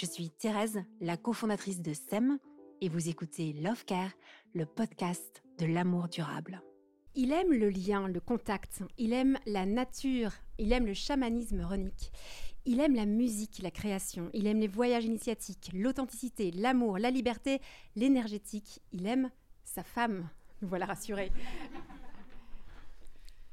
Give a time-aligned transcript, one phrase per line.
[0.00, 2.38] Je suis Thérèse, la cofondatrice de SEM,
[2.80, 4.12] et vous écoutez Love Care,
[4.54, 6.62] le podcast de l'amour durable.
[7.16, 12.12] Il aime le lien, le contact, il aime la nature, il aime le chamanisme runique,
[12.64, 17.60] il aime la musique, la création, il aime les voyages initiatiques, l'authenticité, l'amour, la liberté,
[17.96, 19.32] l'énergétique, il aime
[19.64, 20.28] sa femme.
[20.62, 21.32] Nous voilà rassurés.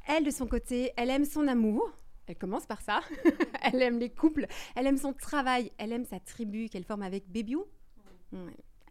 [0.06, 1.92] Elle, de son côté, elle aime son amour.
[2.28, 3.02] Elle commence par ça.
[3.62, 4.48] elle aime les couples.
[4.76, 5.72] Elle aime son travail.
[5.78, 7.66] Elle aime sa tribu qu'elle forme avec Bébiou.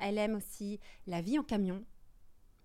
[0.01, 1.85] Elle aime aussi la vie en camion.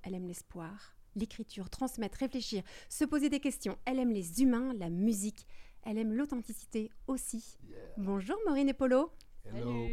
[0.04, 3.78] Elle aime l'espoir, l'écriture, transmettre, réfléchir, se poser des questions.
[3.86, 5.46] Elle aime les humains, la musique.
[5.84, 7.58] Elle aime l'authenticité aussi.
[7.98, 9.12] Bonjour Maureen et Polo.
[9.54, 9.88] Hello.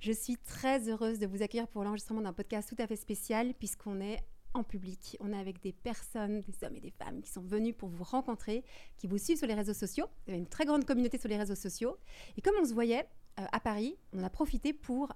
[0.00, 3.54] Je suis très heureuse de vous accueillir pour l'enregistrement d'un podcast tout à fait spécial
[3.54, 4.18] puisqu'on est
[4.54, 5.16] en public.
[5.20, 8.04] On est avec des personnes, des hommes et des femmes qui sont venus pour vous
[8.04, 8.64] rencontrer,
[8.98, 10.06] qui vous suivent sur les réseaux sociaux.
[10.26, 11.96] Il y a une très grande communauté sur les réseaux sociaux.
[12.36, 13.08] Et comme on se voyait
[13.38, 15.12] euh, à Paris, on a profité pour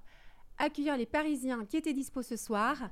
[0.59, 2.91] accueillir les Parisiens qui étaient dispo ce soir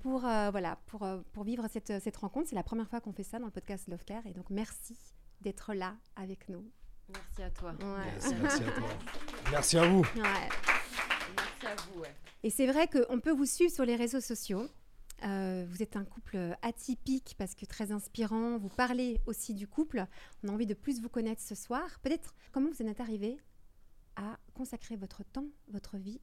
[0.00, 2.48] pour, euh, voilà, pour, euh, pour vivre cette, cette rencontre.
[2.48, 4.26] C'est la première fois qu'on fait ça dans le podcast Love Care.
[4.26, 4.96] Et donc, merci
[5.40, 6.64] d'être là avec nous.
[7.08, 7.70] Merci à toi.
[7.80, 8.32] Ouais.
[8.42, 8.88] Merci à toi.
[9.50, 10.00] Merci à vous.
[10.00, 10.48] Ouais.
[11.36, 12.00] Merci à vous.
[12.00, 12.14] Ouais.
[12.42, 14.68] Et c'est vrai qu'on peut vous suivre sur les réseaux sociaux.
[15.22, 18.58] Euh, vous êtes un couple atypique parce que très inspirant.
[18.58, 20.04] Vous parlez aussi du couple.
[20.42, 21.98] On a envie de plus vous connaître ce soir.
[22.02, 23.38] Peut-être comment vous en êtes arrivé
[24.16, 26.20] à consacrer votre temps, votre vie,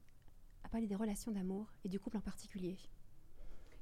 [0.64, 2.78] à parler des relations d'amour et du couple en particulier?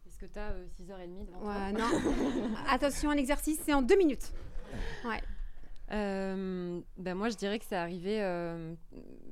[0.06, 1.90] Est-ce que tu as 6h30 devant Ouais, toi
[2.48, 2.54] non.
[2.68, 4.32] Attention, l'exercice, c'est en deux minutes.
[5.04, 5.20] Ouais.
[5.92, 8.74] Euh, ben moi, je dirais que c'est arrivé euh,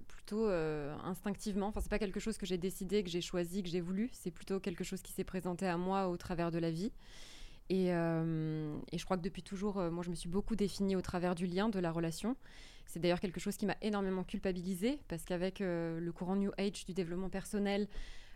[0.08, 1.68] plutôt euh, instinctivement.
[1.68, 4.10] Enfin, c'est pas quelque chose que j'ai décidé, que j'ai choisi, que j'ai voulu.
[4.12, 6.92] C'est plutôt quelque chose qui s'est présenté à moi au travers de la vie.
[7.70, 11.34] Et, et je crois que depuis toujours, moi, je me suis beaucoup définie au travers
[11.34, 12.34] du lien, de la relation.
[12.86, 16.94] C'est d'ailleurs quelque chose qui m'a énormément culpabilisée parce qu'avec le courant New Age du
[16.94, 17.86] développement personnel,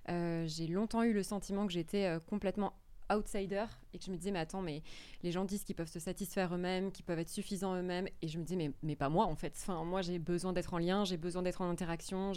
[0.06, 2.75] j'ai longtemps eu le sentiment que j'étais complètement
[3.11, 4.83] outsider et que je me disais mais attends mais
[5.23, 8.09] les gens disent qu'ils peuvent se satisfaire eux-mêmes qu'ils peuvent être suffisants eux-mêmes.
[8.21, 9.55] Et je me disais mais, mais pas moi en fait.
[9.57, 12.33] Enfin moi j'ai besoin d'être en lien j'ai besoin d'être en interaction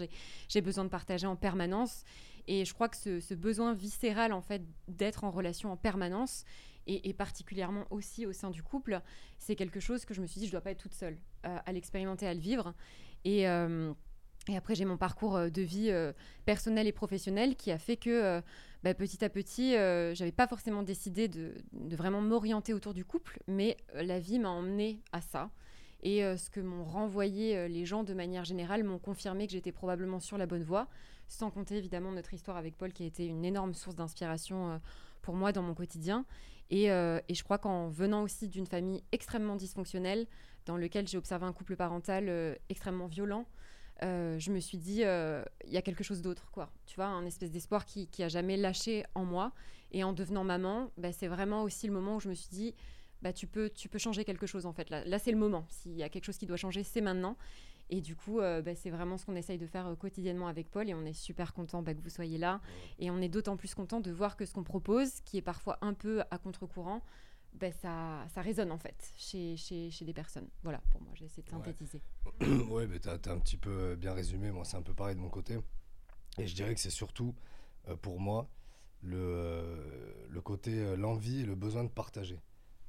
[0.47, 2.03] j'ai besoin de partager en permanence.
[2.47, 6.45] Et je crois que ce, besoin viscéral en fait d'être en relation en permanence
[6.87, 9.01] et, et particulièrement aussi au sein du couple
[9.39, 11.57] c'est quelque chose que je me suis dit je dois pas être toute seule euh,
[11.65, 12.73] à l'expérimenter à le vivre.
[13.23, 13.93] Et euh,
[14.47, 16.13] et après, j'ai mon parcours euh, de vie euh,
[16.45, 18.41] personnel et professionnel qui a fait que euh,
[18.85, 23.39] bah, petit à petit, euh, j'avais pas forcément décidé de, vraiment m'orienter autour du couple,
[23.47, 25.49] mais euh, la vie m'a emmené à ça.
[26.03, 30.19] Et ce que m'ont renvoyé les gens de manière générale m'ont confirmé que j'étais probablement
[30.19, 30.87] sur la bonne voie,
[31.27, 34.79] sans compter évidemment notre histoire avec Paul qui a été une énorme source d'inspiration
[35.23, 36.23] pour moi dans mon quotidien.
[36.69, 40.27] Et, je crois qu'en venant aussi d'une famille extrêmement dysfonctionnelle,
[40.67, 43.47] dans lequel j'ai observé un couple parental extrêmement violent,
[44.03, 46.69] euh, je me suis dit, euh, il y a quelque chose d'autre, quoi.
[46.85, 49.53] Tu vois, un espèce d'espoir qui, qui a jamais lâché en moi.
[49.91, 52.75] Et en devenant maman, bah, c'est vraiment aussi le moment où je me suis dit,
[53.21, 54.89] bah, tu, peux, tu peux changer quelque chose, en fait.
[54.89, 55.65] Là, là c'est le moment.
[55.69, 57.37] S'il y a quelque chose qui doit changer, c'est maintenant.
[57.89, 60.89] Et du coup, euh, bah, c'est vraiment ce qu'on essaye de faire quotidiennement avec Paul.
[60.89, 62.59] Et on est super content bah, que vous soyez là.
[62.99, 65.77] Et on est d'autant plus content de voir que ce qu'on propose, qui est parfois
[65.81, 67.01] un peu à contre-courant,
[67.59, 70.47] bah, ça, ça résonne en fait chez, chez, chez des personnes.
[70.63, 71.57] Voilà, pour moi, j'ai essayé de Ouais.
[71.65, 72.01] synthétiser.
[72.69, 74.51] ouais, mais t'as as un petit peu euh, bien résumé.
[74.51, 75.57] Moi, c'est un peu pareil de mon côté.
[76.37, 77.35] Et je dirais que c'est surtout,
[77.87, 78.49] euh, pour moi,
[79.01, 82.39] le, euh, le côté, l'envie et le besoin de partager.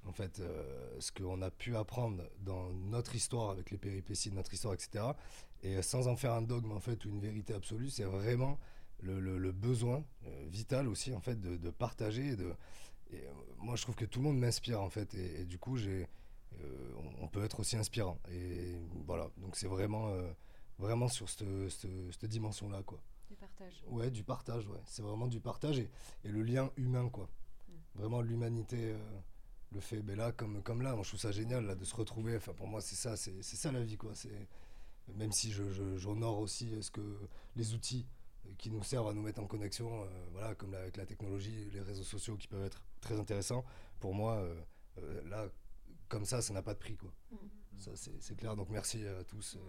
[0.07, 4.37] En fait, euh, ce qu'on a pu apprendre dans notre histoire, avec les péripéties de
[4.37, 5.05] notre histoire, etc.
[5.63, 8.59] Et sans en faire un dogme, en fait, ou une vérité absolue, c'est vraiment
[9.01, 10.05] le, le- le besoin
[10.47, 12.29] vital aussi, en fait, de, de partager.
[12.29, 12.53] Et de,
[13.11, 15.15] et, euh, moi, je trouve que tout le monde m'inspire, en fait.
[15.15, 16.09] Et, et du coup, j'ai,
[16.61, 18.19] euh, on, peut être aussi inspirant.
[18.31, 18.77] Et
[19.07, 20.31] voilà, donc c'est vraiment, euh,
[20.79, 23.01] vraiment sur cette, cette, cette dimension-là, quoi.
[23.29, 23.85] Du partage.
[23.89, 24.81] Ouais, du partage, ouais.
[24.87, 25.91] C'est vraiment du partage et,
[26.25, 27.29] et le lien humain, quoi.
[27.95, 28.99] Vraiment l'humanité, euh,
[29.73, 31.95] le fait, ben là, comme, comme là, moi je trouve ça génial, là, de se
[31.97, 32.37] retrouver.
[32.37, 34.15] Enfin, pour moi, c'est ça, c'est c'est ça la vie, quoi.
[34.15, 34.49] C'est
[35.17, 37.01] Même si je, je- j'honore aussi ce que,
[37.57, 38.07] les outils
[38.59, 41.69] qui nous servent à nous mettre en connexion, euh, voilà, comme la- avec la technologie,
[41.73, 43.65] les réseaux sociaux qui peuvent être très intéressants.
[44.01, 44.55] Pour moi, euh,
[44.99, 45.49] euh, là,
[46.09, 47.13] comme ça, ça n'a pas de prix, quoi.
[47.33, 47.37] Mm.
[47.79, 48.57] Ça, c'est clair.
[48.57, 49.61] Donc merci à tous euh,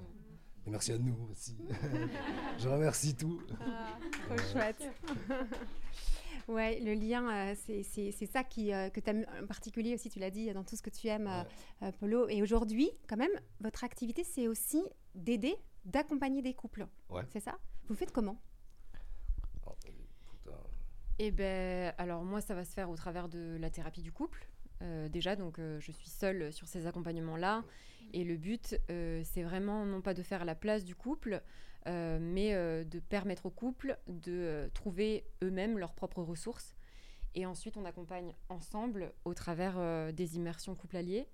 [0.66, 1.58] Et merci à nous aussi.
[2.58, 3.42] je remercie tout.
[3.62, 3.98] Ah,
[4.28, 4.84] trop chouette.
[6.48, 7.84] Ouais, le lien, c'est
[8.32, 10.90] ça qui, que tu aimes en particulier aussi, tu l'as dit, dans tout ce que
[10.90, 11.30] tu aimes,
[12.00, 12.30] Polo.
[12.30, 14.82] Et aujourd'hui, quand même, votre activité, c'est aussi
[15.14, 16.88] d'aider, d'accompagner des couples.
[17.10, 17.24] Ouais.
[17.34, 17.58] C'est ça?
[17.90, 18.40] Vous faites comment?
[21.20, 24.48] Eh ben, alors moi, ça va se faire au travers de la thérapie du couple.
[24.84, 27.64] Euh, déjà, donc euh, je suis seule sur ces accompagnements-là.
[28.14, 31.42] Et le but, euh, c'est vraiment non pas de faire la place du couple,
[31.88, 32.54] mais
[32.84, 36.76] de permettre au couple de trouver eux-mêmes leurs propres ressources.
[37.34, 41.30] Et ensuite, on accompagne ensemble au travers des immersions couple alliés.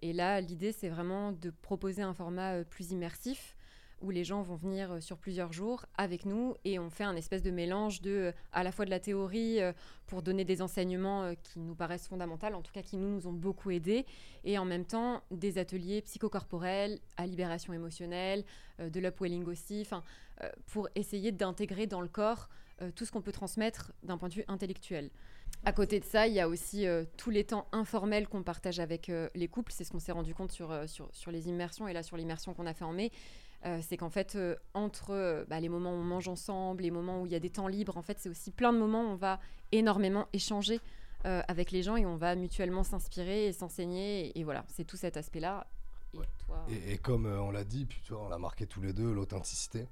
[0.00, 3.54] Et là, l'idée, c'est vraiment de proposer un format plus immersif
[4.02, 7.16] où les gens vont venir euh, sur plusieurs jours avec nous et on fait un
[7.16, 9.72] espèce de mélange de euh, à la fois de la théorie euh,
[10.06, 13.32] pour donner des enseignements qui nous paraissent fondamentaux, en tout cas qui nous, nous ont
[13.32, 14.04] beaucoup aidés,
[14.44, 18.44] et en même temps des ateliers psychocorporels, à libération émotionnelle,
[18.78, 19.88] de l'upwelling aussi,
[20.66, 22.50] pour essayer d'intégrer dans le corps
[22.94, 25.08] tout ce qu'on peut transmettre d'un point de vue intellectuel.
[25.64, 26.84] À côté de ça, il y a aussi
[27.16, 29.72] tous les temps informels qu'on partage avec les couples.
[29.72, 32.52] C'est ce qu'on s'est rendu compte sur, sur, sur, les immersions et là sur l'immersion
[32.52, 33.12] qu'on a fait en mai.
[33.64, 36.90] Euh, c'est qu'en fait, euh, entre euh, bah, les moments où on mange ensemble, les
[36.90, 39.04] moments où il y a des temps libres, en fait, c'est aussi plein de moments
[39.04, 39.38] où on va
[39.70, 40.80] énormément échanger
[41.24, 44.36] avec les gens et on va mutuellement s'inspirer et s'enseigner.
[44.36, 45.68] Et, voilà, c'est tout cet aspect-là.
[46.68, 49.86] Et, comme on l'a dit, puis, on l'a marqué tous les deux, l'authenticité.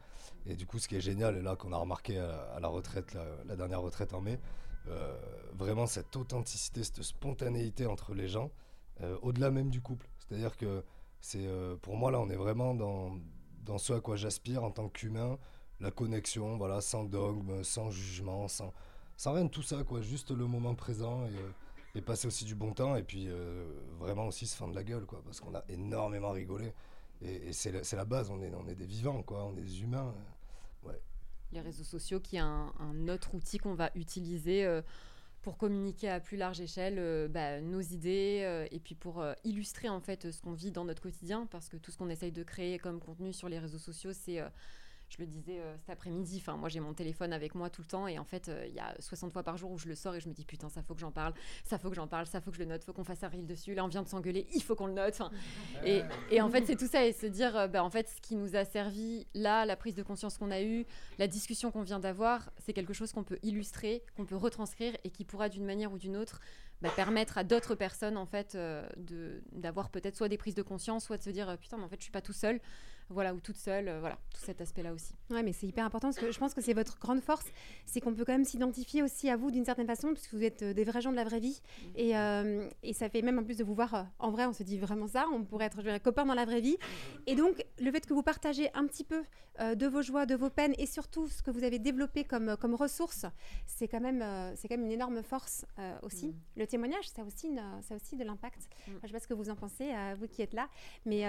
[0.45, 3.17] Et du coup, ce qui est génial, et là qu'on a remarqué à, la retraite,
[3.47, 4.41] la, dernière retraite en mai,
[5.53, 8.51] vraiment cette authenticité, cette spontanéité entre les gens,
[9.23, 10.09] au-delà même du couple.
[10.19, 10.83] C'est-à-dire que
[11.21, 11.49] c'est
[11.81, 13.21] pour moi là, on est vraiment dans
[13.61, 15.39] dans ce à quoi j'aspire en tant qu'humain,
[15.81, 18.73] la connexion, voilà, sans dogme, sans jugement, sans,
[19.17, 22.55] sans rien de tout ça, quoi, juste le moment présent et, euh, passer aussi du
[22.55, 23.65] bon temps et puis euh,
[23.99, 26.73] vraiment aussi se fendre la gueule, quoi, parce qu'on a énormément rigolé
[27.23, 30.15] et, c'est la, base, on est, on est des vivants, quoi, on est des humains.
[30.87, 31.01] Euh, ouais.
[31.53, 32.73] Les réseaux sociaux qui est un,
[33.09, 34.65] autre outil qu'on va utiliser
[35.43, 39.33] pour communiquer à plus large échelle euh, bah, nos idées euh, et puis pour euh,
[39.45, 42.33] illustrer en fait ce qu'on vit dans notre quotidien parce que tout ce qu'on essaye
[42.33, 44.41] de créer comme contenu sur les réseaux sociaux c'est
[45.11, 47.87] je le disais euh, cet après-midi, enfin moi j'ai mon téléphone avec moi tout le
[47.87, 49.97] temps et en fait euh, il y a 60 fois par jour où je le
[49.97, 51.35] sors et je me dis putain ça faut que j'en parle,
[51.65, 53.29] ça faut que j'en parle, ça faut que je le note, faut qu'on fasse un
[53.29, 55.21] reel dessus, là on vient de s'engueuler, il faut qu'on le note.
[55.85, 58.37] Et, en fait c'est tout ça et se dire euh, bah, en fait ce qui
[58.37, 60.87] nous a servi là, la prise de conscience qu'on a eue,
[61.19, 65.11] la discussion qu'on vient d'avoir, c'est quelque chose qu'on peut illustrer, qu'on peut retranscrire et
[65.11, 66.41] qui pourra d'une manière ou d'une autre
[66.83, 68.57] bah, permettre à d'autres personnes en fait
[69.53, 71.99] d'avoir peut-être soit des prises de conscience, soit de se dire putain mais en fait
[71.99, 72.61] je suis pas tout seul
[73.11, 75.15] voilà, ou toute seule, euh, voilà, tout cet aspect-là aussi.
[75.31, 77.47] Ouais, mais c'est hyper important parce que je pense que c'est votre grande force,
[77.85, 80.63] c'est qu'on peut quand même s'identifier aussi à vous d'une certaine façon, puisque vous êtes
[80.63, 81.61] euh, des vrais gens de la vraie vie.
[81.61, 81.87] Mmh.
[81.97, 84.63] Et, euh, et, ça fait même en plus de vous voir en vrai, on se
[84.63, 86.77] dit vraiment ça, on pourrait être je copains dans la vraie vie.
[87.27, 89.23] Et donc, le fait que vous partagez un petit peu
[89.59, 92.75] de vos joies, de vos peines et surtout ce que vous avez développé comme, comme
[92.75, 93.27] ressource,
[93.67, 94.25] c'est quand, même,
[94.57, 95.67] c'est quand même une énorme force
[96.03, 96.29] aussi.
[96.29, 96.35] Mmh.
[96.57, 97.51] Le témoignage, ça a aussi,
[97.83, 98.61] ça aussi de l'impact.
[98.61, 98.91] Mmh.
[98.91, 100.69] je ne sais pas ce que vous en pensez, vous qui êtes là,
[101.05, 101.25] mais,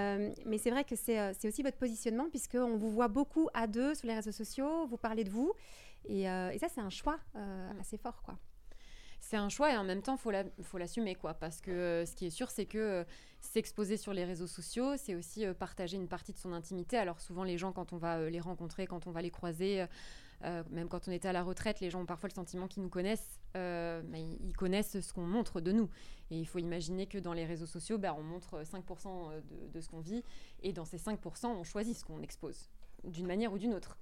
[0.45, 4.07] mais c'est vrai que c'est aussi votre positionnement, puisqu'on vous voit beaucoup à deux sur
[4.07, 5.53] les réseaux sociaux, vous parlez de vous.
[6.05, 7.79] Et, euh, ça, c'est un choix euh, mm.
[7.79, 8.37] assez fort, quoi.
[9.19, 10.17] C'est un choix et en même temps,
[10.57, 11.35] il faut l'assumer, quoi.
[11.35, 13.05] Parce que euh, ce qui est sûr, c'est que
[13.39, 16.97] s'exposer sur les réseaux sociaux, c'est aussi partager une partie de son intimité.
[16.97, 19.85] Alors souvent, les gens, quand on va les rencontrer, quand on va les croiser,
[20.69, 22.89] même quand on était à la retraite, les gens ont parfois le sentiment qu'ils nous
[22.89, 25.89] connaissent, mais ils connaissent ce qu'on montre de nous.
[26.29, 29.81] Et il faut imaginer que dans les réseaux sociaux, bah, on montre 5% de, de
[29.81, 30.23] ce qu'on vit,
[30.63, 32.69] et dans ces 5%, on choisit ce qu'on expose,
[33.03, 33.97] d'une manière ou d'une autre.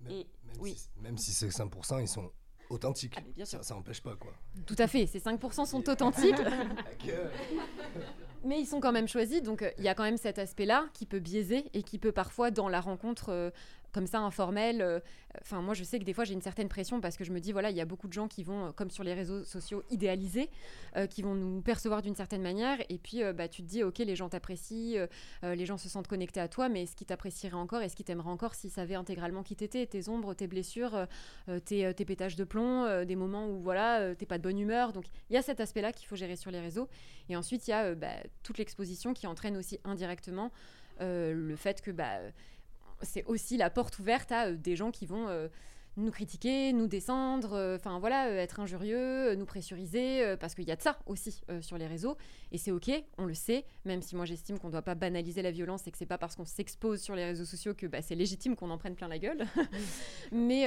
[0.00, 0.74] Même, et, même, oui.
[0.74, 2.30] si, même si ces 5%, ils sont
[2.70, 3.16] authentiques.
[3.18, 4.32] Ah, ça n'empêche pas, quoi.
[4.66, 6.36] Tout à fait, ces 5% sont authentiques.
[8.44, 10.86] mais ils sont quand même choisis, donc euh, il y a quand même cet aspect-là
[10.92, 13.50] qui peut biaiser et qui peut parfois, dans la rencontre, euh,
[13.94, 14.82] comme ça informel.
[14.82, 14.98] Euh,
[15.40, 17.40] enfin, moi, je sais que des fois, j'ai une certaine pression parce que je me
[17.40, 19.44] dis, voilà, il y a beaucoup de gens qui vont, euh, comme sur les réseaux
[19.44, 20.50] sociaux, idéaliser,
[20.96, 22.78] euh, qui vont nous percevoir d'une certaine manière.
[22.90, 25.06] Et puis, bah, tu te dis, ok, les gens t'apprécient,
[25.42, 27.80] les gens se sentent connectés à toi, mais est-ce qu'ils t'apprécieraient encore?
[27.80, 31.06] Est-ce qu'ils t'aimeraient encore s'ils savaient intégralement qui t'étais, tes ombres, tes blessures,
[31.64, 34.92] tes, tes, pétages de plomb, des moments où, voilà, t'es pas de bonne humeur.
[34.92, 36.88] Donc, il y a cet aspect-là qu'il faut gérer sur les réseaux.
[37.28, 38.08] Et ensuite, il y a bah,
[38.42, 40.50] toute l'exposition qui entraîne aussi indirectement
[41.00, 42.18] le fait que, bah,
[43.04, 45.48] c'est aussi la porte ouverte à euh, des gens qui vont euh,
[45.96, 50.76] nous critiquer, nous descendre, euh, enfin voilà, être injurieux, nous pressuriser, parce qu'il y a
[50.76, 52.16] de ça aussi sur les réseaux.
[52.50, 55.42] Et c'est ok, on le sait, même si moi j'estime qu'on ne doit pas banaliser
[55.42, 58.02] la violence et que c'est pas parce qu'on s'expose sur les réseaux sociaux que bah,
[58.02, 59.46] c'est légitime qu'on en prenne plein la gueule.
[60.32, 60.62] mais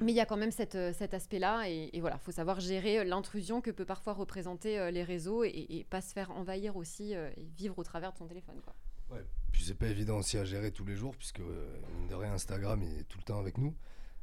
[0.00, 3.72] il y a quand même cet aspect-là, et, voilà, il faut savoir gérer l'intrusion que
[3.72, 7.82] peut parfois représenter les réseaux et, et, pas se faire envahir aussi et vivre au
[7.82, 8.60] travers de son téléphone.
[8.62, 8.74] Quoi.
[9.10, 12.32] Ouais, puis c'est pas évident aussi à gérer tous les jours, puisque mine de rien,
[12.32, 13.74] Instagram est tout le temps avec nous,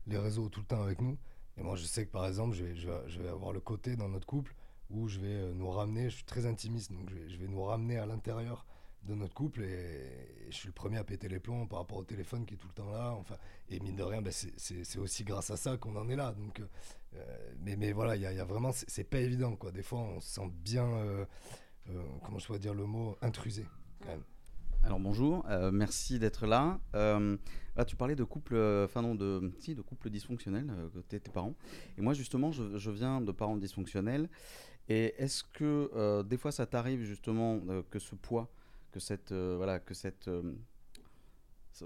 [0.07, 1.17] les réseaux tout le temps avec nous.
[1.57, 4.53] Et moi, je sais que par exemple, je vais, avoir le côté dans notre couple
[4.89, 8.05] où je vais nous ramener, je suis très intimiste, donc je vais, nous ramener à
[8.05, 8.65] l'intérieur
[9.03, 12.03] de notre couple et, je suis le premier à péter les plombs par rapport au
[12.03, 13.13] téléphone qui est tout le temps là.
[13.13, 13.37] Enfin,
[13.69, 16.33] et mine de rien, ben c'est aussi grâce à ça qu'on en est là.
[16.33, 16.61] Donc,
[17.15, 19.71] euh, mais, mais voilà, il y, a vraiment, c'est pas évident quoi.
[19.71, 21.25] Des fois, on se sent bien, euh,
[21.89, 23.65] euh, comment je pourrais dire le mot, intrusé
[24.01, 24.23] quand même.
[24.85, 26.79] Alors bonjour, merci d'être là.
[26.93, 27.85] là.
[27.85, 31.55] Tu parlais de couple, enfin non, de, si, de couple dysfonctionnel, côté tes parents.
[31.97, 34.29] Et moi justement, je, viens de parents dysfonctionnels.
[34.87, 38.49] Et est-ce que des fois ça t'arrive justement que ce poids
[38.95, 40.53] que cette euh, voilà que cette euh,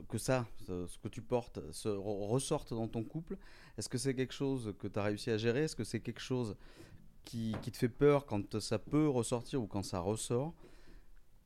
[0.07, 3.37] que ça, ce que tu portes, ressorte dans ton couple?
[3.75, 5.63] Est-ce que c'est quelque chose que tu as réussi à gérer?
[5.63, 6.55] Est-ce que c'est quelque chose
[7.25, 10.53] qui, qui, te fait peur quand ça peut ressortir ou quand ça ressort?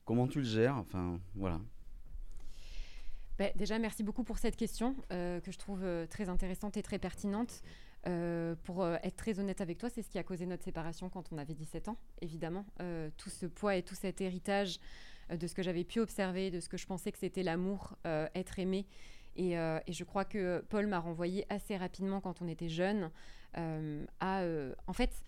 [0.05, 1.59] Comment tu le gères Enfin, voilà.
[3.37, 6.99] Ben, déjà, merci beaucoup pour cette question euh, que je trouve très intéressante et très
[6.99, 7.61] pertinente.
[8.63, 11.37] pour être très honnête avec toi, c'est ce qui a causé notre séparation quand on
[11.37, 12.65] avait 17 ans, évidemment.
[13.17, 14.79] tout ce poids et tout cet héritage
[15.31, 17.95] euh, de ce que j'avais pu observer, de ce que je pensais que c'était l'amour,
[18.05, 18.85] euh, être aimé.
[19.39, 23.09] Euh, et, je crois que Paul m'a renvoyé assez rapidement quand on était jeune
[24.19, 24.43] à...
[24.87, 25.23] en fait,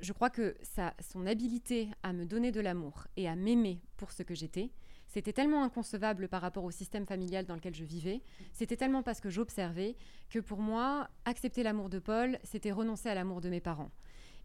[0.00, 0.56] je crois que
[1.00, 4.70] son habilité à me donner de l'amour et à m'aimer pour ce que j'étais,
[5.06, 8.20] c'était tellement inconcevable par rapport au système familial dans lequel je vivais,
[8.52, 9.94] c'était tellement parce que j'observais
[10.28, 13.92] que pour moi, accepter l'amour de Paul, c'était renoncer à l'amour de mes parents.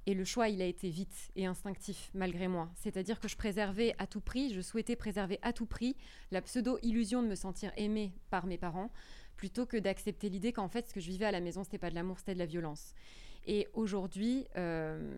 [0.05, 2.69] Et le choix, il a été vite et instinctif, malgré moi.
[2.75, 5.95] C'est-à-dire que je préservais à tout prix, je souhaitais préserver à tout prix
[6.31, 8.91] la pseudo-illusion de me sentir aimée par mes parents,
[9.37, 11.89] plutôt que d'accepter l'idée qu'en fait, ce que je vivais à la maison, c'était pas
[11.89, 12.93] de l'amour, c'était de la violence.
[13.51, 15.17] Et aujourd'hui, euh,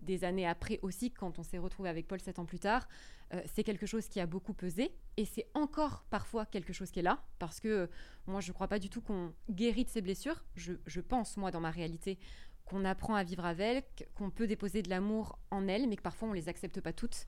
[0.00, 2.86] des années après aussi, quand on s'est retrouvé avec Paul sept ans plus tard,
[3.34, 7.00] euh, c'est quelque chose qui a beaucoup pesé et c'est encore parfois quelque chose qui
[7.00, 7.86] est là parce que euh,
[8.28, 10.44] moi je ne crois pas du tout qu'on guérit de ses blessures.
[10.54, 12.20] Je, pense, moi, dans ma réalité,
[12.66, 16.28] qu'on apprend à vivre avec, qu'on peut déposer de l'amour en elles, mais que parfois
[16.28, 17.26] on les accepte pas toutes.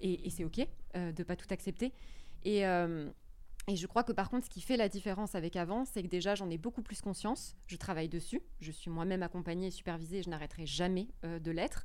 [0.00, 1.92] Et, c'est ok euh, de pas tout accepter.
[2.44, 2.62] Et,
[3.68, 6.08] et, je crois que par contre, ce qui fait la différence avec avant, c'est que
[6.08, 7.56] déjà j'en ai beaucoup plus conscience.
[7.66, 8.42] Je travaille dessus.
[8.60, 10.22] Je suis moi-même accompagnée et supervisée.
[10.22, 11.84] Je n'arrêterai jamais de l'être.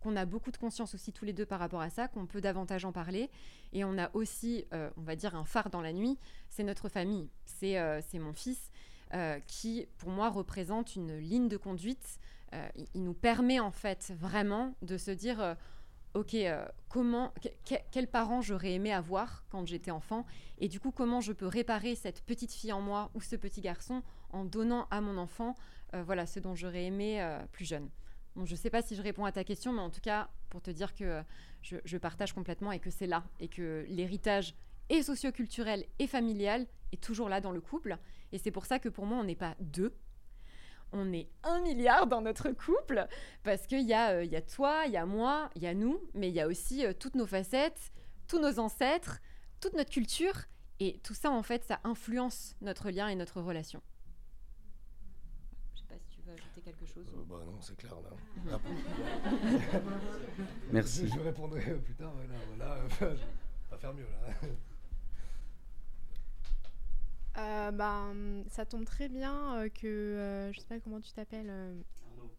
[0.00, 2.40] Qu'on a beaucoup de conscience aussi tous les deux par rapport à ça, qu'on peut
[2.40, 3.30] davantage en parler.
[3.72, 6.18] Et on a aussi, on va dire, un phare dans la nuit.
[6.48, 7.28] C'est notre famille.
[7.44, 8.70] C'est mon fils.
[9.14, 12.18] Euh, qui, pour moi, représente une ligne de conduite.
[12.52, 15.56] Euh, il, nous permet, en fait, vraiment de se dire,
[16.34, 17.32] euh, OK, comment,
[17.90, 20.24] quels parents j'aurais aimé avoir quand j'étais enfant
[20.58, 23.60] Et du coup, comment je peux réparer cette petite fille en moi ou ce petit
[23.60, 25.54] garçon en donnant à mon enfant
[25.92, 27.88] voilà, ce dont j'aurais aimé plus jeune
[28.44, 30.60] je ne sais pas si je réponds à ta question, mais en tout cas, pour
[30.60, 31.22] te dire que
[31.62, 34.54] je, je partage complètement et que c'est là, et que l'héritage
[34.90, 37.98] et socioculturel et familial est toujours là dans le couple.
[38.32, 39.94] Et c'est pour ça que pour moi, on n'est pas deux.
[40.92, 43.06] On est un milliard dans notre couple
[43.42, 45.74] parce qu'il y, a, euh, y a toi, il y a moi, il y a
[45.74, 47.92] nous, mais il y a aussi euh, toutes nos facettes,
[48.26, 49.20] tous nos ancêtres,
[49.60, 50.34] toute notre culture.
[50.80, 53.82] Et tout ça, en fait, ça influence notre lien et notre relation.
[55.74, 57.06] Je sais pas si tu veux ajouter quelque chose.
[57.14, 58.58] Euh, bah non, c'est clair là.
[60.72, 61.08] Merci.
[61.08, 62.12] Je répondrai plus tard.
[62.14, 63.14] Voilà, voilà.
[63.70, 64.48] va faire mieux là.
[67.38, 71.52] Euh, ben, ça tombe très bien euh, que, euh, je sais pas comment tu t'appelles,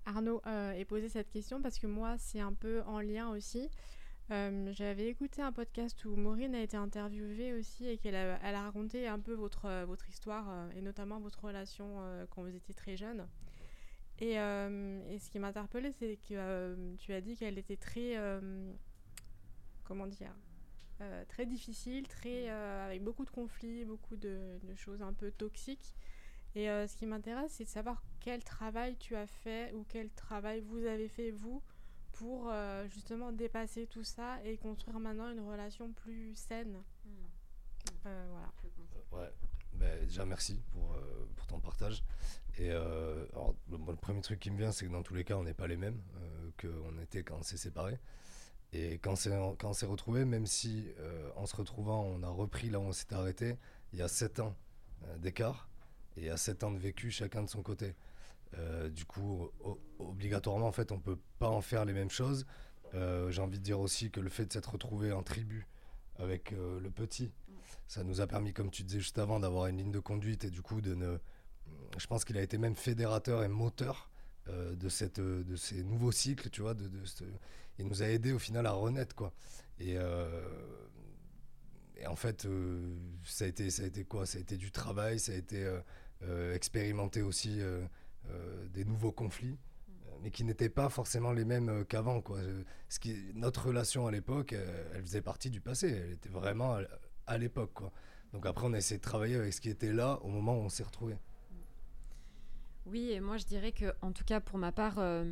[0.06, 3.70] Arnaud, ait posé cette question parce que moi, c'est un peu en lien aussi.
[4.30, 8.62] J'avais écouté un podcast où Maureen a été interviewée aussi et qu'elle a, elle a
[8.64, 11.98] raconté un peu votre, votre histoire et notamment votre relation
[12.30, 13.28] quand vous étiez très jeune.
[14.20, 18.16] Et, et ce qui m'a interpellée, c'est que tu as dit qu'elle était très.
[19.84, 20.34] comment dire
[21.02, 25.96] euh, très difficile, très, euh, avec beaucoup de conflits, beaucoup de, choses un peu toxiques.
[26.56, 30.10] Et euh, ce qui m'intéresse, c'est de savoir quel travail tu as fait ou quel
[30.10, 31.62] travail vous avez fait, vous,
[32.12, 32.52] pour
[32.90, 36.84] justement dépasser tout ça et construire maintenant une relation plus saine.
[37.06, 38.04] Hmm.
[38.04, 38.52] voilà.
[39.14, 39.32] Ouais.
[39.74, 40.98] Ben, déjà, merci pour,
[41.38, 42.04] pour ton partage.
[42.58, 45.38] Et alors, le, le, premier truc qui me vient, c'est que dans tous les cas,
[45.38, 46.02] on n'est pas les mêmes
[46.60, 48.00] qu'on était quand on s'est séparés.
[48.72, 49.14] Et quand,
[49.64, 52.92] on s'est retrouvé, même si euh, en se retrouvant, on a repris là où on
[52.92, 53.58] s'était arrêté,
[53.94, 54.56] il y a 7 ans
[55.06, 55.70] euh, d'écart
[56.16, 57.96] et il y a 7 ans de vécu chacun de son côté.
[58.58, 59.50] Euh, du coup,
[59.98, 62.46] obligatoirement, en fait, on peut pas en faire les mêmes choses.
[62.94, 65.68] J'ai envie de dire aussi que le fait de s'être retrouvé en tribu
[66.18, 67.32] avec le petit,
[67.88, 70.50] ça nous a permis, comme tu disais juste avant, d'avoir une ligne de conduite et
[70.50, 71.20] du coup de ne.
[72.00, 74.10] Je pense qu'il a été même fédérateur et moteur
[74.48, 76.74] de, cette, de ces nouveaux cycles, tu vois,
[77.80, 79.34] il nous a aidé au final à renaître quoi.
[79.80, 80.28] Et, euh,
[82.08, 82.48] en fait,
[83.26, 84.26] ça, a été, ça a été quoi?
[84.26, 85.70] Ça a été du travail, ça a été
[86.54, 87.60] expérimenter aussi
[88.74, 89.58] des nouveaux conflits
[90.22, 92.22] mais qui n'étaient pas forcément les mêmes qu'avant.
[92.22, 92.40] Quoi.
[93.36, 95.90] Notre relation à l'époque, elle faisait partie du passé.
[95.90, 96.78] Elle était vraiment
[97.28, 97.74] à, l'époque.
[97.74, 97.92] Quoi.
[98.34, 100.62] Donc après, on a essayé de travailler avec ce qui était là au moment où
[100.62, 101.18] on s'est retrouvés.
[102.86, 105.32] Oui, et moi je dirais que, en tout cas pour ma part, euh,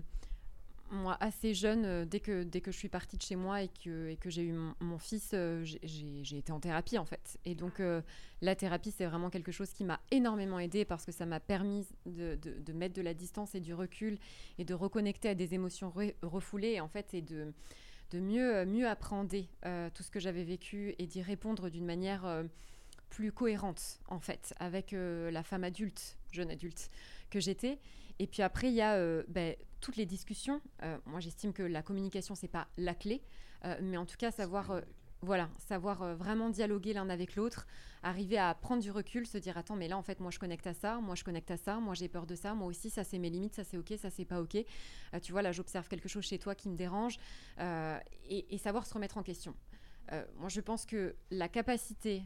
[0.91, 3.67] moi assez jeune, euh, dès, que, dès que je suis partie de chez moi et
[3.67, 7.37] que, et que j'ai eu mon, fils, euh, j'ai été en thérapie en fait.
[7.45, 7.81] Et donc
[8.41, 11.87] la thérapie, c'est vraiment quelque chose qui m'a énormément aidée parce que ça m'a permis
[12.05, 14.17] de, de, mettre de la distance et du recul
[14.57, 17.53] et de reconnecter à des émotions refoulées en fait et de
[18.11, 19.49] de mieux, mieux appréhender
[19.93, 22.45] tout ce que j'avais vécu et d'y répondre d'une manière
[23.09, 26.89] plus cohérente en fait avec la femme adulte, jeune adulte
[27.29, 27.79] que j'étais.
[28.19, 30.61] Et puis après, il y a euh, ben, toutes les discussions.
[30.83, 33.21] Euh, moi, j'estime que la communication, c'est pas la clé,
[33.65, 34.81] euh, mais en tout cas, savoir,
[35.21, 37.67] voilà, savoir vraiment dialoguer l'un avec l'autre,
[38.03, 40.67] arriver à prendre du recul, se dire attends, mais là, en fait, moi, je connecte
[40.67, 43.03] à ça, moi, je connecte à ça, moi, j'ai peur de ça, moi aussi, ça,
[43.03, 44.57] c'est mes limites, ça, c'est ok, ça, c'est pas ok.
[45.21, 47.17] tu vois, là, j'observe quelque chose chez toi qui me dérange,
[47.59, 49.55] et, et, savoir se remettre en question.
[50.37, 52.21] moi, je pense que la capacité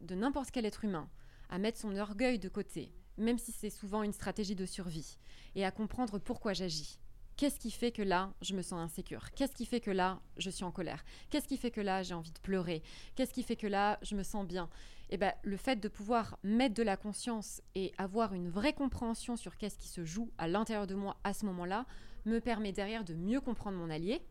[0.00, 1.08] de n'importe quel être humain
[1.52, 5.18] à mettre son orgueil de côté, même si c'est souvent une stratégie de survie,
[5.54, 6.98] et à comprendre pourquoi j'agis.
[7.36, 9.30] Qu'est-ce qui fait que là, je me sens insécure?
[9.32, 11.04] Qu'est-ce qui fait que là, je suis en colère?
[11.30, 12.82] Qu'est-ce qui fait que là, j'ai envie de pleurer?
[13.14, 14.68] Qu'est-ce qui fait que là, je me sens bien?
[15.10, 19.36] Eh ben, le fait de pouvoir mettre de la conscience et avoir une vraie compréhension
[19.36, 21.86] sur qu'est-ce qui se joue à l'intérieur de moi à ce moment-là,
[22.26, 24.22] me permet derrière de mieux comprendre mon allié,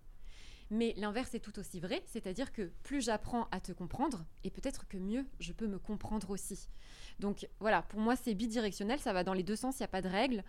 [0.71, 4.87] mais l'inverse est tout aussi vrai, c'est-à-dire que plus j'apprends à te comprendre, et peut-être
[4.87, 6.69] que mieux je peux me comprendre aussi.
[7.19, 9.89] Donc voilà, pour moi c'est bidirectionnel, ça va dans les deux sens, il n'y a
[9.89, 10.43] pas de règle.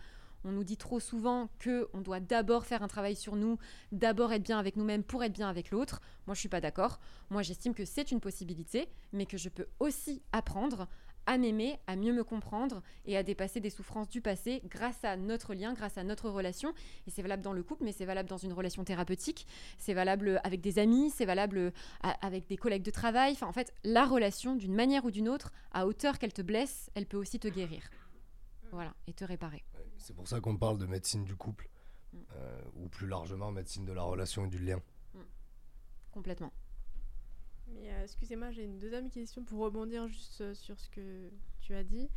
[0.45, 3.59] On nous dit trop souvent que on doit d'abord faire un travail sur nous,
[3.93, 6.01] d'abord être bien avec nous-mêmes pour être bien avec l'autre.
[6.27, 6.99] Moi, je suis pas d'accord.
[7.31, 10.89] Moi, j'estime que c'est une possibilité, mais que je peux aussi apprendre
[11.27, 15.17] à m'aimer, à mieux me comprendre et à dépasser des souffrances du passé grâce à
[15.17, 16.75] notre lien, grâce à notre relation.
[17.07, 19.47] Et c'est valable dans le couple, mais c'est valable dans une relation thérapeutique,
[19.79, 21.73] c'est valable avec des amis, c'est valable
[22.21, 23.33] avec des collègues de travail.
[23.33, 26.91] Enfin, en fait, la relation, d'une manière ou d'une autre, à hauteur qu'elle te blesse,
[26.95, 27.91] elle peut aussi te guérir.
[28.73, 29.63] Voilà, et te réparer.
[29.99, 31.69] C'est pour ça qu'on parle de médecine du couple,
[32.13, 32.19] mm.
[32.37, 34.81] euh, ou plus largement médecine de la relation et du lien.
[35.15, 35.19] Mm.
[36.11, 36.53] Complètement.
[37.75, 41.31] Mais euh, excusez-moi, j'ai une deuxième question pour rebondir juste euh, sur ce que
[41.61, 42.09] tu as dit.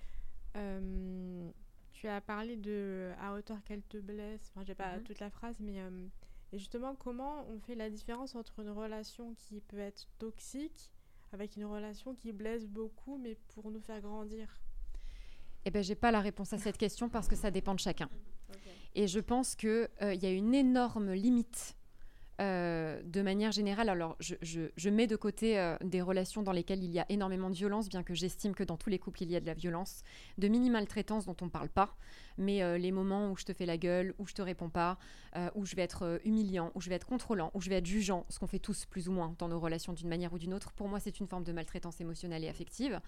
[0.56, 1.50] Euh,
[1.94, 4.52] tu as parlé de à hauteur qu'elle te blesse.
[4.52, 5.04] Enfin, j'ai pas mhm.
[5.04, 5.78] toute la phrase, mais
[6.52, 10.92] et justement, comment on fait la différence entre une relation qui peut être toxique
[11.32, 14.60] avec une relation qui blesse beaucoup, mais pour nous faire grandir?
[15.66, 18.10] Eh ben, j'ai pas la réponse à cette question parce que ça dépend de chacun.
[18.94, 21.76] Et je pense qu'il il y a une énorme limite
[22.42, 26.92] euh, de manière générale, alors je, mets de côté euh, des relations dans lesquelles il
[26.92, 29.38] y a énormément de violence, bien que j'estime que dans tous les couples il y
[29.38, 30.04] a de la violence,
[30.38, 31.96] de mini-maltraitance dont on ne parle pas,
[32.38, 34.98] mais euh, les moments où je te fais la gueule, où je te réponds pas,
[35.54, 38.26] où je vais être humiliant, où je vais être contrôlant, où je vais être jugeant,
[38.30, 40.72] ce qu'on fait tous plus ou moins dans nos relations d'une manière ou d'une autre,
[40.72, 43.02] pour moi c'est une forme de maltraitance émotionnelle et affective.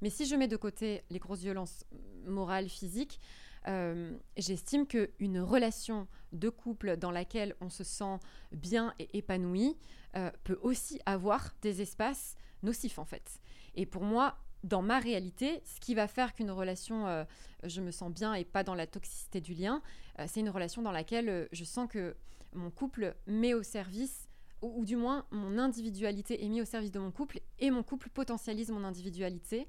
[0.00, 1.84] Mais si je mets de côté les grosses violences
[2.26, 3.20] morales, physiques,
[3.66, 8.18] euh, j'estime qu'une relation de couple dans laquelle on se sent
[8.52, 9.76] bien et épanoui
[10.16, 13.40] euh, peut aussi avoir des espaces nocifs en fait.
[13.74, 17.24] Et pour moi, dans ma réalité, ce qui va faire qu'une relation, euh,
[17.64, 19.82] je me sens bien et pas dans la toxicité du lien,
[20.26, 22.14] c'est une relation dans laquelle je sens que
[22.52, 24.28] mon couple met au service
[24.62, 27.82] ou, ou, du moins mon individualité est mise au service de mon couple et mon
[27.82, 29.66] couple potentialise mon individualité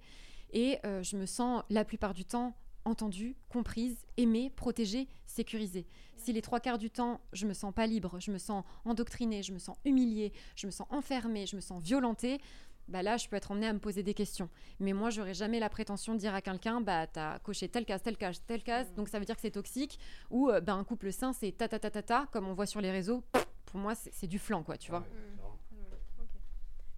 [0.54, 2.56] et je me sens la plupart du temps
[2.86, 5.86] entendue, comprise, aimée, protégée, sécurisée.
[6.16, 9.44] Si les trois quarts du temps, je me sens pas libre, je me sens endoctrinée,
[9.44, 12.40] je me sens humiliée, je me sens enfermée, je me sens violentée,
[12.88, 14.50] bah là, je peux être emmenée à me poser des questions.
[14.80, 18.04] Mais moi, j'aurais jamais la prétention de dire à quelqu'un, bah, t'as coché telle case,
[18.04, 20.00] telle case, telle case, donc ça veut dire que c'est toxique.
[20.30, 22.68] Ou, euh, bah, un couple sain, c'est ta ta ta ta ta, comme on voit
[22.68, 23.24] sur les réseaux.
[23.66, 25.04] Pour moi, c'est du flanc, quoi, tu vois.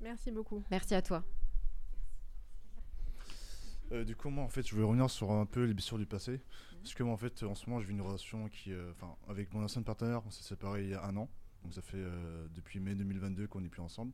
[0.01, 0.63] Merci beaucoup.
[0.69, 1.23] Merci à toi.
[3.91, 6.05] Euh, du coup, moi, en fait, je veux revenir sur un peu les blessures du
[6.05, 6.41] passé.
[6.81, 8.71] Parce que moi, en fait, en ce moment, je vis une relation qui.
[8.71, 11.29] Euh, enfin, avec mon ancien partenaire, on s'est séparés il y a un an.
[11.63, 14.13] Donc, ça fait euh, depuis mai 2022 qu'on n'est plus ensemble.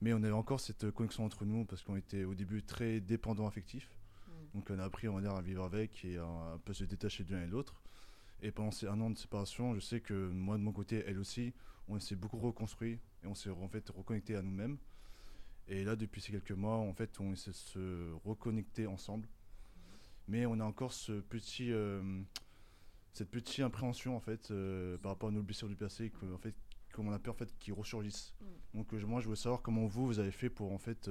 [0.00, 3.46] Mais on avait encore cette connexion entre nous parce qu'on était au début très dépendants
[3.46, 3.90] affectifs.
[4.28, 4.34] Mhm.
[4.54, 6.84] Donc, on a appris, on va dire, à vivre avec et à un peu se
[6.84, 7.80] détacher de l'un et de l'autre.
[8.42, 11.18] Et pendant ces un an de séparation, je sais que moi, de mon côté, elle
[11.18, 11.52] aussi,
[11.88, 14.78] on s'est beaucoup reconstruit et on s'est en fait reconnecté à nous-mêmes.
[15.70, 19.28] Et là, depuis ces quelques mois, en fait, on essaie de se reconnecter ensemble.
[20.26, 22.02] Mais on a encore ce petit, euh,
[23.12, 26.38] cette petite appréhension en fait euh, par rapport à nos blessures du passé, que, en
[26.38, 26.56] fait,
[26.92, 28.34] comme on a peur en fait qu'ils ressurgissent.
[28.40, 28.78] Mm.
[28.78, 31.08] Donc euh, moi, je veux savoir comment vous, vous avez fait pour en fait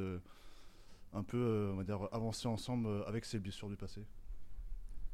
[1.13, 4.05] un peu, on va dire, avancer ensemble avec ces blessures du passé.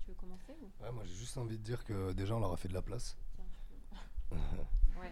[0.04, 2.58] Tu veux commencer ouais, Moi, j'ai juste envie de dire que déjà, on leur a
[2.58, 3.16] fait de la place.
[4.98, 5.12] Ouais.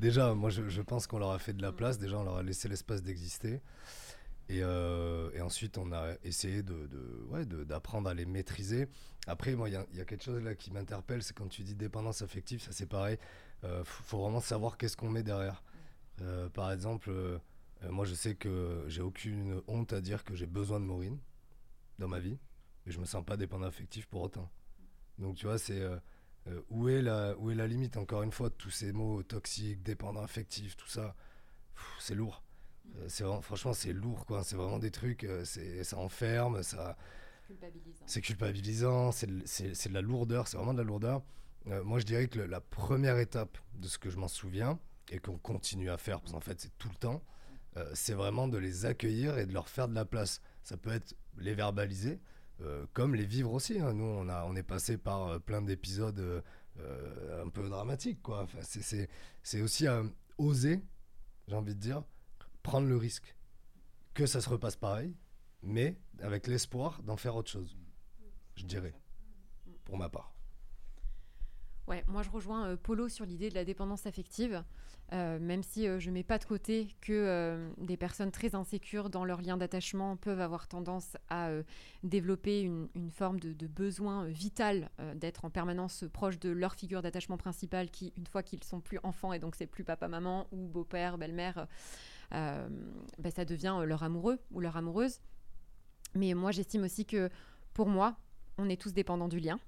[0.00, 1.98] Déjà, moi, je, pense qu'on leur a fait de la place.
[1.98, 3.60] Déjà, on leur a laissé l'espace d'exister.
[4.48, 6.88] Et, euh, ensuite, on a essayé de,
[7.64, 8.88] d'apprendre à les maîtriser.
[9.26, 12.60] Après, il y, a quelque chose là qui m'interpelle, c'est quand tu dis dépendance affective,
[12.60, 13.18] ça c'est pareil.
[13.62, 15.62] Il euh, faut vraiment savoir qu'est-ce qu'on met derrière.
[16.22, 17.12] Euh, par exemple,
[17.88, 21.18] moi, je sais que j'ai aucune honte à dire que j'ai besoin de Maureen
[21.98, 22.38] dans ma vie,
[22.84, 24.50] mais je me sens pas dépendant affectif pour autant.
[25.18, 25.82] Donc, tu vois, c'est
[26.70, 29.82] où, est la, où est la limite, encore une fois, de tous ces mots toxiques,
[29.82, 31.14] dépendant affectif, tout ça?
[31.98, 32.42] C'est lourd.
[33.08, 34.42] c'est franchement, c'est lourd, quoi.
[34.42, 36.96] C'est vraiment des trucs, c'est, ça enferme, ça.
[38.06, 41.22] C'est culpabilisant, c'est, de la lourdeur, c'est vraiment de la lourdeur.
[41.84, 44.78] moi, je dirais que le, la première étape de ce que je m'en souviens,
[45.10, 47.22] et qu'on continue à faire, parce qu'en fait, c'est tout le temps,
[47.76, 50.40] euh, c'est vraiment de les accueillir et de leur faire de la place.
[50.62, 52.20] Ça peut être les verbaliser,
[52.62, 53.78] euh, comme les vivre aussi.
[53.78, 53.94] Hein.
[53.94, 56.42] Nous, on, a, on est passé par euh, plein d'épisodes
[57.42, 58.22] un peu dramatiques.
[58.22, 58.42] Quoi.
[58.42, 58.60] Enfin,
[59.42, 59.86] c'est aussi
[60.38, 60.82] oser,
[61.46, 62.02] j'ai envie de dire,
[62.62, 63.34] prendre le risque
[64.14, 65.14] que ça se repasse pareil,
[65.62, 67.76] mais avec l'espoir d'en faire autre chose,
[68.56, 68.94] je dirais,
[69.84, 70.32] pour ma part.
[71.86, 74.64] Ouais, moi je rejoins Polo sur l'idée de la dépendance affective.
[75.12, 78.54] Euh, même si euh, je ne mets pas de côté que euh, des personnes très
[78.54, 81.50] insécures dans leur lien d'attachement peuvent avoir tendance à
[82.04, 87.90] développer une, forme de, besoin vital d'être en permanence proche de leur figure d'attachement principale
[87.90, 91.66] qui, une fois qu'ils sont plus enfants et donc c'est plus papa-maman ou beau-père, belle-mère,
[92.30, 95.20] ben, ça devient leur amoureux ou leur amoureuse.
[96.14, 97.30] Mais moi j'estime aussi que
[97.74, 98.16] pour moi,
[98.58, 99.58] on est tous dépendants du lien.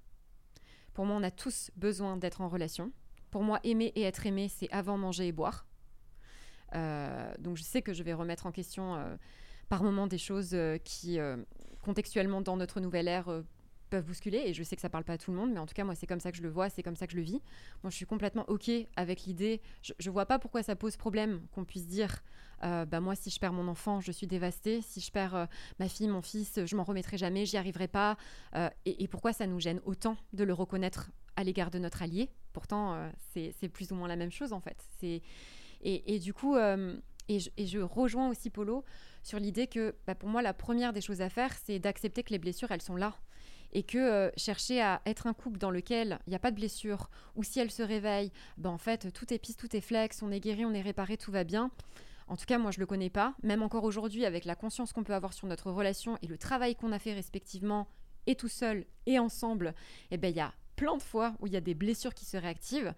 [0.95, 2.93] Pour moi, on a tous besoin d'être en relation.
[3.33, 5.67] Pour moi, aimer et être aimé, c'est avant manger et boire.
[6.75, 9.17] Euh, donc je sais que je vais remettre en question euh,
[9.71, 11.19] par moment des choses euh, qui,
[11.83, 13.43] contextuellement, dans notre nouvelle ère,
[13.93, 14.43] peuvent bousculer.
[14.47, 15.85] Et je sais que ça parle pas à tout le monde, mais en tout cas,
[15.85, 17.41] moi, c'est comme ça que je le vois, c'est comme ça que je le vis.
[17.83, 19.61] Moi, je suis complètement OK avec l'idée.
[19.83, 22.23] Je, ne vois pas pourquoi ça pose problème qu'on puisse dire
[22.63, 24.83] bah, moi, si je perds mon enfant, je suis dévastée.
[24.83, 25.49] Si je perds
[25.81, 28.17] ma fille, mon fils, je m'en remettrai jamais, j'y arriverai pas.
[28.85, 32.31] Et, et, pourquoi ça nous gêne autant de le reconnaître à l'égard de notre allié?
[32.53, 34.77] Pourtant, euh, c'est plus ou moins la même chose en fait.
[35.03, 35.23] Et,
[35.83, 36.97] et, du coup, euh,
[37.29, 38.85] et, je, rejoins aussi Polo
[39.23, 42.31] sur l'idée que bah, pour moi, la première des choses à faire, c'est d'accepter que
[42.31, 43.15] les blessures, elles sont là.
[43.73, 46.57] Et que euh, chercher à être un couple dans lequel il n'y a pas de
[46.57, 50.23] blessure, ou si elle se réveille, bah, en fait, tout est piste, tout est flex,
[50.23, 51.71] on est guéri, on est réparé, tout va bien.
[52.29, 53.35] En tout cas, moi, je ne le connais pas.
[53.43, 56.75] Même encore aujourd'hui, avec la conscience qu'on peut avoir sur notre relation et le travail
[56.75, 57.89] qu'on a fait respectivement,
[58.27, 59.75] et tout seul et ensemble,
[60.11, 62.25] eh ben, il y a plein de fois où il y a des blessures qui
[62.25, 62.95] se réactivent.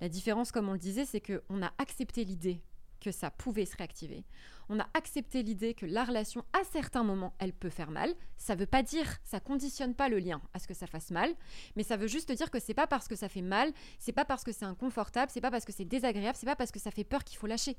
[0.00, 2.60] La différence, comme on le disait, c'est qu'on a accepté l'idée
[3.00, 4.24] que ça pouvait se réactiver.
[4.68, 8.14] On a accepté l'idée que la relation, à certains moments, elle peut faire mal.
[8.36, 11.10] Ça ne veut pas dire, ça conditionne pas le lien à ce que ça fasse
[11.10, 11.34] mal,
[11.76, 14.24] mais ça veut juste dire que c'est pas parce que ça fait mal, c'est pas
[14.24, 16.90] parce que c'est inconfortable, c'est pas parce que c'est désagréable, c'est pas parce que ça
[16.90, 17.76] fait peur qu'il faut lâcher.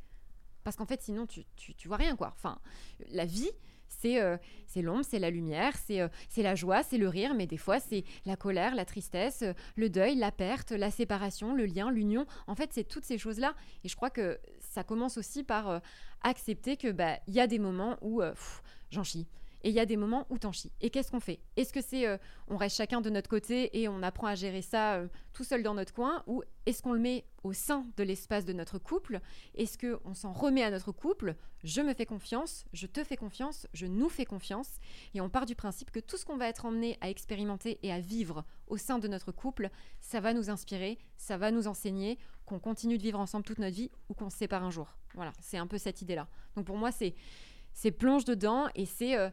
[0.64, 2.34] Parce qu'en fait, sinon, tu, tu, tu vois rien, quoi.
[2.36, 2.60] Enfin,
[3.10, 3.52] la vie,
[4.06, 7.58] euh, c'est l'ombre, c'est la lumière, euh, c'est la joie, c'est le rire, mais des
[7.58, 11.92] fois c'est la colère, la tristesse, euh, le deuil, la perte, la séparation, le lien,
[11.92, 12.26] l'union.
[12.48, 13.56] En fait, c'est toutes ces choses-là.
[13.84, 15.82] Et je crois que ça commence aussi par
[16.22, 18.22] accepter que bah il y a des moments où
[18.92, 19.28] j'en chie
[19.64, 20.72] et il y a des moments où t'en chies.
[20.82, 21.40] Et qu'est-ce qu'on fait?
[21.56, 22.18] Est-ce que c'est euh,
[22.48, 25.64] on reste chacun de notre côté et on apprend à gérer ça euh, tout seul
[25.64, 26.24] dans notre coin?
[26.28, 29.20] Ou est-ce qu'on le met au sein de l'espace de notre couple?
[29.56, 31.36] Est-ce qu'on s'en remet à notre couple?
[31.64, 34.80] Je me fais confiance, je te fais confiance, je nous fais confiance.
[35.14, 37.92] Et on part du principe que tout ce qu'on va être emmené à expérimenter et
[37.92, 42.18] à vivre au sein de notre couple, ça va nous inspirer, ça va nous enseigner
[42.46, 44.96] qu'on continue de vivre ensemble toute notre vie ou qu'on se sépare un jour.
[45.16, 46.28] Voilà, c'est un peu cette idée-là.
[46.56, 47.16] Donc pour moi, c'est
[47.78, 49.30] c'est plonge dedans et c'est euh,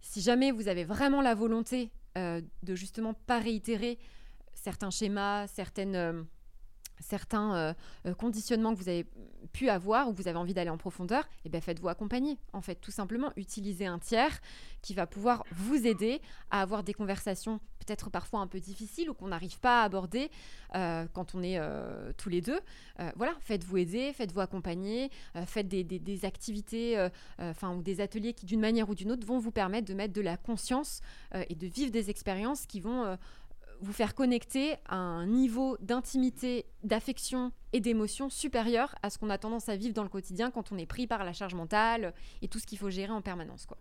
[0.00, 4.00] si jamais vous avez vraiment la volonté euh, de justement pas réitérer
[4.52, 6.26] certains schémas, certaines,
[7.00, 7.74] euh, certains
[8.18, 9.06] conditionnements que vous avez
[9.52, 12.38] pu avoir ou que vous avez envie d'aller en profondeur, et eh bien faites-vous accompagner.
[12.52, 14.40] En fait, tout simplement, utilisez un tiers
[14.82, 19.14] qui va pouvoir vous aider à avoir des conversations peut-être parfois un peu difficiles ou
[19.14, 20.30] qu'on n'arrive pas à aborder
[20.74, 22.58] euh, quand on est euh, tous les deux.
[23.00, 25.10] Euh, voilà, faites-vous aider, faites-vous accompagner,
[25.46, 29.38] faites des, des activités enfin ou des ateliers qui, d'une manière ou d'une autre, vont
[29.38, 31.00] vous permettre de mettre de la conscience
[31.48, 33.18] et de vivre des expériences qui vont
[33.80, 39.38] vous faire connecter à un niveau d'intimité, d'affection et d'émotion supérieur à ce qu'on a
[39.38, 42.48] tendance à vivre dans le quotidien quand on est pris par la charge mentale et
[42.48, 43.66] tout ce qu'il faut gérer en permanence.
[43.66, 43.78] Quoi.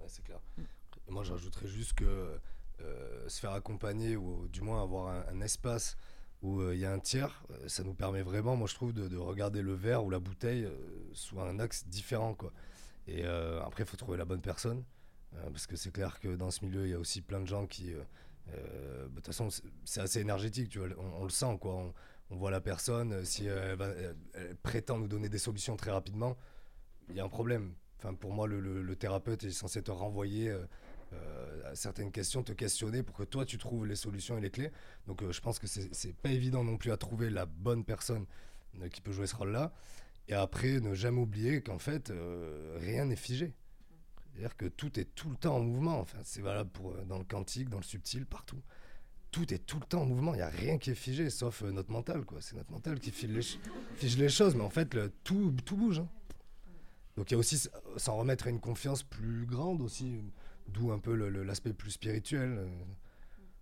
[0.00, 0.40] Ouais, c'est clair.
[0.56, 0.62] Mm.
[1.08, 2.38] Moi, j'ajouterais juste que
[2.82, 5.96] euh, se faire accompagner ou du moins avoir un, espace
[6.42, 8.92] où euh, il y a un tiers, euh, ça nous permet vraiment, moi je trouve,
[8.92, 10.68] de, regarder le verre ou la bouteille
[11.12, 12.52] sous un axe différent, quoi.
[13.08, 14.84] Et après, il faut trouver la bonne personne.
[15.32, 17.66] parce que c'est clair que dans ce milieu, il y a aussi plein de gens
[17.66, 17.92] qui.
[18.46, 18.52] Bah,
[19.08, 19.48] de toute façon,
[19.84, 20.88] c'est assez énergétique, tu vois.
[20.98, 21.92] On, le sent, quoi.
[22.30, 23.76] On, voit la personne, si elle,
[24.62, 26.36] prétend nous donner des solutions très rapidement,
[27.08, 27.74] il y a un problème.
[27.98, 30.64] Enfin, pour moi, le, thérapeute est censé te renvoyer euh,
[31.12, 34.72] euh, certaines questions, te questionner pour que toi, tu trouves les solutions et les clés.
[35.06, 38.26] Donc, euh, je pense que c'est pas évident non plus à trouver la bonne personne
[38.90, 39.72] qui peut jouer ce rôle-là.
[40.28, 42.12] Et après, ne jamais oublier qu'en fait,
[42.76, 43.52] rien n'est figé.
[44.32, 46.00] C'est-à-dire que tout est tout le temps en mouvement.
[46.00, 48.60] Enfin, c'est valable pour, dans le quantique, dans le subtil, partout
[49.32, 50.34] tout est tout le temps en mouvement.
[50.34, 52.22] Il n'y a rien qui est figé, sauf notre mental.
[52.40, 53.30] C'est notre mental qui fige
[54.18, 54.54] les, choses.
[54.54, 56.00] Mais en fait, tout bouge.
[56.00, 56.08] Hein.
[57.16, 60.20] Donc il y a aussi s'en remettre à une confiance plus grande aussi,
[60.68, 62.68] d'où un peu l'aspect plus spirituel, euh,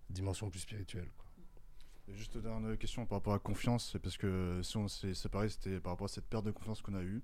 [0.09, 1.09] dimension plus spirituelle.
[1.17, 2.15] Quoi.
[2.15, 5.79] Juste dernière question par rapport à la confiance, parce que si on s'est séparés, c'était
[5.79, 7.21] par rapport à cette perte de confiance qu'on a eue.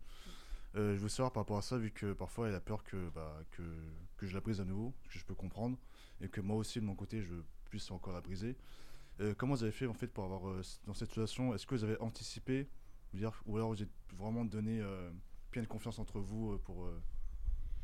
[0.76, 3.10] Euh, je veux savoir par rapport à ça, vu que parfois elle a peur que,
[3.10, 3.64] bah, que,
[4.22, 5.78] je la brise à nouveau, que je peux comprendre,
[6.22, 8.58] et que moi aussi de mon côté je puisse encore la briser.
[9.20, 10.42] Euh, comment vous avez fait en fait pour avoir
[10.86, 12.68] dans cette situation Est-ce que vous avez anticipé,
[13.46, 14.82] ou alors vous êtes vraiment donné
[15.52, 17.02] plein de confiance entre vous euh, pour, euh,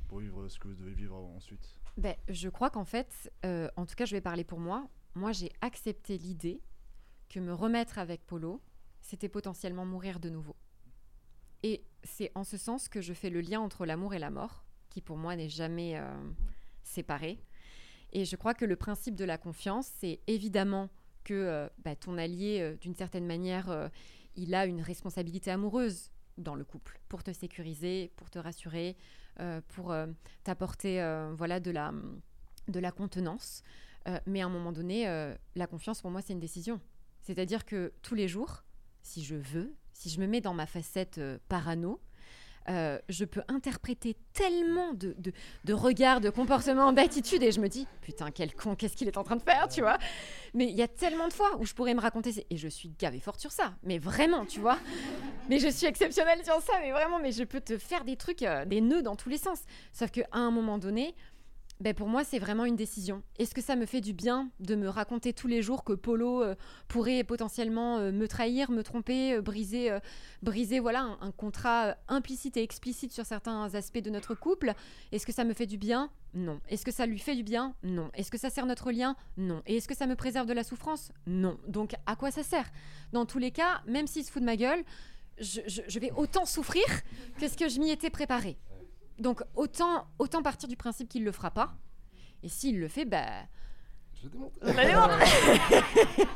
[0.07, 1.75] pour vivre ce que vous devez vivre ensuite?
[1.97, 4.87] Ben, Je crois qu'en fait, euh, en tout cas, je vais parler pour moi.
[5.15, 6.61] Moi, j'ai accepté l'idée
[7.29, 8.61] que me remettre avec Polo,
[9.01, 10.55] c'était potentiellement mourir de nouveau.
[11.61, 14.63] Et c'est en ce sens que je fais le lien entre l'amour et la mort,
[14.89, 15.99] qui pour moi n'est jamais
[16.83, 17.39] séparé.
[18.11, 20.89] Et je crois que le principe de la confiance, c'est évidemment
[21.23, 23.89] que bah, ton allié, d'une certaine manière,
[24.35, 28.97] il a une responsabilité amoureuse dans le couple pour te sécuriser, pour te rassurer,
[29.39, 30.07] euh, pour euh,
[30.43, 31.93] t'apporter euh, voilà de la
[32.67, 33.61] de la contenance.
[34.25, 35.05] mais à un moment donné,
[35.55, 36.79] la confiance pour moi c'est une décision.
[37.21, 38.63] C'est-à-dire que tous les jours,
[39.01, 42.01] si je veux, si je me mets dans ma facette parano,
[42.69, 45.31] euh, je peux interpréter tellement de, de,
[45.63, 49.17] de regards, de comportements, d'attitudes, et je me dis, putain, quel con, qu'est-ce qu'il est
[49.17, 49.97] en train de faire, tu vois
[50.53, 52.89] Mais il y a tellement de fois où je pourrais me raconter, et je suis
[52.99, 54.77] gavée forte sur ça, mais vraiment, tu vois
[55.49, 58.43] Mais je suis exceptionnelle sur ça, mais vraiment, mais je peux te faire des trucs,
[58.43, 59.59] euh, des nœuds dans tous les sens.
[59.91, 61.15] Sauf qu'à un moment donné,
[61.79, 63.23] ben pour moi, c'est vraiment une décision.
[63.39, 66.41] Est-ce que ça me fait du bien de me raconter tous les jours que Polo
[66.41, 66.55] euh,
[66.88, 69.97] pourrait potentiellement euh, me trahir, me tromper, euh, briser,
[70.41, 74.73] briser voilà, un, contrat implicite et explicite sur certains aspects de notre couple?
[75.12, 76.09] Est-ce que ça me fait du bien?
[76.33, 76.62] Non.
[76.69, 77.75] Est-ce que ça lui fait du bien?
[77.83, 78.09] Non.
[78.13, 79.15] Est-ce que ça sert notre lien?
[79.38, 79.62] Non.
[79.65, 81.12] Et est-ce que ça me préserve de la souffrance?
[81.27, 81.57] Non.
[81.67, 82.71] Donc, à quoi ça sert?
[83.12, 84.83] Dans tous les cas, même s'il se fout de ma gueule,
[85.39, 86.86] je, je vais autant souffrir
[87.39, 88.57] que ce que je m'y étais préparé.
[89.19, 91.76] Donc autant, autant partir du principe qu'il le fera pas.
[92.41, 93.28] Et s'il le fait, bah.
[94.21, 94.54] Je démontre.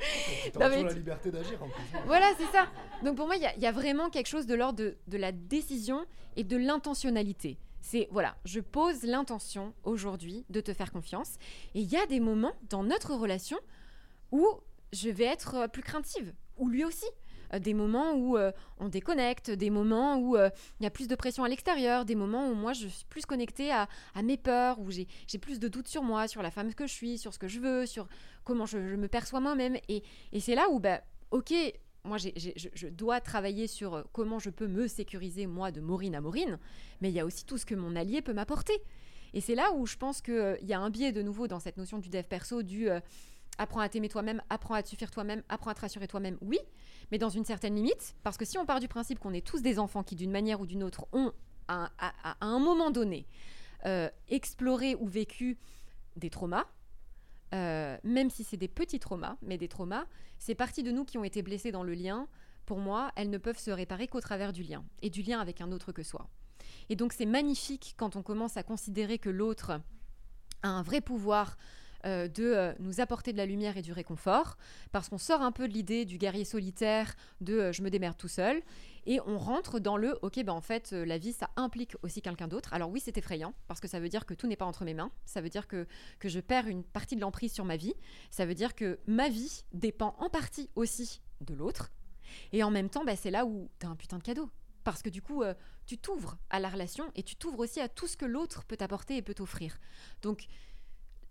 [0.58, 1.82] la liberté d'agir en plus.
[2.06, 2.68] Voilà, c'est ça.
[3.04, 6.04] Donc pour moi, il y, a vraiment quelque chose de l'ordre de, de, la décision
[6.36, 7.58] et de l'intentionnalité.
[7.80, 11.36] C'est voilà, je pose l'intention aujourd'hui de te faire confiance.
[11.74, 13.58] Et il y a des moments dans notre relation
[14.32, 14.46] où
[14.92, 17.06] je vais être plus craintive, ou lui aussi.
[17.52, 21.08] Euh, des moments où euh, on déconnecte, des moments où euh, il y a plus
[21.08, 23.88] de pression à l'extérieur, des moments où moi je suis plus connectée à,
[24.22, 25.06] mes peurs, où j'ai
[25.40, 27.60] plus de doutes sur moi, sur la femme que je suis, sur ce que je
[27.60, 28.06] veux, sur
[28.44, 29.76] comment je, me perçois moi-même.
[29.88, 30.02] Et,
[30.38, 31.52] c'est là où, bah, ok,
[32.04, 36.58] moi, je, dois travailler sur comment je peux me sécuriser, moi, de Maureen à Maureen,
[37.00, 38.80] mais il y a aussi tout ce que mon allié peut m'apporter.
[39.32, 41.76] Et c'est là où je pense qu'il y a un biais de nouveau dans cette
[41.76, 42.88] notion du dev perso, du
[43.60, 46.58] apprends à t'aimer toi-même, apprends à te suffire toi-même, apprends à te rassurer toi-même, oui,
[47.10, 49.60] mais dans une certaine limite, parce que si on part du principe qu'on est tous
[49.60, 51.32] des enfants qui, d'une manière ou d'une autre, ont,
[51.68, 51.90] à,
[52.40, 53.26] un moment donné,
[53.84, 55.58] euh, exploré ou vécu
[56.16, 56.64] des traumas,
[57.54, 60.06] euh, même si c'est des petits traumas, mais des traumas,
[60.38, 62.28] c'est partie de nous qui ont été blessés dans le lien.
[62.64, 65.60] Pour moi, elles ne peuvent se réparer qu'au travers du lien, et du lien avec
[65.60, 66.30] un autre que soi.
[66.88, 69.80] Et donc c'est magnifique quand on commence à considérer que l'autre
[70.62, 71.56] a un vrai pouvoir
[72.06, 74.56] euh, de euh, nous apporter de la lumière et du réconfort,
[74.92, 78.16] parce qu'on sort un peu de l'idée du guerrier solitaire, de euh, je me démerde
[78.16, 78.62] tout seul,
[79.06, 82.48] et on rentre dans le ok, ben en fait, la vie, ça implique aussi quelqu'un
[82.48, 82.72] d'autre.
[82.72, 84.94] Alors oui, c'est effrayant, parce que ça veut dire que tout n'est pas entre mes
[84.94, 85.86] mains, ça veut dire que,
[86.18, 87.94] que je perds une partie de l'emprise sur ma vie,
[88.30, 91.90] ça veut dire que ma vie dépend en partie aussi de l'autre,
[92.52, 94.50] et en même temps, ben, c'est là où tu as un putain de cadeau.
[94.82, 95.42] Parce que du coup,
[95.84, 98.76] tu t'ouvres à la relation et tu t'ouvres aussi à tout ce que l'autre peut
[98.76, 99.78] t'apporter et peut t'offrir.
[100.22, 100.46] Donc,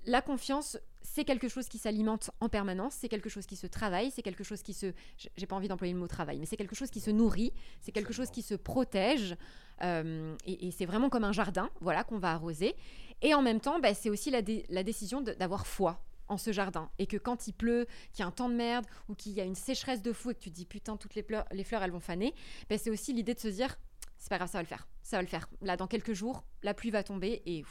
[0.10, 4.12] la confiance, c'est quelque chose qui s'alimente en permanence, c'est quelque chose qui se travaille,
[4.12, 4.93] c'est quelque chose qui se...
[5.38, 7.91] J'ai pas envie d'employer le mot travail, mais c'est quelque chose qui se nourrit, c'est
[7.91, 9.38] quelque chose qui se protège,
[9.84, 12.76] euh, et, c'est vraiment comme un jardin, voilà, qu'on va arroser.
[13.22, 16.89] Et en même temps, bah, c'est aussi la, décision d'avoir foi en ce jardin.
[16.98, 19.41] Et que quand il pleut, qu'il y a un temps de merde, ou qu'il y
[19.41, 21.63] a une sécheresse de fou, et que tu te dis putain, toutes les, fleurs, les
[21.63, 22.34] fleurs elles vont faner,
[22.67, 23.78] bah, c'est aussi l'idée de se dire
[24.17, 24.88] c'est pas grave, ça va le faire.
[25.04, 25.48] Ça va le faire.
[25.62, 27.63] Là, dans quelques jours, la pluie va tomber et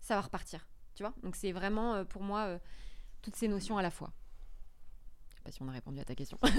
[0.00, 0.66] ça va repartir.
[0.98, 2.58] Tu vois Donc, c'est vraiment euh, pour moi euh,
[3.22, 4.10] toutes ces notions à la fois.
[5.30, 6.36] Je sais pas si on a répondu à ta question.
[6.42, 6.50] Oui,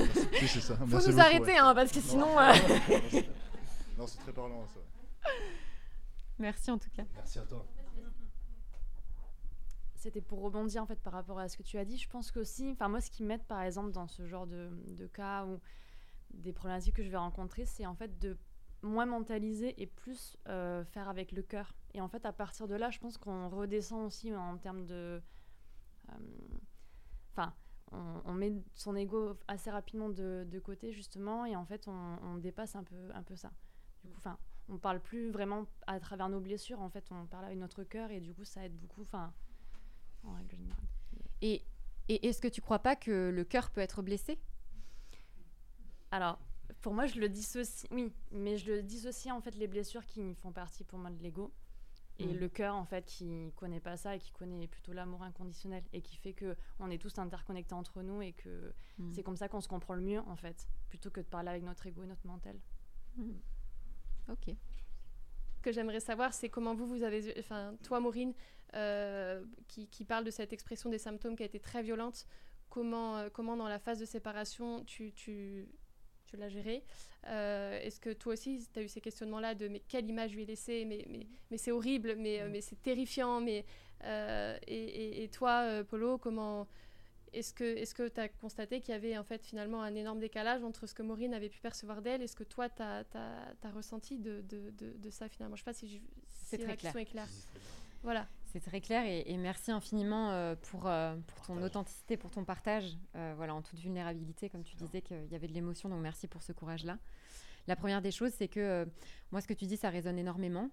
[0.47, 0.77] c'est ça.
[0.77, 1.57] Faut Merci nous beaucoup, arrêter, ouais.
[1.57, 2.27] hein, parce que sinon.
[2.35, 3.21] Non, euh,
[3.97, 4.79] Non, c'est très parlant, ça.
[6.37, 7.03] Merci en tout cas.
[7.15, 7.67] Merci à toi.
[9.95, 11.97] C'était pour rebondir en fait par rapport à ce que tu as dit.
[11.97, 15.05] Je pense qu'aussi, enfin moi, ce qui m'aide par exemple dans ce genre de, de
[15.07, 15.59] cas ou
[16.33, 18.37] des problématiques que je vais rencontrer, c'est en fait de
[18.81, 21.75] moins mentaliser et plus euh, faire avec le cœur.
[21.93, 25.21] Et en fait, à partir de là, je pense qu'on redescend aussi en termes de,
[26.09, 26.13] euh,
[27.31, 27.53] enfin,
[27.91, 32.17] on, on met son ego assez rapidement de, de côté justement, et en fait, on,
[32.23, 33.51] on dépasse un peu, un peu ça.
[34.03, 34.37] Du coup, enfin,
[34.69, 36.79] on parle plus vraiment à travers nos blessures.
[36.79, 39.01] En fait, on parle avec notre cœur, et du coup, ça aide beaucoup.
[39.01, 39.33] Enfin,
[40.23, 40.85] en règle générale.
[41.41, 41.63] Et,
[42.07, 44.39] et est-ce que tu crois pas que le cœur peut être blessé?
[46.11, 46.39] Alors,
[46.81, 50.33] pour moi, je le dissocie, oui, mais je le dissocie en fait les blessures qui
[50.35, 51.51] font partie pour moi de l'ego
[52.19, 52.37] et Mm.
[52.37, 56.01] le cœur en fait qui connaît pas ça et qui connaît plutôt l'amour inconditionnel et
[56.01, 59.11] qui fait que on est tous interconnectés entre nous et que Mm.
[59.13, 61.63] c'est comme ça qu'on se comprend le mieux en fait, plutôt que de parler avec
[61.63, 62.59] notre ego et notre mental.
[64.29, 64.55] Ok.
[65.61, 68.33] que j'aimerais savoir, c'est comment vous, vous avez, enfin, toi, Maureen,
[68.75, 72.27] euh, qui, qui parle de cette expression des symptômes qui a été très violente,
[72.69, 75.67] comment, euh, comment dans la phase de séparation, tu, tu,
[76.29, 76.83] tu l'as géré
[77.27, 80.35] Euh, Est-ce que toi aussi, tu as eu ces questionnements-là de mais quelle image je
[80.35, 83.65] lui ai laissée, mais, mais, mais c'est horrible, mais, euh, mais c'est terrifiant, mais,
[84.05, 86.67] euh, et, et- et toi, euh, Polo, comment...
[87.31, 90.19] Est-ce que est-ce que tu as constaté qu'il y avait en fait finalement un énorme
[90.19, 93.03] décalage entre ce que Maureen avait pu percevoir d'elle et ce que toi tu as,
[93.75, 95.55] ressenti de, de, de, de ça finalement?
[95.55, 95.97] Je sais pas si, je,
[96.31, 97.01] si C'est la question clair.
[97.03, 97.27] est claire.
[98.01, 98.27] Voilà.
[98.51, 102.45] C'est très clair et, et merci infiniment euh, pour, euh, pour ton authenticité, pour ton
[102.45, 106.01] partage, euh, voilà, en toute vulnérabilité, comme tu disais qu'il y avait de l'émotion, donc
[106.01, 106.97] merci pour ce courage-là.
[107.67, 108.87] La première des choses, c'est que
[109.31, 110.71] moi, ce que tu dis, ça résonne énormément.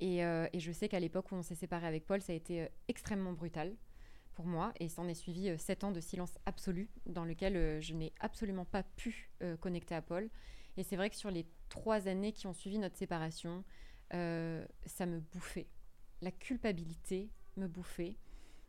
[0.00, 2.68] Et, et je sais qu'à l'époque où on s'est séparé avec Paul, ça a été
[2.88, 3.74] extrêmement brutal
[4.34, 4.74] pour moi.
[4.78, 8.82] Et s'en est suivi sept ans de silence absolu, dans lequel je n'ai absolument pas
[8.82, 10.28] pu connecter à Paul.
[10.76, 13.64] Et c'est vrai que sur les trois années qui ont suivi notre séparation,
[14.10, 15.68] ça me bouffait
[16.22, 18.16] la culpabilité me bouffait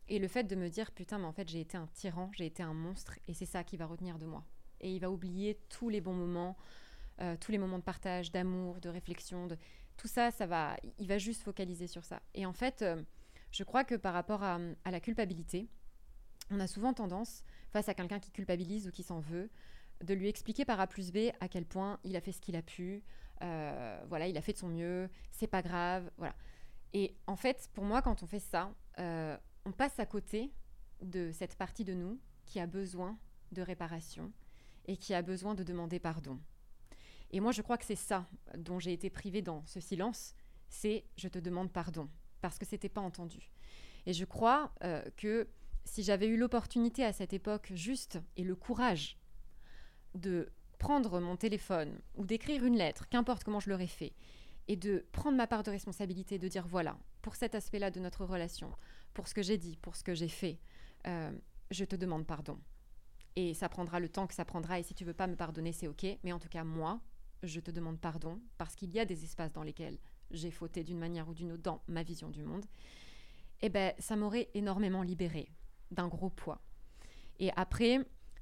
[0.10, 2.46] et le fait de me dire putain mais en fait j'ai été un tyran, j'ai
[2.46, 4.44] été un monstre et c'est ça qui va retenir de moi.
[4.80, 6.56] Et il va oublier tous les bons moments,
[7.22, 9.58] euh, tous les moments de partage, d'amour, de réflexion, de
[9.98, 12.22] tout ça, ça va, il va juste focaliser sur ça.
[12.36, 13.02] Et en fait, euh,
[13.52, 15.68] je crois que par rapport à, la culpabilité,
[16.52, 19.50] on a souvent tendance, face à quelqu'un qui culpabilise ou qui s'en veut,
[20.04, 22.56] de lui expliquer par A plus B à quel point il a fait ce qu'il
[22.56, 23.04] a pu,
[23.42, 26.36] euh, voilà, il a fait de son mieux, c'est pas grave, voilà.
[26.94, 30.54] Et en fait, pour moi, quand on fait ça, euh, on passe à côté
[31.02, 33.18] de cette partie de nous qui a besoin
[33.52, 34.32] de réparation
[34.86, 36.40] et qui a besoin de demander pardon.
[37.32, 38.26] Et moi, je crois que c'est ça
[38.58, 40.34] dont j'ai été privée dans ce silence,
[40.70, 42.10] c'est je te demande pardon,
[42.42, 43.52] parce que c'était pas entendu.
[44.06, 45.48] Et je crois euh, que
[45.84, 49.18] si j'avais eu l'opportunité à cette époque juste et le courage
[50.16, 54.14] de prendre mon téléphone ou d'écrire une lettre, qu'importe comment je l'aurais fait,
[54.68, 58.26] et de prendre ma part de responsabilité, de dire voilà, pour cet aspect-là de notre
[58.26, 58.72] relation,
[59.14, 60.60] pour ce que j'ai dit, pour ce que j'ai fait,
[61.08, 61.32] euh,
[61.72, 62.60] je te demande pardon.
[63.36, 65.72] Et ça prendra le temps que ça prendra, et si tu veux pas me pardonner,
[65.72, 67.00] c'est ok, mais en tout cas, moi,
[67.44, 70.00] je te demande pardon, parce qu'il y a des espaces dans lesquels
[70.32, 72.66] j'ai fauté d'une manière ou d'une autre dans ma vision du monde,
[73.62, 75.52] et ben ça m'aurait énormément libéré
[75.92, 76.62] d'un gros poids.
[77.40, 78.00] Et après,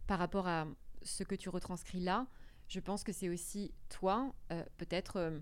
[0.07, 0.67] par rapport à
[1.01, 2.27] ce que tu retranscris là,
[2.67, 5.39] je pense que c'est aussi toi, euh, peut-être, euh,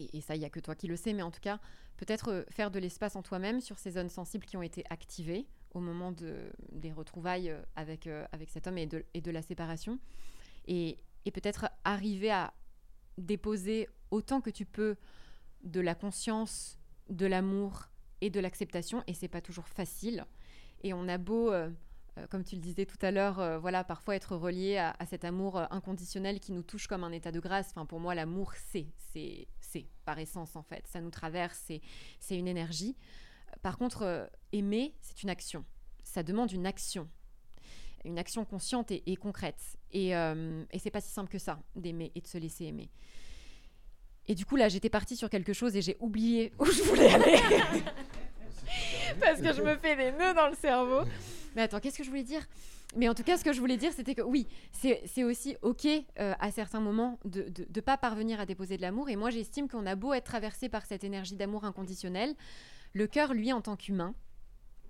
[0.00, 1.60] et, ça, il n'y a que toi qui le sais, mais en tout cas,
[1.96, 5.46] peut-être euh, faire de l'espace en toi-même sur ces zones sensibles qui ont été activées
[5.72, 9.98] au moment de, des retrouvailles euh, avec, euh, avec cet homme et de, la séparation.
[10.66, 10.98] Et,
[11.32, 12.52] peut-être arriver à
[13.16, 14.96] déposer autant que tu peux
[15.62, 16.76] de la conscience,
[17.08, 17.88] de l'amour
[18.20, 19.04] et de l'acceptation.
[19.06, 20.24] Et c'est pas toujours facile.
[20.82, 21.52] Et on a beau,
[22.30, 25.58] comme tu le disais tout à l'heure, voilà, parfois être relié à, à cet amour
[25.72, 27.68] inconditionnel qui nous touche comme un état de grâce.
[27.70, 29.46] Enfin, pour moi, l'amour, c'est, c'est,
[30.04, 30.86] par essence en fait.
[30.86, 31.80] Ça nous traverse, c'est,
[32.18, 32.96] c'est une énergie.
[33.62, 35.64] Par contre, euh, aimer, c'est une action.
[36.04, 37.08] Ça demande une action,
[38.04, 39.78] une action consciente et, et concrète.
[39.92, 42.90] Et, euh, et c'est pas si simple que ça d'aimer et de se laisser aimer.
[44.26, 47.12] Et du coup, là, j'étais partie sur quelque chose et j'ai oublié où je voulais
[47.12, 47.38] aller.
[49.20, 51.02] Parce que je me fais des nœuds dans le cerveau.
[51.56, 52.46] Mais attends, qu'est-ce que je voulais dire?
[52.96, 55.86] Mais en tout cas, ce que je voulais dire, c'était que oui, c'est aussi OK
[55.86, 59.08] euh, à certains moments de ne pas parvenir à déposer de l'amour.
[59.08, 62.34] Et moi, j'estime qu'on a beau être traversé par cette énergie d'amour inconditionnel,
[62.92, 64.14] le cœur, lui, en tant qu'humain,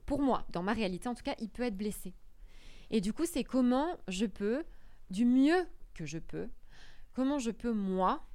[0.07, 2.14] pour moi, dans ma réalité en tout cas, il peut être blessé.
[2.90, 4.64] Et du coup, c'est comment je peux,
[5.11, 6.48] du mieux que je peux,
[7.12, 8.26] comment je peux, moi,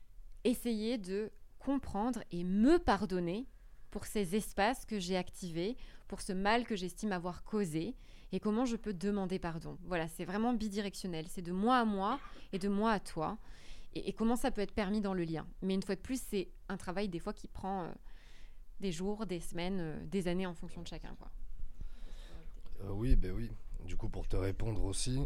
[0.43, 3.47] essayer de comprendre et me pardonner
[3.89, 5.75] pour ces espaces que j'ai activés,
[6.07, 7.95] pour ce mal que j'estime avoir causé,
[8.35, 9.77] et comment je peux demander pardon?
[9.85, 12.19] Voilà, c'est vraiment bidirectionnel, c'est de moi à moi
[12.51, 13.37] et de moi à toi,
[13.93, 15.47] et, comment ça peut être permis dans le lien?
[15.61, 17.87] Mais une fois de plus, c'est un travail des fois qui prend euh,
[18.81, 21.15] des jours, des semaines, euh, des années en fonction de chacun.
[22.83, 23.49] Euh, oui, ben oui.
[23.85, 25.21] Du coup, pour te répondre aussi,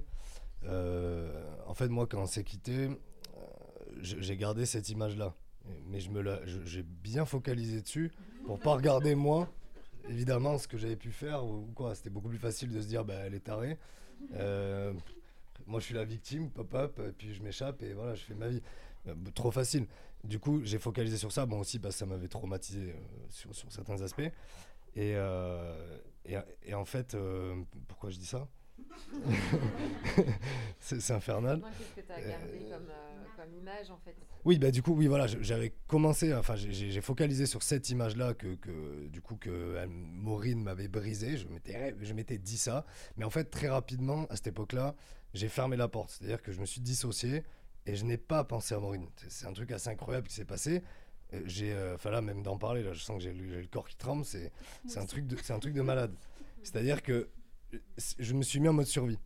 [0.67, 2.89] en fait, moi, quand on s'est quitté,
[4.01, 5.33] j'ai gardé cette image-là.
[5.87, 8.11] Mais j'ai bien focalisé dessus
[8.45, 9.49] pour pas regarder moi,
[10.07, 11.95] évidemment, ce que j'avais pu faire ou quoi.
[11.95, 13.77] C'était beaucoup plus facile de se dire, bah, elle est tarée.
[14.35, 14.93] Euh,
[15.67, 18.61] moi, je suis la victime, pop-up, puis je m'échappe et voilà, je fais ma vie.
[19.07, 19.87] Euh, trop facile.
[20.23, 22.95] Du coup, j'ai focalisé sur ça, bon aussi parce que ça m'avait traumatisé euh,
[23.29, 24.31] sur, sur, certains aspects.
[24.95, 25.11] Et,
[26.25, 27.15] et, et, en fait,
[27.87, 28.47] pourquoi je dis ça?
[30.79, 31.61] C'est infernal.
[31.61, 32.87] Qu'est-ce que tu as gardé comme,
[34.45, 39.07] Oui, bah du coup, oui, voilà, j'avais commencé, enfin, j'ai focalisé sur cette image-là que,
[39.07, 41.37] du coup, que Maureen m'avait brisé.
[41.37, 42.85] Je m'étais dit ça,
[43.17, 44.95] mais en fait, très rapidement, à cette époque-là,
[45.33, 46.11] j'ai fermé la porte.
[46.11, 47.43] C'est-à-dire que je me suis dissocié
[47.85, 49.07] et je n'ai pas pensé à Maureen.
[49.27, 50.83] C'est un truc assez incroyable qui s'est passé.
[51.33, 53.95] Euh, j'ai, euh, enfin même d'en parler, là, je sens que j'ai le, corps qui
[53.95, 54.25] tremble.
[54.25, 54.51] C'est
[54.95, 56.13] un truc c'est un truc de malade.
[56.63, 57.29] C'est-à-dire que
[58.19, 59.19] je me suis mis en mode survie.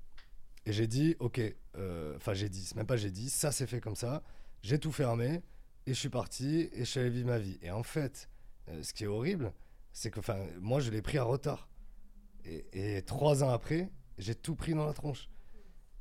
[0.65, 1.41] Et j'ai dit, ok,
[1.77, 4.23] euh, enfin j'ai dit, même pas j'ai dit, ça c'est fait comme ça,
[4.61, 5.41] j'ai tout fermé,
[5.85, 7.57] et je suis parti, et je suis allé vivre ma vie.
[7.61, 8.29] Et en fait,
[8.69, 9.53] euh, ce qui est horrible,
[9.91, 10.19] c'est que
[10.59, 11.67] moi je l'ai pris à retard.
[12.45, 15.29] Et, trois ans après, j'ai tout pris dans la tronche.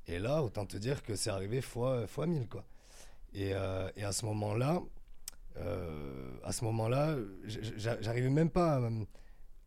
[0.09, 2.65] Et là, autant te dire que c'est arrivé fois, fois mille, quoi.
[3.33, 4.83] Et, euh, et à ce moment-là,
[6.43, 8.81] à ce moment-là, j'arrivais même pas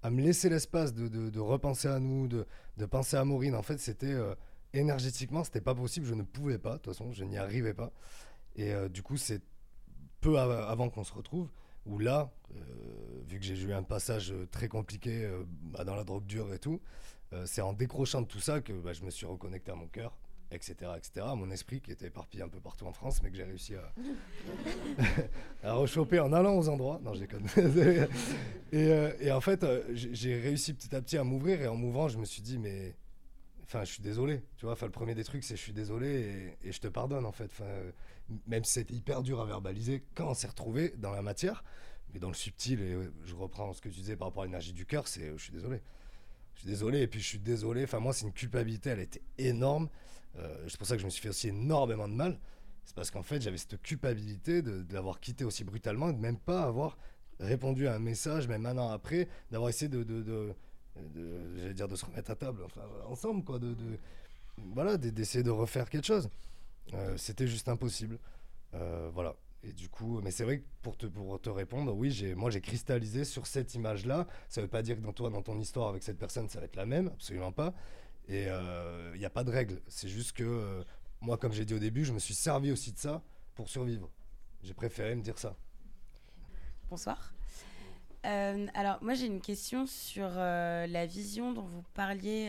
[0.03, 3.55] à me laisser l'espace de, de, repenser à nous, de, de, penser à Maureen.
[3.55, 4.15] En fait, c'était
[4.75, 6.05] énergétiquement, c'était pas possible.
[6.05, 6.73] Je ne pouvais pas.
[6.73, 7.91] De toute façon, je n'y arrivais pas.
[8.55, 9.41] Et euh, du coup, c'est
[10.21, 11.49] peu avant qu'on se retrouve
[11.85, 12.59] où là, euh,
[13.27, 15.29] vu que j'ai eu un passage très compliqué
[15.61, 16.81] bah, dans la drogue dure et tout,
[17.43, 20.17] c'est en décrochant de tout ça que bah, je me suis reconnecté à mon cœur
[20.51, 21.25] etc., etc.
[21.35, 23.93] Mon esprit qui était éparpillé un peu partout en France, mais que j'ai réussi à,
[25.63, 26.99] à rechoper en allant aux endroits.
[27.03, 27.45] Non, je déconne.
[28.71, 31.75] et, euh, et, en fait, euh, j'ai réussi petit à petit à m'ouvrir et en
[31.75, 32.95] m'ouvrant, je me suis dit, mais.
[33.65, 34.73] Enfin, je suis désolé, tu vois.
[34.73, 37.45] Enfin, le premier des trucs, c'est je suis désolé et, je te pardonne, en fait.
[37.45, 37.65] Enfin,
[38.47, 41.63] même si c'était hyper dur à verbaliser, quand on s'est retrouvé dans la matière,
[42.13, 44.73] mais dans le subtil, et je reprends ce que tu disais par rapport à l'énergie
[44.73, 45.81] du cœur, c'est je suis désolé.
[46.53, 47.83] Je suis désolé, et puis je suis désolé.
[47.83, 49.89] Enfin, moi, c'est une culpabilité, elle était énorme.
[50.37, 52.39] Euh, c'est pour ça que je me suis fait aussi énormément de mal.
[52.85, 56.37] C'est parce qu'en fait, j'avais cette culpabilité de, l'avoir quitté aussi brutalement et de même
[56.37, 56.97] pas avoir
[57.39, 60.55] répondu à un message, même un an après, d'avoir essayé de,
[60.95, 63.75] j'allais dire de se remettre à table, enfin, ensemble, quoi, de,
[64.73, 66.29] voilà, d'essayer de refaire quelque chose.
[66.93, 68.19] Euh, c'était juste impossible.
[68.73, 69.35] Euh, voilà.
[69.63, 72.61] Et du coup, mais c'est vrai que pour te, pour te répondre, oui, moi j'ai
[72.61, 74.27] cristallisé sur cette image-là.
[74.47, 76.59] Ça ne veut pas dire que dans toi, dans ton histoire avec cette personne, ça
[76.59, 77.73] va être la même, absolument pas.
[78.27, 79.81] Et il euh, n'y a pas de règle.
[79.87, 80.83] C'est juste que euh,
[81.21, 83.23] moi, comme j'ai dit au début, je me suis servi aussi de ça
[83.55, 84.09] pour survivre.
[84.63, 85.55] J'ai préféré me dire ça.
[86.89, 87.34] Bonsoir.
[88.25, 92.47] Euh, alors, moi, j'ai une question sur la vision dont vous parliez,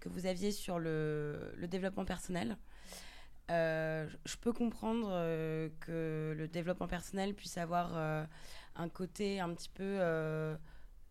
[0.00, 2.56] que vous aviez sur le, développement personnel.
[3.48, 5.08] je peux comprendre
[5.80, 7.96] que le développement personnel puisse avoir
[8.76, 10.00] un côté un petit peu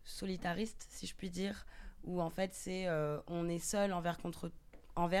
[0.04, 1.66] solitariste, si je puis dire,
[2.04, 4.18] où en fait c'est euh, on est seul envers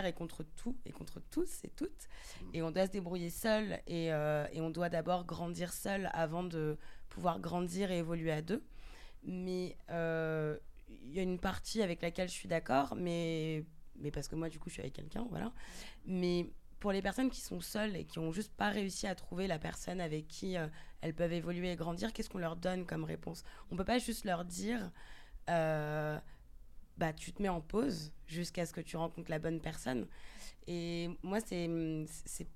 [0.06, 2.08] et contre tout et contre tous et toutes
[2.52, 6.76] et on doit se débrouiller seul euh, et on doit d'abord grandir seul avant de
[7.14, 8.62] pouvoir grandir et évoluer à deux.
[9.24, 10.56] Mais euh,
[10.88, 13.64] il y a une partie avec laquelle je suis d'accord mais
[13.96, 15.52] mais parce que moi du coup je suis avec quelqu'un voilà.
[16.04, 16.50] Mais
[16.80, 19.58] pour les personnes qui sont seules et qui ont juste pas réussi à trouver la
[19.58, 20.56] personne avec qui
[21.00, 23.44] elles peuvent évoluer et grandir qu'est-ce qu'on leur donne comme réponse?
[23.70, 24.90] On peut pas juste leur dire
[26.96, 30.06] bah, tu te mets en pause jusqu'à ce que tu rencontres la bonne personne.
[30.66, 31.68] Et moi, c'est,
[32.24, 32.46] c'est,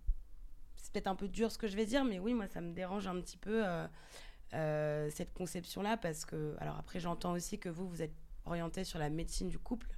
[0.92, 3.06] peut-être un peu dur ce que je vais dire, mais oui, moi, ça me dérange
[3.06, 3.86] un petit peu euh,
[4.54, 8.14] euh, cette conception-là, parce que, alors après, j'entends aussi que vous, vous êtes
[8.46, 9.88] orienté sur la médecine du couple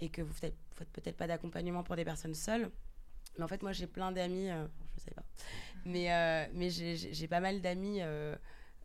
[0.00, 0.56] et que vous ne faites,
[0.92, 2.70] peut-être pas d'accompagnement pour des personnes seules.
[3.38, 4.66] Mais en fait, moi, j'ai plein d'amis, euh,
[4.96, 5.24] je ne sais pas,
[5.84, 8.00] mais, mais j'ai, pas mal d'amis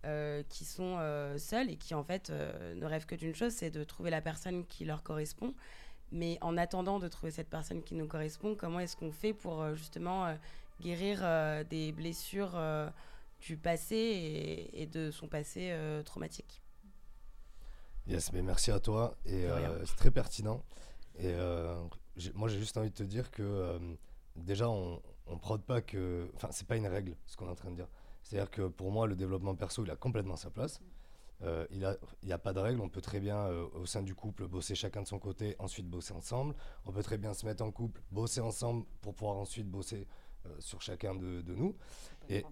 [0.05, 3.51] euh, qui sont euh, seuls et qui en fait euh, ne rêvent que d'une chose,
[3.51, 5.53] c'est de trouver la personne qui leur correspond.
[6.13, 9.75] Mais en attendant de trouver cette personne qui nous correspond, comment est-ce qu'on fait pour
[9.75, 10.33] justement
[10.81, 11.19] guérir
[11.65, 12.57] des blessures
[13.39, 15.73] du passé et, de son passé
[16.05, 16.61] traumatique
[18.07, 19.45] Yes, mais merci à toi et
[19.85, 20.63] c'est très pertinent.
[21.19, 21.33] Et
[22.33, 23.79] moi j'ai juste envie de te dire que
[24.35, 27.55] déjà on, on prod pas que, enfin c'est pas une règle ce qu'on est en
[27.55, 27.87] train de dire
[28.23, 30.81] C'est-à-dire que pour moi, le développement perso, il a complètement sa place.
[31.41, 31.95] Euh, il n'y a,
[32.35, 32.81] a, pas de règle.
[32.81, 35.87] On peut très bien, euh, au sein du couple, bosser chacun de son côté, ensuite
[35.87, 36.53] bosser ensemble.
[36.85, 40.05] On peut très bien se mettre en couple, bosser ensemble pour pouvoir ensuite bosser
[40.45, 41.75] euh, sur chacun de, de nous.
[42.27, 42.43] Et,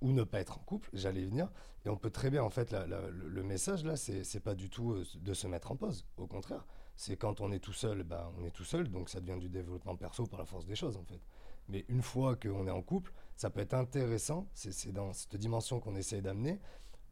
[0.00, 1.50] ou ne pas être en couple, j'allais venir.
[1.84, 5.34] Et on peut très bien, en fait, le, message là, c'est pas du tout de
[5.34, 6.04] se mettre en pause.
[6.16, 6.66] Au contraire,
[6.96, 9.48] c'est quand on est tout seul, ben, on est tout seul, donc ça devient du
[9.48, 11.20] développement perso par la force des choses, en fait.
[11.68, 15.80] Mais une fois qu'on est en couple, ça peut être intéressant, c'est dans cette dimension
[15.80, 16.60] qu'on essaie d'amener,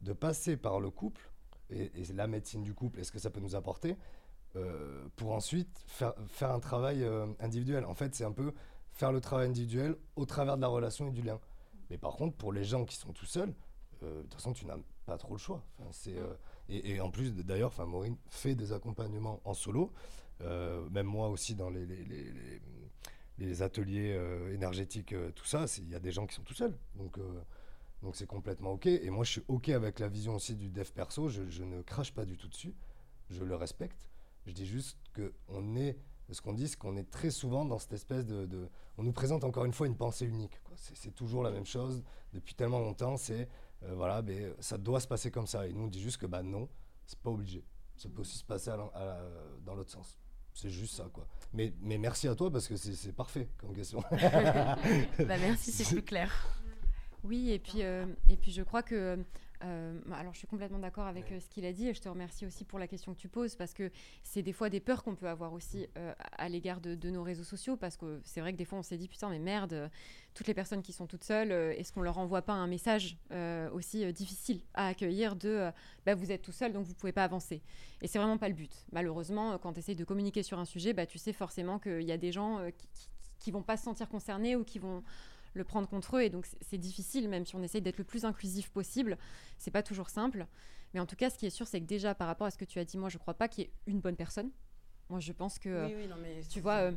[0.01, 1.29] de passer par le couple
[1.69, 3.97] et, la médecine du couple et ce que ça peut nous apporter
[4.55, 7.85] euh, pour ensuite faire, faire un travail euh, individuel?
[7.85, 8.53] En fait, c'est un peu
[8.91, 11.39] faire le travail individuel au travers de la relation et du lien.
[11.89, 13.53] Mais par contre, pour les gens qui sont tout seuls,
[14.03, 15.63] euh, de toute façon, tu n'as pas trop le choix.
[15.79, 16.15] Enfin, c'est,
[16.69, 19.91] et, en plus, d'ailleurs, enfin, Maureen fait des accompagnements en solo.
[20.39, 22.61] même moi aussi, dans les, les, les,
[23.37, 24.19] les ateliers
[24.51, 26.75] énergétiques, tout ça, il y a des gens qui sont tout seuls.
[26.95, 27.19] Donc,
[28.05, 28.85] donc c'est complètement OK.
[28.85, 31.27] Et moi, je suis OK avec la vision aussi du dev perso.
[31.27, 32.75] Je, ne crache pas du tout dessus.
[33.31, 34.07] Je le respecte.
[34.45, 35.97] Je dis juste qu'on est,
[36.31, 39.43] ce qu'on dit, c'est qu'on est très souvent dans cette espèce de, On nous présente
[39.43, 40.59] encore une fois une pensée unique.
[40.75, 42.03] C'est toujours la même chose
[42.33, 43.17] depuis tellement longtemps.
[43.17, 43.47] C'est,
[43.83, 45.67] euh, voilà, mais ça doit se passer comme ça.
[45.67, 46.67] Et nous, on dit juste que bah non,
[47.05, 47.63] c'est pas obligé.
[47.95, 48.71] Ça peut aussi se passer
[49.65, 50.17] dans l'autre sens.
[50.53, 51.27] C'est juste ça, quoi.
[51.53, 53.99] Mais, mais merci à toi parce que c'est parfait comme question.
[54.11, 56.31] bah merci, c'est plus clair.
[57.25, 59.19] Oui, et puis, euh, et puis je crois que.
[59.65, 62.09] Euh, alors, je suis complètement d'accord avec euh, ce qu'il a dit et je te
[62.09, 63.91] remercie aussi pour la question que tu poses parce que
[64.23, 65.87] c'est des fois des peurs qu'on peut avoir aussi
[66.37, 68.97] à l'égard de, nos réseaux sociaux parce que c'est vrai que des fois on s'est
[68.97, 69.89] dit putain, mais merde,
[70.33, 73.17] toutes les personnes qui sont toutes seules, est-ce qu'on leur envoie pas un message
[73.73, 75.69] aussi difficile à accueillir de
[76.05, 77.61] bah, vous êtes tout seul donc vous pouvez pas avancer
[78.01, 78.85] Et c'est vraiment pas le but.
[78.91, 82.11] Malheureusement, quand tu essayes de communiquer sur un sujet, bah, tu sais forcément qu'il y
[82.11, 83.09] a des gens qui, qui,
[83.39, 85.03] qui vont pas se sentir concernés ou qui vont
[85.55, 86.21] le prendre contre eux.
[86.21, 89.17] Et donc, c'est difficile, même si on essaye d'être le plus inclusif possible.
[89.57, 90.45] C'est pas toujours simple.
[90.93, 92.57] Mais en tout cas, ce qui est sûr, c'est que déjà, par rapport à ce
[92.57, 94.51] que tu as dit, moi, je crois pas qu'il y ait une bonne personne.
[95.09, 95.87] Moi, je pense que.
[95.87, 96.75] Oui, oui, non, mais tu vois.
[96.75, 96.91] Euh,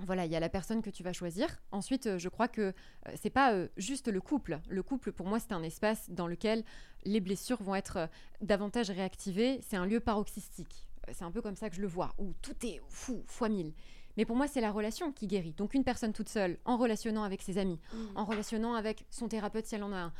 [0.00, 1.60] voilà, il y a la personne que tu vas choisir.
[1.72, 2.72] Ensuite, euh, je crois que euh,
[3.20, 4.60] c'est pas juste le couple.
[4.68, 6.64] Le couple, pour moi, c'est un espace dans lequel
[7.04, 8.08] les blessures vont être
[8.40, 9.60] davantage réactivées.
[9.62, 10.88] C'est un lieu paroxystique.
[11.12, 13.74] C'est un peu comme ça que je le vois, où tout est fou, fois mille.
[14.16, 15.52] Mais pour moi, c'est la relation qui guérit.
[15.52, 18.16] Donc une personne toute seule, en relationnant avec ses amis, mm.
[18.16, 20.12] en relationnant avec son thérapeute si elle en a un.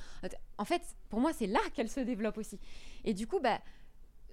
[0.59, 2.59] En fait, pour moi, c'est là qu'elle se développe aussi.
[3.05, 3.61] Et du coup, bah,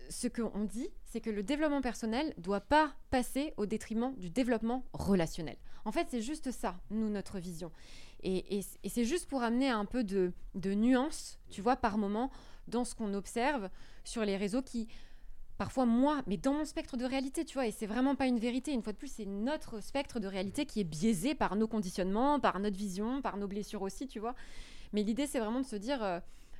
[0.10, 4.86] ce qu'on dit, c'est que le développement personnel doit pas passer au détriment du développement
[4.94, 5.58] relationnel.
[5.86, 7.72] En fait, c'est juste ça, nous, notre vision.
[8.24, 12.32] Et, c'est juste pour amener un peu de, de nuance, tu vois, par moment,
[12.68, 13.70] dans ce qu'on observe
[14.04, 14.88] sur les réseaux qui
[15.58, 18.40] parfois moi, mais dans mon spectre de réalité, tu vois, et c'est vraiment pas une
[18.40, 18.72] vérité.
[18.72, 22.40] Une fois de plus, c'est notre spectre de réalité qui est biaisé par nos conditionnements,
[22.40, 24.36] par notre vision, par nos blessures aussi, tu vois.
[24.94, 26.20] Mais l'idée, c'est vraiment de se dire, euh,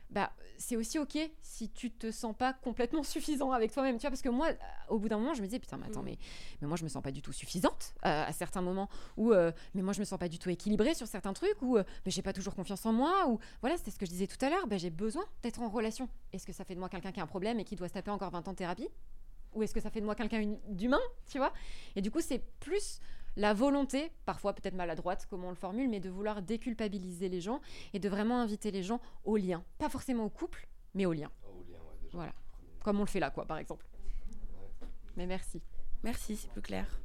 [0.10, 4.12] bah, c'est aussi ok si tu te sens pas complètement suffisant avec toi-même, tu vois,
[4.12, 4.56] parce que moi, euh,
[4.90, 6.06] au bout d'un moment, je me disais, putain, mais attends, mm.
[6.06, 6.18] mais,
[6.62, 9.52] mais moi, je me sens pas du tout suffisante euh, à certains moments, ou euh,
[9.74, 12.22] mais moi, je me sens pas du tout équilibrée sur certains trucs, ou mais j'ai
[12.22, 14.68] pas toujours confiance en moi, ou voilà, c'est ce que je disais tout à l'heure,
[14.68, 16.10] bah, j'ai besoin d'être en relation.
[16.34, 17.94] Est-ce que ça fait de moi quelqu'un qui a un problème et qui doit se
[17.94, 18.90] taper encore 20 ans de thérapie?
[19.54, 21.52] Ou est-ce que ça fait de moi quelqu'un d'humain, tu vois?
[21.96, 23.00] Et du coup, c'est plus
[23.38, 27.62] la volonté, parfois peut-être maladroite, comment on le formule, mais de vouloir déculpabiliser les gens
[27.94, 29.64] et de vraiment inviter les gens au lien.
[29.78, 31.32] Pas forcément au couple, mais au lien.
[32.14, 32.34] voilà.
[32.84, 33.86] Comme on le fait là, quoi, par exemple.
[35.16, 35.62] Mais merci.
[36.04, 37.00] Merci, c'est plus clair.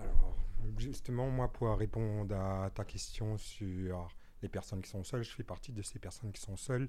[0.00, 0.34] Alors,
[0.78, 4.08] justement, moi, pour répondre à ta question sur
[4.40, 6.88] les personnes qui sont seules, je fais partie de ces personnes qui sont seules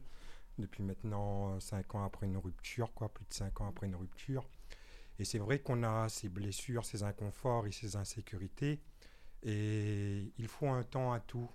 [0.58, 4.48] depuis maintenant 5 ans après une rupture, quoi, plus de 5 ans après une rupture.
[5.20, 8.80] Et c'est vrai qu'on a ces blessures, ces inconforts et ces insécurités.
[9.44, 11.50] Et il faut un temps à tout.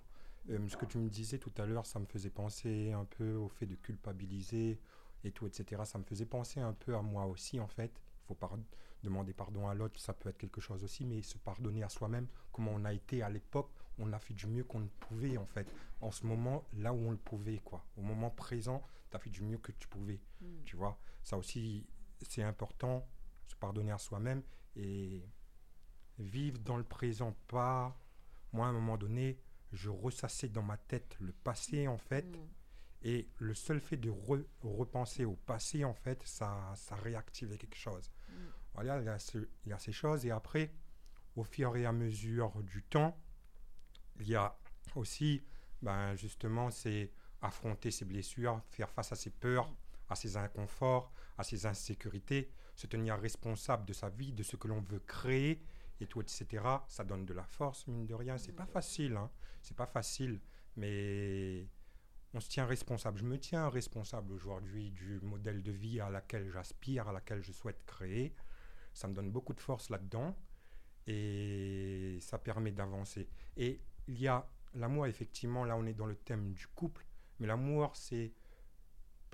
[0.51, 3.33] Euh, ce que tu me disais tout à l'heure, ça me faisait penser un peu
[3.33, 4.79] au fait de culpabiliser
[5.23, 5.81] et tout, etc.
[5.85, 7.91] Ça me faisait penser un peu à moi aussi, en fait.
[8.23, 8.37] Il faut
[9.03, 12.27] demander pardon à l'autre, ça peut être quelque chose aussi, mais se pardonner à soi-même,
[12.51, 15.67] comment on a été à l'époque, on a fait du mieux qu'on pouvait, en fait.
[16.01, 17.83] En ce moment, là où on le pouvait, quoi.
[17.97, 20.63] Au moment présent, tu as fait du mieux que tu pouvais, mm.
[20.65, 20.99] tu vois.
[21.23, 21.87] Ça aussi,
[22.21, 23.07] c'est important
[23.47, 24.43] se pardonner à soi-même
[24.75, 25.23] et
[26.19, 27.35] vivre dans le présent.
[27.47, 27.97] Pas,
[28.53, 29.39] moi, à un moment donné,
[29.71, 32.25] je ressassais dans ma tête le passé, en fait.
[32.25, 32.47] Mm.
[33.03, 34.11] Et le seul fait de
[34.63, 38.11] repenser au passé, en fait, ça, ça réactivait quelque chose.
[38.29, 38.33] Mm.
[38.73, 39.17] Voilà, il y, a
[39.65, 40.25] il y, a ces choses.
[40.25, 40.73] Et après,
[41.35, 43.17] au fur et à mesure du temps,
[44.19, 44.57] il y a
[44.95, 45.43] aussi,
[45.81, 49.73] ben, justement, c'est affronter ses blessures, faire face à ses peurs,
[50.09, 54.67] à ses inconforts, à ses insécurités se tenir responsable de sa vie, de ce que
[54.67, 55.61] l'on veut créer
[56.01, 56.63] et tout, etc.
[56.87, 58.37] Ça donne de la force, mine de rien.
[58.37, 59.29] C'est pas facile, hein.
[59.61, 60.39] C'est pas facile,
[60.75, 61.67] mais
[62.33, 63.17] on se tient responsable.
[63.19, 67.51] Je me tiens responsable aujourd'hui du modèle de vie à laquelle j'aspire, à laquelle je
[67.51, 68.35] souhaite créer.
[68.93, 70.35] Ça me donne beaucoup de force là-dedans
[71.07, 73.29] et ça permet d'avancer.
[73.57, 77.05] Et il y a l'amour, effectivement, là on est dans le thème du couple,
[77.39, 78.33] mais l'amour c'est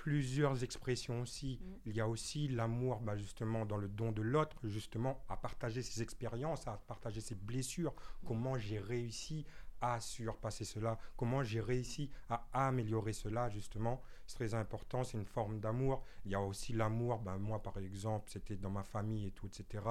[0.02, 1.60] plusieurs expressions aussi.
[1.62, 1.76] Mm.
[1.86, 5.84] Il y a aussi l'amour, bah, justement, dans le don de l'autre, justement, à partager
[5.84, 7.94] ses expériences, à partager ses blessures,
[8.26, 9.46] comment j'ai réussi
[9.80, 14.02] à surpasser cela, comment j'ai réussi à améliorer cela, justement?
[14.26, 16.04] C'est très important, c'est une forme d'amour.
[16.26, 19.46] Il y a aussi l'amour, ben, moi par exemple, c'était dans ma famille et tout,
[19.46, 19.84] etc.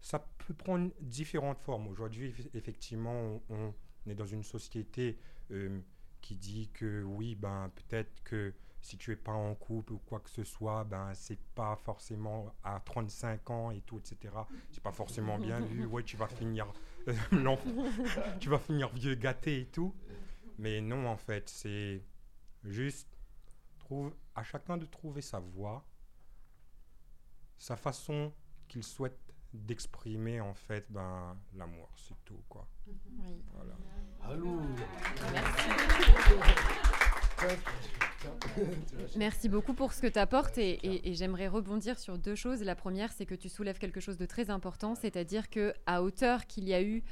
[0.00, 1.88] Ça peut prendre différentes formes.
[1.88, 3.74] Aujourd'hui, effectivement, on,
[4.06, 5.18] est dans une société
[5.50, 5.80] euh,
[6.20, 8.54] qui dit que oui, ben, peut-être que
[8.84, 12.54] si tu es pas en couple ou quoi que ce soit, ben c'est pas forcément
[12.62, 14.34] à 35 ans et tout, etc.
[14.70, 15.86] C'est pas forcément bien vu.
[15.86, 16.70] Ouais, tu vas finir
[18.40, 19.94] tu vas finir vieux gâté et tout.
[20.58, 22.04] Mais non, en fait, c'est
[22.62, 23.08] juste
[23.78, 25.86] trouve à chacun de trouver sa voie,
[27.56, 28.34] sa façon
[28.68, 29.18] qu'il souhaite
[29.54, 32.68] d'exprimer en fait ben, l'amour, c'est tout quoi.
[33.54, 33.76] Voilà.
[34.24, 34.60] Allô.
[35.32, 35.70] Merci
[39.48, 42.62] beaucoup pour ce que tu apportes et, et j'aimerais rebondir sur deux choses.
[42.62, 46.46] La première, c'est que tu soulèves quelque chose de très important, c'est-à-dire que à hauteur
[46.46, 47.02] qu'il y a eu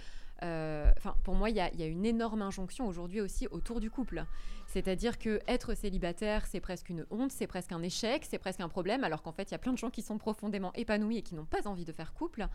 [0.43, 4.25] euh, enfin, pour moi, il y, a une énorme injonction aujourd'hui aussi autour du couple.
[4.67, 8.69] C'est-à-dire que être célibataire, c'est presque une honte, c'est presque un échec, c'est presque un
[8.69, 11.23] problème, alors qu'en fait, il y a plein de gens qui sont profondément épanouis et
[11.23, 12.49] qui n'ont pas envie de faire couple.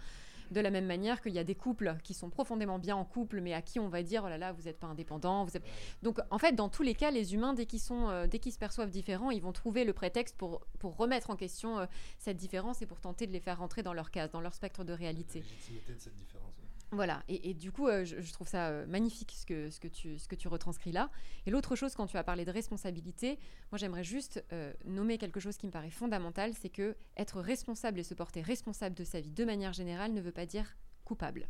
[0.51, 3.41] De la même manière qu'il y a des couples qui sont profondément bien en couple,
[3.41, 5.45] mais à qui on va dire oh là là, vous n'êtes pas indépendant.
[5.45, 5.51] Vous
[6.03, 8.53] Donc en fait, dans tous les cas, les humains, dès qu'ils sont, euh, dès qu'ils
[8.53, 11.85] se perçoivent différents, ils vont trouver le prétexte pour, pour remettre en question euh,
[12.17, 14.83] cette différence et pour tenter de les faire rentrer dans leur case, dans leur spectre
[14.83, 15.41] de réalité.
[15.41, 16.36] de cette différence.
[16.91, 21.09] Voilà, et, du coup, euh, je, trouve ça euh, magnifique ce que, tu, retranscris là.
[21.45, 23.39] Et l'autre chose, quand tu as parlé de responsabilité,
[23.71, 27.99] moi j'aimerais juste euh, nommer quelque chose qui me paraît fondamental, c'est que être responsable
[27.99, 31.49] et se porter responsable de sa vie de manière générale ne veut pas dire coupable.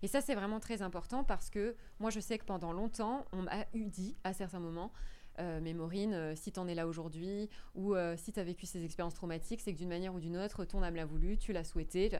[0.00, 3.42] Et ça, c'est vraiment très important parce que moi, je sais que pendant longtemps, on
[3.42, 4.92] m'a eu dit à certains moments,
[5.38, 9.14] mais Maureen, si tu en es là aujourd'hui, ou si tu as vécu ces expériences
[9.14, 12.10] traumatiques, c'est que d'une manière ou d'une autre, ton âme l'a voulu, tu l'as souhaité.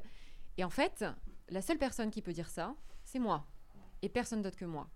[0.57, 1.05] Et en fait,
[1.51, 2.75] la seule personne qui peut dire ça,
[3.05, 3.47] c'est moi.
[4.03, 4.89] Et personne d'autre que moi.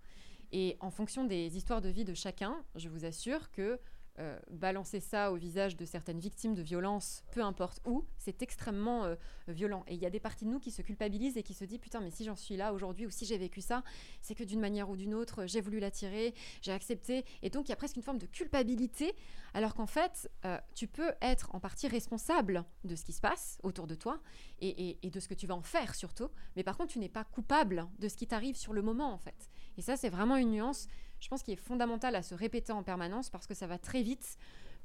[0.51, 3.79] Et en fonction des histoires de vie de chacun, je vous assure que
[4.19, 9.05] euh, balancer ça au visage de certaines victimes de violences, peu importe où, c'est extrêmement
[9.05, 9.15] euh,
[9.47, 9.83] violent.
[9.87, 11.79] Et il y a des parties de nous qui se culpabilisent et qui se disent
[11.79, 13.83] putain, mais si j'en suis là aujourd'hui ou si j'ai vécu ça,
[14.21, 17.25] c'est que d'une manière ou d'une autre, j'ai voulu l'attirer, j'ai accepté.
[17.41, 19.15] Et donc il y a presque une forme de culpabilité,
[19.55, 23.57] alors qu'en fait, euh, tu peux être en partie responsable de ce qui se passe
[23.63, 24.21] autour de toi
[24.61, 26.29] et, et de ce que tu vas en faire surtout.
[26.55, 29.17] Mais par contre, tu n'es pas coupable de ce qui t'arrive sur le moment en
[29.17, 29.49] fait.
[29.77, 30.87] Et ça, c'est vraiment une nuance
[31.23, 34.03] je pense qu'il est fondamental à se répéter en permanence parce que ça va très
[34.03, 34.37] vite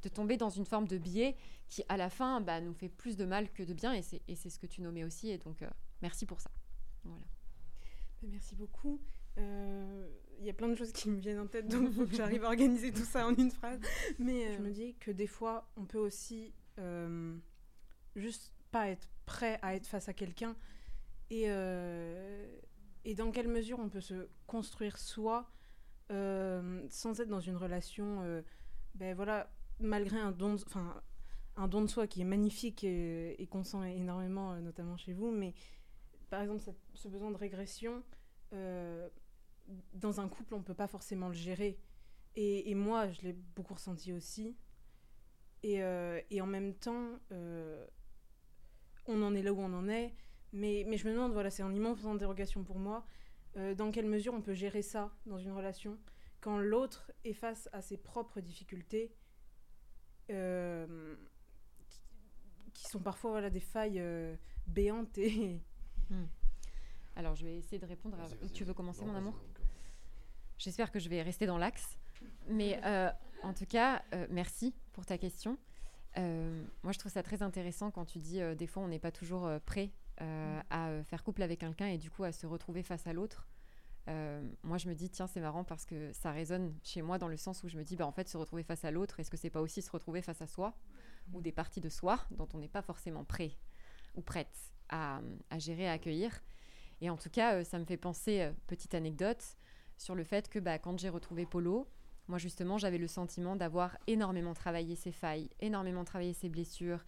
[0.04, 1.36] de tomber dans une forme de biais
[1.68, 3.92] qui, à la fin, bah, nous fait plus de mal que de bien.
[3.92, 5.30] Et c'est ce que tu nommais aussi.
[5.30, 5.68] Et donc, euh,
[6.00, 6.50] merci pour ça.
[7.02, 7.24] Voilà.
[8.22, 9.00] Bah, merci beaucoup.
[9.38, 10.08] Euh,
[10.38, 12.14] il y a plein de choses qui me viennent en tête, donc il faut que
[12.14, 13.80] j'arrive à organiser tout ça en une phrase.
[14.20, 16.54] Mais euh, je me dis que des fois, on peut aussi
[18.14, 20.54] juste pas être prêt à être face à quelqu'un.
[21.30, 21.48] Et,
[23.04, 25.50] et dans quelle mesure on peut se construire soi
[26.10, 28.42] euh, sans être dans une relation, euh,
[28.94, 31.02] ben voilà, malgré un don, enfin
[31.56, 35.30] un don de soi qui est magnifique et, qu'on sent énormément, euh, notamment chez vous,
[35.30, 35.54] mais
[36.30, 36.62] par exemple
[36.94, 38.02] ce besoin de régression,
[39.92, 41.78] dans un couple on peut pas forcément le gérer.
[42.36, 44.56] Et, moi je l'ai beaucoup ressenti aussi.
[45.62, 47.18] Et, en même temps,
[49.06, 50.14] on en est là où on en est.
[50.52, 53.04] Mais, mais je me demande, voilà, c'est un immense interrogation pour moi.
[53.56, 55.98] Euh, dans quelle mesure on peut gérer ça dans une relation
[56.40, 59.12] quand l'autre est face à ses propres difficultés
[60.30, 61.16] euh,
[62.72, 64.36] qui, sont parfois voilà, des failles euh,
[64.66, 65.60] béantes et...
[66.10, 66.24] Hmm.
[67.16, 68.48] Alors je vais essayer de répondre à...
[68.54, 69.38] Tu veux commencer mon amour
[70.56, 71.98] J'espère que je vais rester dans l'axe.
[72.48, 72.80] Mais
[73.42, 75.58] en tout cas, merci pour ta question.
[76.16, 79.50] moi, je trouve ça très intéressant quand tu dis des fois on n'est pas toujours
[79.66, 79.90] prêt
[80.20, 83.12] euh, à euh, faire couple avec quelqu'un et du coup à se retrouver face à
[83.12, 83.46] l'autre.
[84.08, 87.28] Euh, moi, je me dis, tiens, c'est marrant parce que ça résonne chez moi dans
[87.28, 89.30] le sens où je me dis, bah, en fait, se retrouver face à l'autre, est-ce
[89.30, 90.74] que c'est pas aussi se retrouver face à soi
[91.34, 93.52] ou des parties de soi dont on n'est pas forcément prêt
[94.14, 96.42] ou prête à, à, gérer, à accueillir?
[97.02, 99.44] Et en tout cas, ça me fait penser, petite anecdote,
[99.98, 101.86] sur le fait que bah, quand j'ai retrouvé Polo,
[102.28, 107.04] moi, justement, j'avais le sentiment d'avoir énormément travaillé ses failles, énormément travaillé ses blessures,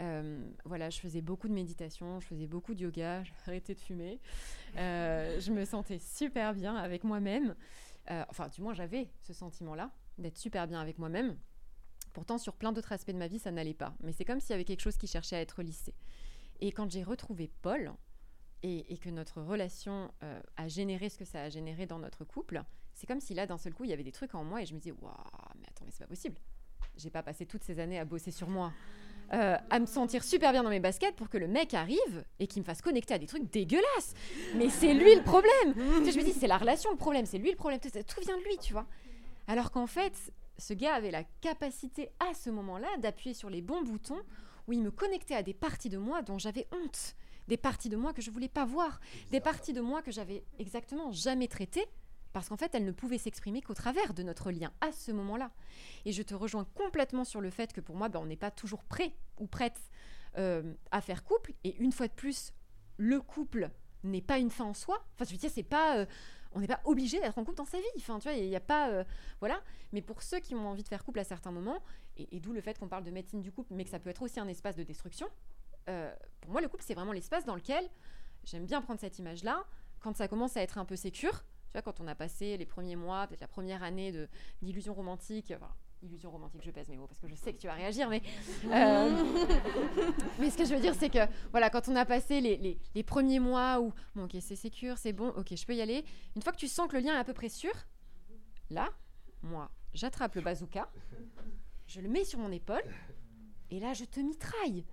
[0.00, 4.20] Euh, voilà, je faisais beaucoup de méditation, je faisais beaucoup de yoga, arrêté de fumer.
[4.76, 7.54] Euh, je me sentais super bien avec moi-même.
[8.10, 11.36] Euh, enfin, du moins, j'avais ce sentiment-là d'être super bien avec moi-même.
[12.12, 13.94] Pourtant, sur plein d'autres aspects de ma vie, ça n'allait pas.
[14.00, 15.94] Mais c'est comme s'il y avait quelque chose qui cherchait à être lissé.
[16.60, 17.92] Et quand j'ai retrouvé Paul,
[18.64, 20.10] et, que notre relation
[20.56, 23.58] a généré ce que ça a généré dans notre couple, c'est comme si là, d'un
[23.58, 25.14] seul coup, il y avait des trucs en moi et je me disais, waouh,
[25.60, 26.36] mais attends, mais c'est pas possible.
[26.96, 28.72] J'ai pas passé toutes ces années à bosser sur moi,
[29.32, 32.46] euh, à me sentir super bien dans mes baskets pour que le mec arrive et
[32.46, 34.14] qu'il me fasse connecter à des trucs dégueulasses.
[34.56, 35.74] Mais c'est lui le problème.
[35.74, 37.80] Tu sais, je me dis, c'est la relation le problème, c'est lui le problème.
[37.80, 38.86] Tout tout vient de lui, tu vois.
[39.46, 40.14] Alors qu'en fait,
[40.58, 44.20] ce gars avait la capacité à ce moment-là d'appuyer sur les bons boutons
[44.66, 47.14] où il me connectait à des parties de moi dont j'avais honte,
[47.48, 49.00] des parties de moi que je voulais pas voir,
[49.30, 51.86] des parties de moi que j'avais exactement jamais traitées
[52.32, 55.50] parce qu'en fait, elles ne pouvaient s'exprimer qu'au travers de notre lien à ce moment-là.
[56.04, 58.50] Et je te rejoins complètement sur le fait que pour moi, ben, on n'est pas
[58.50, 59.80] toujours prêt ou prête
[60.36, 61.54] euh, à faire couple.
[61.64, 62.52] Et une fois de plus,
[62.96, 63.70] le couple
[64.04, 65.04] n'est pas une fin en soi.
[65.14, 66.06] Enfin, je veux dire, c'est pas, euh,
[66.52, 67.86] on n'est pas obligé d'être en couple dans sa vie.
[67.96, 69.04] Tu vois, il n'y a pas, euh,
[69.40, 69.60] voilà.
[69.92, 71.82] Mais pour ceux qui ont envie de faire couple à certains moments,
[72.16, 74.22] et, d'où le fait qu'on parle de médecine du couple, mais que ça peut être
[74.22, 75.28] aussi un espace de destruction.
[76.40, 77.88] pour moi, le couple, c'est vraiment l'espace dans lequel
[78.44, 79.64] j'aime bien prendre cette image-là.
[80.00, 82.66] Quand ça commence à être un peu sécure, tu vois, quand on a passé les
[82.66, 84.28] premiers mois, peut-être la première année de
[84.62, 85.70] d'illusion romantique, enfin,
[86.02, 88.22] illusion romantique, je pèse mes mots parce que je sais que tu vas réagir, mais
[88.72, 89.24] euh,
[90.38, 91.18] mais ce que je veux dire, c'est que
[91.50, 94.96] voilà, quand on a passé les, les- les premiers mois où bon, ok, c'est sécure,
[94.98, 96.04] c'est bon, ok, je peux y aller.
[96.36, 97.72] Une fois que tu sens que le lien est à peu près sûr,
[98.70, 98.88] là,
[99.42, 100.88] moi, j'attrape le bazooka,
[101.86, 102.82] je le mets sur mon épaule,
[103.70, 104.84] et là, je te mitraille,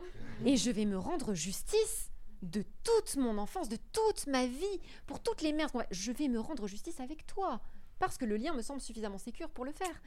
[0.46, 2.12] et je vais me rendre justice
[2.42, 6.40] de toute mon enfance, de toute ma vie, pour toutes les va- Je vais me
[6.40, 7.62] rendre justice avec toi.
[7.98, 10.02] Parce que le lien me semble suffisamment sécure pour le faire.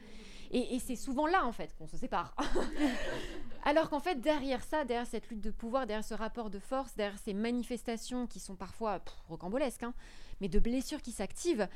[0.51, 2.35] Et, c'est souvent là, en fait, qu'on se sépare.
[3.63, 6.95] Alors qu'en fait, derrière ça, derrière cette lutte de pouvoir, derrière ce rapport de force,
[6.95, 9.93] derrière ces manifestations qui sont parfois rocambolesques, hein,
[10.39, 11.67] mais de blessures qui s'activent,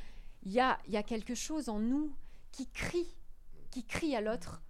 [0.44, 2.12] il y a, il y a quelque chose en nous
[2.52, 3.14] qui crie,
[3.70, 4.62] qui crie à l'autre.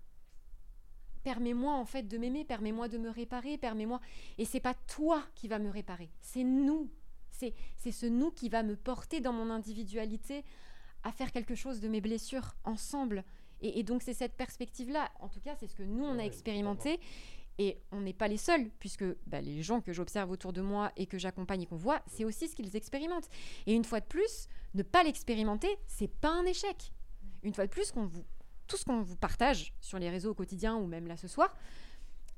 [1.25, 4.01] Permets-moi en fait de m'aimer, permets-moi de me réparer, permets-moi.
[4.39, 6.91] Et c'est pas toi qui va me réparer, c'est nous.
[7.31, 10.45] C'est c'est ce nous qui va me porter dans mon individualité
[11.03, 13.25] à faire quelque chose de mes blessures ensemble.
[13.61, 16.23] Et, et donc c'est cette perspective-là, en tout cas c'est ce que nous on a
[16.23, 17.01] expérimenté.
[17.59, 20.91] Et on n'est pas les seuls, puisque bah, les gens que j'observe autour de moi
[20.97, 23.29] et que j'accompagne et qu'on voit, c'est aussi ce qu'ils expérimentent.
[23.67, 26.93] Et une fois de plus, ne pas l'expérimenter, c'est pas un échec.
[27.45, 28.25] Une fois de plus, qu'on vous,
[28.67, 31.57] tout ce qu'on vous partage sur les réseaux au quotidien ou même là ce soir,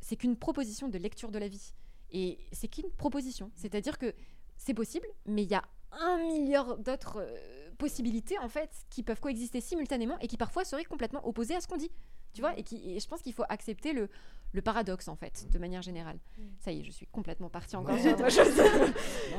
[0.01, 1.75] c'est qu'une proposition de lecture de la vie.
[2.11, 3.51] Et c'est qu'une proposition.
[3.55, 4.15] C'est-à-dire que
[4.57, 9.21] c'est possible, mais il y a un milliard d'autres euh, possibilités en fait qui peuvent
[9.21, 11.91] coexister simultanément et qui parfois seraient complètement opposées à ce qu'on dit.
[12.33, 14.11] Tu vois et, qui, et je pense qu'il faut accepter le,
[14.53, 16.19] le paradoxe en fait, de manière générale.
[16.59, 18.53] Ça y est, je suis complètement partie encore sur autre chose.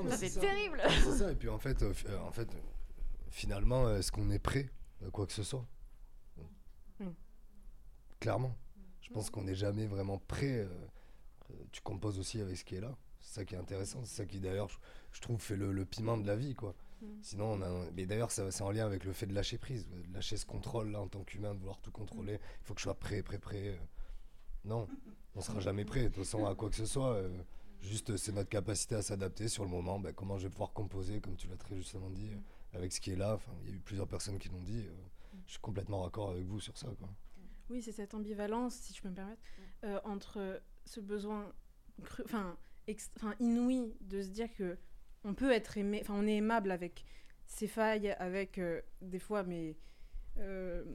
[0.18, 0.82] C'est terrible.
[1.04, 1.32] C'est ça.
[1.32, 2.50] Et puis en fait, euh, euh, en fait,
[3.30, 4.70] finalement, est-ce qu'on est prêt
[5.06, 5.62] à quoi que ce soit?
[5.62, 5.77] Mm.
[8.20, 8.56] Clairement.
[9.02, 10.60] Je pense qu'on n'est jamais vraiment prêt.
[10.60, 10.68] euh,
[11.52, 12.96] euh, tu composes aussi avec ce qui est là.
[13.20, 14.04] C'est ça qui est intéressant.
[14.06, 14.78] C'est ça qui d'ailleurs, je,
[15.14, 16.76] je trouve, fait le, le piment de la vie, quoi.
[17.02, 17.06] Mm.
[17.22, 17.92] Sinon, on a.
[17.96, 20.90] Mais d'ailleurs, c'est en lien avec le fait de lâcher prise, de lâcher ce contrôle
[20.92, 22.34] là en tant qu'humain, de vouloir tout contrôler.
[22.62, 23.70] Il faut que je sois prêt, prêt, prêt.
[23.70, 23.78] euh.
[24.66, 24.88] Non,
[25.36, 26.04] on sera jamais prêt.
[26.04, 27.14] De toute façon, à quoi que ce soit.
[27.14, 27.30] euh,
[27.80, 30.00] Juste, c'est notre capacité à s'adapter sur le moment.
[30.00, 33.00] Ben, comment je vais pouvoir composer, comme tu l'as très justement dit, euh, avec ce
[33.00, 33.40] qui est là.
[33.64, 34.84] Il y a eu plusieurs personnes qui l'ont dit.
[34.88, 34.92] euh,
[35.46, 36.88] je suis complètement raccord avec vous sur ça.
[37.00, 37.08] Quoi.
[37.70, 39.42] Oui, c'est cette ambivalence, si je peux me permettre,
[39.84, 41.52] euh, entre ce besoin
[42.24, 42.56] enfin,
[43.40, 44.78] inouï de se dire que
[45.24, 47.04] on peut être aimé, enfin, on est aimable avec
[47.46, 49.76] ses failles, avec euh, des fois, mais
[50.38, 50.86] euh,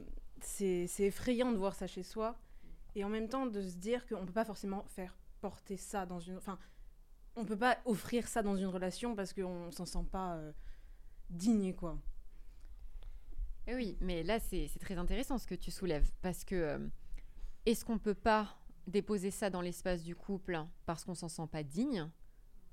[0.41, 2.39] c'est effrayant de voir ça chez soi,
[2.95, 6.19] et en même temps de se dire qu'on peut pas forcément faire porter ça dans
[6.19, 6.57] une, enfin,
[7.35, 10.39] on peut pas offrir ça dans une relation parce qu'on s'en sent pas
[11.29, 11.99] digne, quoi.
[13.67, 16.87] Eh oui, mais là, c'est très intéressant ce que tu soulèves, parce que euh,
[17.65, 18.57] est-ce qu'on peut pas
[18.87, 22.09] déposer ça dans l'espace du couple parce qu'on s'en sent pas digne,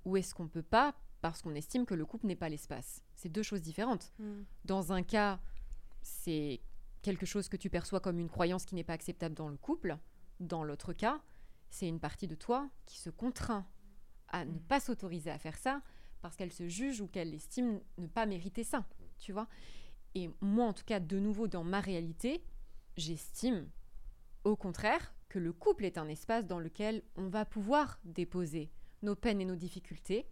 [0.05, 3.03] ou est-ce qu'on peut pas parce qu'on estime que le couple n'est pas l'espace?
[3.15, 4.13] C'est deux choses différentes.
[4.19, 4.43] Mm.
[4.65, 5.41] Dans un cas,
[6.03, 6.61] c'est
[7.03, 9.97] quelque chose que tu perçois comme une croyance qui n'est pas acceptable dans le couple.
[10.41, 11.21] Dans l'autre cas,
[11.71, 13.67] c'est une partie de toi qui se contraint
[14.29, 15.83] à ne pas s'autoriser à faire ça
[16.21, 18.85] parce qu'elle se juge ou qu'elle estime ne pas mériter ça,
[19.19, 19.49] tu vois?
[20.15, 22.43] Et moi, en tout cas, de nouveau, dans ma réalité,
[22.97, 23.69] j'estime,
[24.45, 28.71] au contraire, que le couple est un espace dans lequel on va pouvoir déposer
[29.03, 30.27] nos peines et nos difficultés.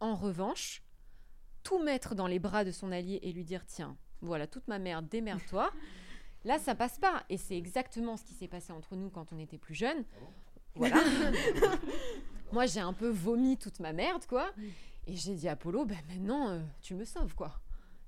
[0.00, 0.82] En revanche,
[1.62, 4.78] tout mettre dans les bras de son allié et lui dire tiens, voilà toute ma
[4.78, 5.70] merde, démerde-toi.
[6.44, 7.24] Là, ça passe pas.
[7.28, 10.04] Et c'est exactement ce qui s'est passé entre nous quand on était plus jeunes.
[10.74, 10.96] Voilà.
[12.52, 14.50] moi, j'ai un peu vomi toute ma merde, quoi.
[15.06, 17.60] Et j'ai dit à Apollo, ben maintenant, euh, tu me sauves, quoi.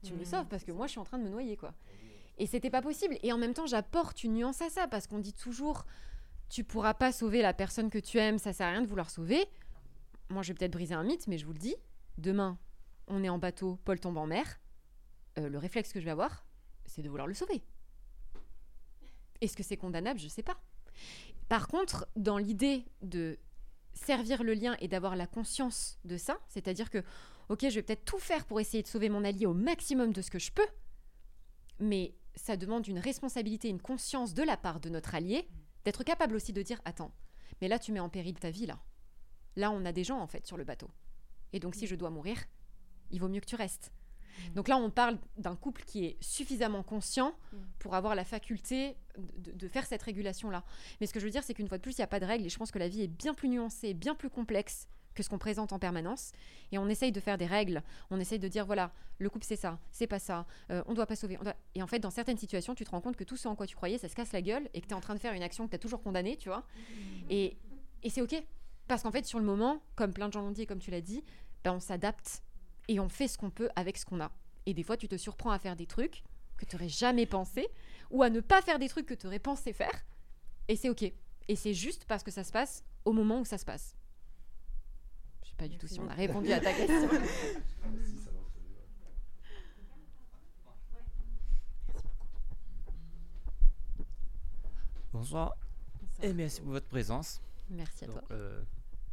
[0.05, 0.25] Tu me Mhm.
[0.25, 1.75] sauves parce que moi, je suis en train de me noyer, quoi.
[2.39, 3.17] Et c'était pas possible.
[3.23, 5.85] Et en même temps, j'apporte une nuance à ça parce qu'on dit toujours,
[6.49, 9.11] tu pourras pas sauver la personne que tu aimes, ça sert à rien de vouloir
[9.11, 9.45] sauver.
[10.31, 11.77] Moi, je vais peut-être briser un mythe, mais je vous le dis,
[12.19, 12.59] demain,
[13.09, 14.61] on est en bateau, Paul tombe en mer.
[15.39, 16.45] Euh, le réflexe que je vais avoir,
[16.87, 17.63] c'est de vouloir le sauver.
[19.41, 20.19] Est-ce que c'est condamnable?
[20.19, 20.57] Je sais pas.
[21.49, 23.39] Par contre, dans l'idée de
[23.93, 27.03] servir le lien et d'avoir la conscience de ça, c'est-à-dire que,
[27.49, 30.23] ok, je vais peut-être tout faire pour essayer de sauver mon allié au maximum de
[30.23, 30.67] ce que je peux,
[31.79, 35.49] mais ça demande une responsabilité, une conscience de la part de notre allié,
[35.85, 37.13] d'être capable aussi de dire, attends,
[37.61, 38.81] mais là tu mets en péril ta vie là.
[39.57, 40.91] Là on a des gens en fait sur le bateau.
[41.53, 42.39] Et donc si je dois mourir,
[43.11, 43.93] il vaut mieux que tu restes.
[44.55, 47.35] Donc là on parle d'un couple qui est suffisamment conscient
[47.79, 50.65] pour avoir la faculté de, de faire cette régulation-là.
[51.01, 52.19] Mais ce que je veux dire, c'est qu'une fois de plus, il n'y a pas
[52.19, 54.89] de règle et je pense que la vie est bien plus nuancée, bien plus complexe
[55.15, 56.33] que ce qu'on présente en permanence.
[56.73, 59.57] Et on essaye de faire des règles, on essaye de dire, voilà, le couple c'est
[59.57, 61.39] ça, c'est pas ça, euh, on doit pas sauver.
[61.41, 63.55] on Et en fait, dans certaines situations, tu te rends compte que tout ce en
[63.55, 65.21] quoi tu croyais, ça se casse la gueule et que tu es en train de
[65.21, 66.65] faire une action que tu as toujours condamnée, tu vois.
[67.31, 67.57] Et,
[68.03, 68.35] et c'est OK.
[68.87, 70.91] Parce qu'en fait, sur le moment, comme plein de gens l'ont dit et comme tu
[70.91, 71.25] l'as dit,
[71.63, 72.43] ben, on s'adapte
[72.89, 74.31] et on fait ce qu'on peut avec ce qu'on a.
[74.67, 76.23] Et des fois, tu te surprends à faire des trucs
[76.57, 77.69] que tu n'aurais jamais pensé
[78.11, 80.05] ou à ne pas faire des trucs que tu aurais pensé faire.
[80.69, 81.03] Et c'est OK.
[81.03, 83.97] Et c'est juste parce que ça se passe au moment où ça se passe.
[85.55, 87.09] Sais pas du tout si on a répondu à ta question.
[95.13, 95.55] Bonsoir.
[96.23, 97.41] Et merci pour votre présence.
[97.71, 98.37] Merci à Donc, toi.
[98.37, 98.63] euh,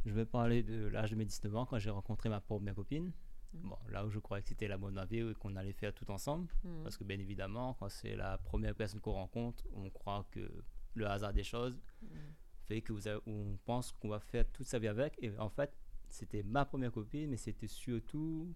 [0.04, 3.12] je vais parler de l'âge de mes 19 ans quand j'ai rencontré ma première copine.
[3.54, 3.68] Mhm.
[3.68, 6.10] Bon, là où je croyais que c'était la bonne vie et qu'on allait faire tout
[6.10, 6.48] ensemble.
[6.64, 6.82] Mhm.
[6.82, 10.50] Parce que bien évidemment, quand c'est la première personne qu'on rencontre, on croit que
[10.94, 12.08] le hasard des choses Mhm.
[12.66, 15.14] fait que vous avez- on pense qu'on va faire toute sa vie avec.
[15.22, 15.72] Et en fait,
[16.12, 18.52] c'était ma première copine, mais c'était surtout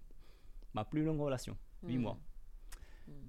[0.74, 2.02] ma plus longue relation, 8 Mhm.
[2.02, 2.18] mois.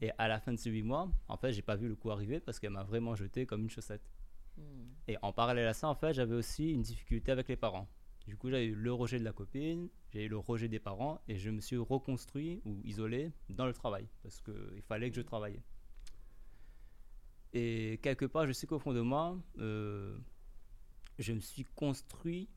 [0.01, 2.09] Et à la fin de ces 8 mois, en fait, j'ai pas vu le coup
[2.11, 4.09] arriver parce qu'elle m'a vraiment jeté comme une chaussette.
[4.57, 4.63] Mhm.
[5.07, 7.87] Et en parallèle à ça, en fait, j'avais aussi une difficulté avec les parents.
[8.25, 11.21] Du coup, j'ai eu le rejet de la copine, j'ai eu le rejet des parents,
[11.29, 15.21] et je me suis reconstruit ou isolé dans le travail, parce qu'il fallait que je
[15.21, 15.63] travaillais.
[17.53, 20.17] Et quelque part, je sais qu'au fond de moi, euh,
[21.19, 22.49] je me suis construit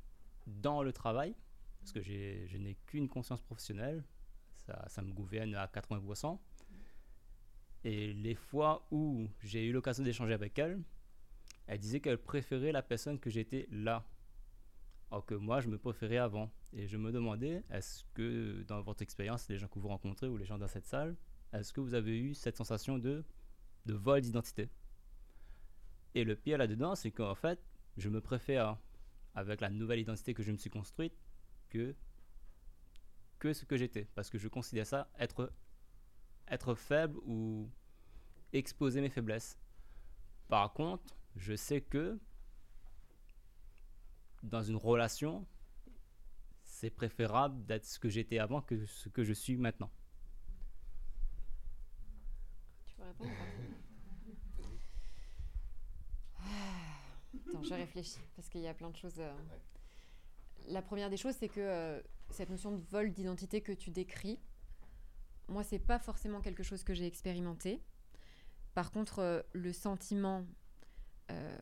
[0.46, 1.34] dans le travail,
[1.80, 4.04] parce que je n'ai qu'une conscience professionnelle,
[4.88, 6.38] ça, me gouverne à 80%.
[7.82, 10.80] Et les fois où j'ai eu l'occasion d'échanger avec elle,
[11.66, 14.06] elle disait qu'elle préférait la personne que j'étais là.
[15.10, 16.52] Alors que moi, je me préférais avant.
[16.72, 20.36] Et je me demandais, est-ce que dans votre expérience, les gens que vous rencontrez ou
[20.36, 21.16] les gens dans cette salle,
[21.52, 23.24] est-ce que vous avez eu cette sensation de
[23.86, 24.68] vol d'identité?
[26.14, 27.60] Et le pire là-dedans, c'est qu'en fait,
[27.96, 28.78] je me préfère
[29.34, 31.14] avec la nouvelle identité que je me suis construite
[31.70, 31.94] que,
[33.38, 34.06] que ce que j'étais.
[34.14, 35.52] Parce que je considère ça être,
[36.48, 37.70] être faible ou
[38.52, 39.58] exposer mes faiblesses.
[40.48, 42.18] Par contre, je sais que
[44.42, 45.46] dans une relation,
[46.64, 49.90] c'est préférable d'être ce que j'étais avant que ce que je suis maintenant.
[52.86, 53.30] Tu veux répondre
[57.48, 59.18] Attends, je réfléchis parce qu'il y a plein de choses.
[59.18, 59.32] euh.
[60.68, 62.00] La première des choses, c'est que euh,
[62.30, 64.38] cette notion de vol d'identité que tu décris,
[65.48, 67.80] moi, c'est pas forcément quelque chose que j'ai expérimenté.
[68.74, 70.46] Par contre, euh, le sentiment
[71.30, 71.58] euh,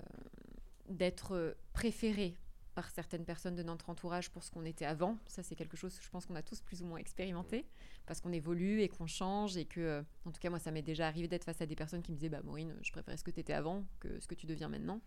[0.88, 2.36] d'être préféré
[2.74, 5.98] par certaines personnes de notre entourage pour ce qu'on était avant, ça c'est quelque chose
[5.98, 7.66] que je pense qu'on a tous plus ou moins expérimenté
[8.06, 11.08] parce qu'on évolue et qu'on change et que, en tout cas moi ça m'est déjà
[11.08, 13.32] arrivé d'être face à des personnes qui me disaient bah Maureen je préférais ce que
[13.32, 15.00] tu étais avant que ce que tu deviens maintenant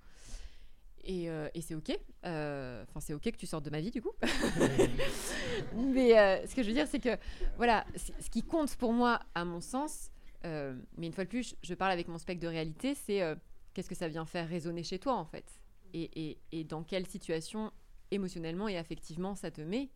[1.04, 1.98] et, euh, et c'est ok.
[2.26, 4.12] Euh, enfin c'est ok que tu sortes de ma vie du coup.
[5.76, 7.18] Mais euh, ce que je veux dire c'est que
[7.58, 10.10] voilà ce qui compte pour moi à mon sens
[10.44, 13.22] mais une fois de plus je, je parle avec mon spectre de réalité c'est
[13.74, 15.46] qu'est-ce que ça vient faire résonner chez toi en fait.
[15.94, 17.72] Et, et- et dans quelle situation
[18.12, 19.90] émotionnellement et affectivement ça te met.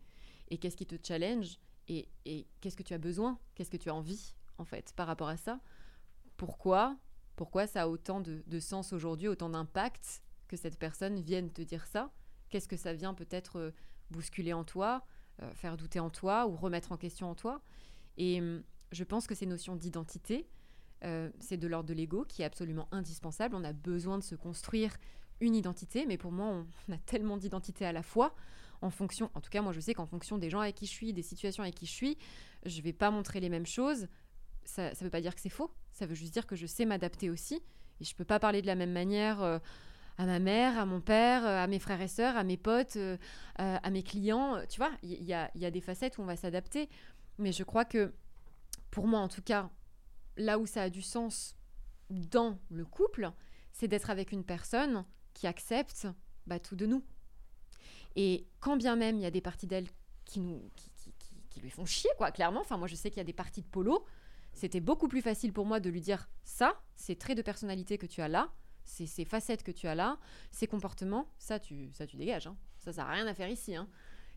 [0.48, 3.90] Et qu'est-ce qui te challenge et, et qu'est-ce que tu as besoin qu'est-ce que tu
[3.90, 5.60] as envie en fait par rapport à ça.
[6.36, 6.96] Pourquoi
[7.34, 11.62] pourquoi ça a autant de, de sens aujourd'hui autant d'impact que cette personne vienne te
[11.62, 12.12] dire ça.
[12.48, 13.70] Qu'est-ce que ça vient peut-être euh,
[14.10, 15.04] bousculer en toi
[15.42, 17.60] euh, faire douter en toi ou remettre en question en toi.
[18.16, 20.48] Et hum, je pense que ces notions d'identité
[21.04, 23.54] euh, c'est de l'ordre de l'ego qui est absolument indispensable.
[23.54, 24.96] On a besoin de se construire
[25.40, 28.34] une identité, mais pour moi, on, a tellement d'identités à la fois,
[28.80, 30.92] en fonction, en tout cas, moi je sais qu'en fonction des gens avec qui je
[30.92, 32.16] suis, des situations avec qui je suis,
[32.64, 34.08] je vais pas montrer les mêmes choses.
[34.64, 36.86] Ça ne veut pas dire que c'est faux, ça veut juste dire que je sais
[36.86, 37.62] m'adapter aussi,
[38.00, 39.60] et je peux pas parler de la même manière
[40.18, 42.96] à ma mère, à mon père, euh, à mes frères et sœurs, à mes potes,
[42.96, 43.16] euh,
[43.60, 44.60] euh, à mes clients.
[44.68, 46.88] Tu vois, il y, a- y a des facettes où on va s'adapter.
[47.38, 48.12] Mais je crois que,
[48.90, 49.68] pour moi en tout cas,
[50.36, 51.54] là où ça a du sens
[52.10, 53.30] dans le couple,
[53.72, 55.04] c'est d'être avec une personne
[55.34, 56.06] qui accepte
[56.46, 57.02] bah, tout de nous.
[58.14, 59.88] Et quand bien même il y a des parties d'elle
[60.24, 60.90] qui, nous, qui,
[61.50, 62.60] qui- lui font chier, quoi, clairement.
[62.60, 64.04] Enfin, moi, je sais qu'il y a des parties de polo.
[64.52, 68.04] C'était beaucoup plus facile pour moi de lui dire ça, ces traits de personnalité que
[68.04, 68.52] tu as là,
[68.86, 70.18] ces, facettes que tu as là,
[70.50, 72.46] ces comportements, ça, tu, ça, tu dégages.
[72.46, 72.56] hein.
[72.78, 73.74] Ça, ça n'a rien à faire ici.
[73.74, 73.88] hein.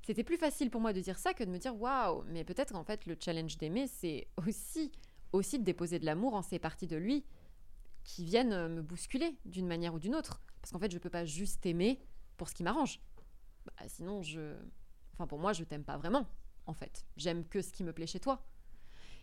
[0.02, 2.74] C'était plus facile pour moi de dire ça que de me dire waouh, mais peut-être
[2.74, 4.91] qu'en fait, le challenge d'aimer, c'est aussi,
[5.34, 7.26] aussi de déposer de l'amour en ces parties de lui
[8.04, 10.41] qui viennent euh, me bousculer d'une manière ou d'une autre.
[10.62, 12.00] Parce qu'en fait, je peux pas juste aimer
[12.38, 13.00] pour ce qui m'arrange.
[13.66, 14.56] Bah, sinon, je.
[15.14, 16.28] Enfin, pour moi, je t'aime pas vraiment,
[16.66, 17.06] en fait.
[17.18, 18.45] J'aime que ce qui me plaît chez toi.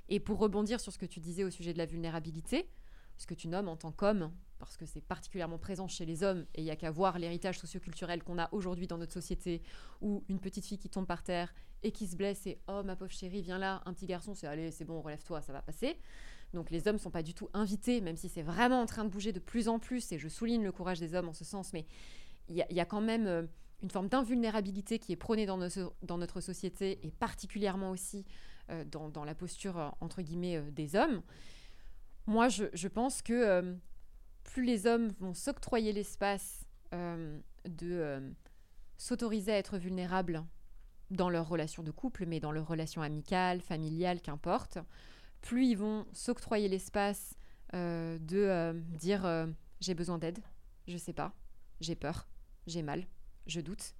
[0.08, 2.68] Et pour rebondir sur ce que tu disais au sujet de la vulnérabilité,
[3.18, 6.46] ce que tu nommes en tant qu'homme, parce que c'est particulièrement présent chez les hommes,
[6.54, 9.62] et il n'y a qu'à voir l'héritage socioculturel qu'on a aujourd'hui dans notre société,
[10.00, 12.96] où une petite fille qui tombe par terre et qui se blesse et oh ma
[12.96, 15.98] pauvre chérie, viens là, un petit garçon, c'est allez, c'est bon, relève-toi, ça va passer.
[16.54, 19.10] Donc les hommes sont pas du tout invités, même si c'est vraiment en train de
[19.10, 21.72] bouger de plus en plus, et je souligne le courage des hommes en ce sens,
[21.72, 21.86] mais
[22.48, 23.42] il y, a- quand même euh,
[23.82, 28.24] une forme d'invulnérabilité qui est prônée dans, notre société, et particulièrement aussi
[28.70, 31.22] euh, dans, la posture, entre guillemets, euh, des hommes.
[32.26, 33.74] Moi, je, pense que euh,
[34.42, 38.30] plus les hommes vont s'octroyer l'espace euh, de euh,
[38.96, 40.44] s'autoriser à être vulnérables
[41.10, 44.78] dans leur relation de couple, mais dans leur relation amicale, familiale, qu'importe,
[45.40, 47.36] plus ils vont s'octroyer l'espace
[47.72, 49.48] de dire
[49.80, 50.38] j'ai besoin d'aide,
[50.88, 51.32] je sais pas,
[51.80, 52.26] j'ai peur,
[52.66, 53.06] j'ai mal,
[53.46, 53.94] je doute.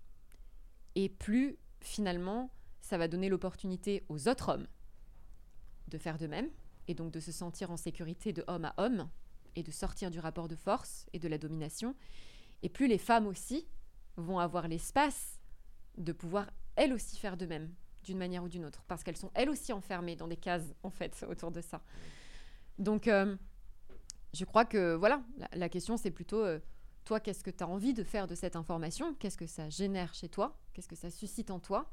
[0.97, 2.51] Et plus finalement,
[2.81, 4.67] ça va donner l'opportunité aux autres hommes
[5.89, 6.49] de faire de même,
[6.89, 9.09] et donc de se sentir en sécurité de homme à homme,
[9.57, 11.97] et de sortir du rapport de force et de la domination.
[12.63, 13.67] Et plus les femmes aussi
[14.17, 15.41] vont avoir l'espace
[15.97, 17.75] de pouvoir elles aussi faire de même,
[18.05, 20.91] d'une manière ou d'une autre, parce qu'elles sont elles aussi enfermées dans des cases, en
[20.91, 21.83] fait, autour de ça.
[22.79, 23.35] Donc, euh,
[24.35, 25.23] je crois que, voilà,
[25.55, 26.61] la, question, c'est plutôt, euh,
[27.05, 29.15] toi, qu'est-ce que tu as envie de faire de cette information?
[29.15, 30.59] Qu'est-ce que ça génère chez toi?
[30.75, 31.91] Qu'est-ce que ça suscite en toi?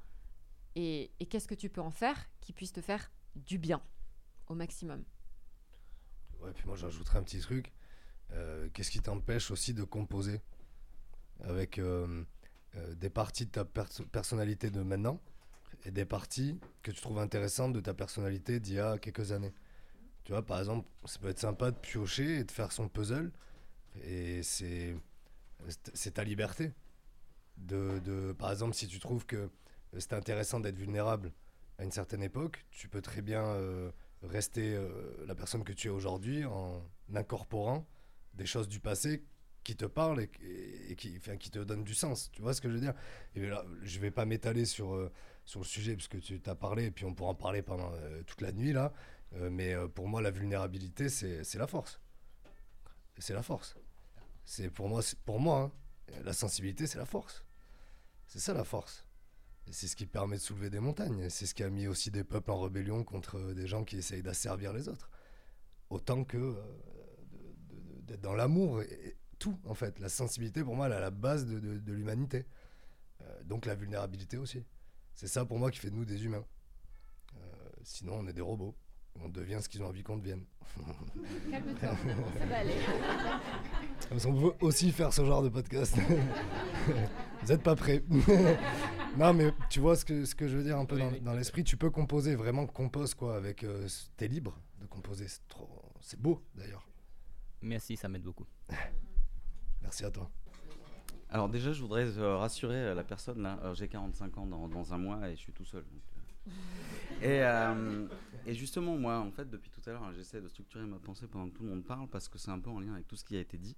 [0.75, 3.81] Et qu'est-ce que tu peux en faire qui puisse te faire du bien,
[4.47, 5.03] au maximum
[6.39, 7.71] Ouais, puis moi j'ajouterais un petit truc.
[8.33, 10.41] Euh, Qu'est-ce qui t'empêche aussi de composer
[11.43, 12.23] avec euh,
[12.75, 15.21] euh, des parties de ta perso- personnalité de maintenant
[15.85, 19.53] et des parties que tu trouves intéressantes de ta personnalité d'il y a quelques années?
[20.25, 23.31] Tu vois, par exemple, ça peut être sympa de piocher et de faire son puzzle
[24.03, 24.95] et c'est
[26.13, 26.73] ta liberté.
[27.57, 29.49] De, de, par exemple, si tu trouves que
[29.97, 31.31] c'est intéressant d'être vulnérable
[31.79, 33.43] à une certaine époque, tu peux très bien
[34.23, 34.89] rester euh,
[35.27, 36.81] la personne que tu es aujourd'hui en
[37.13, 37.85] incorporant
[38.33, 39.23] des choses du passé
[39.63, 42.29] qui te parlent et, et- et qui, te donnent du sens.
[42.33, 42.93] Tu vois ce que je veux dire?
[43.35, 45.11] Et là, Je vais pas m'étaler sur, euh,
[45.45, 47.91] sur le sujet parce que tu t'as parlé et puis on pourra en parler pendant
[47.93, 48.93] euh, toute la nuit là.
[49.49, 51.99] Mais pour moi, la vulnérabilité, c'est la force.
[53.17, 53.75] C'est la force.
[54.45, 55.71] C'est pour moi, pour moi,
[56.11, 57.43] hein, la sensibilité, c'est la force.
[58.27, 59.05] C'est ça la force.
[59.71, 61.29] C'est ce qui permet de soulever des montagnes.
[61.29, 64.21] C'est ce qui a mis aussi des peuples en rébellion contre des gens qui essayent
[64.23, 65.09] d'asservir les autres.
[65.89, 66.55] Autant que euh,
[68.03, 68.81] d'être dans l'amour.
[68.81, 69.99] Et, et tout, en fait.
[69.99, 72.45] La sensibilité, pour moi, elle est à la base de, de- de l'humanité.
[73.21, 74.63] Euh, donc la vulnérabilité aussi.
[75.15, 76.45] C'est ça, pour moi, qui fait de nous des humains.
[77.35, 77.39] Euh,
[77.83, 78.75] sinon, on est des robots.
[79.23, 80.43] On devient ce qu'ils ont envie qu'on devienne.
[81.51, 81.89] Calme-toi,
[82.39, 82.73] ça va aller.
[84.19, 85.95] Ça, on peut aussi faire ce genre de podcast.
[87.41, 88.03] Vous n'êtes pas prêts.
[89.17, 91.33] non, mais tu vois ce que, ce que je veux dire un peu dans, dans
[91.33, 91.63] l'esprit.
[91.63, 93.35] Tu peux composer, vraiment compose quoi.
[93.35, 93.87] Avec, euh,
[94.17, 95.27] t'es libre de composer.
[95.27, 96.87] C'est trop, c'est beau d'ailleurs.
[97.61, 98.45] Merci, ça m'aide beaucoup.
[99.81, 100.29] Merci à toi.
[101.29, 103.53] Alors déjà, je voudrais euh, rassurer euh, la personne là.
[103.61, 105.83] Alors, J'ai 45 ans dans, dans un mois et je suis tout seul.
[105.83, 106.19] donc, euh.
[107.21, 108.07] Et, euh,
[108.45, 111.47] et justement, moi, en fait, depuis tout à l'heure, j'essaie de structurer ma pensée pendant
[111.49, 113.23] que tout le monde parle parce que c'est un peu en lien avec tout ce
[113.23, 113.75] qui a été dit.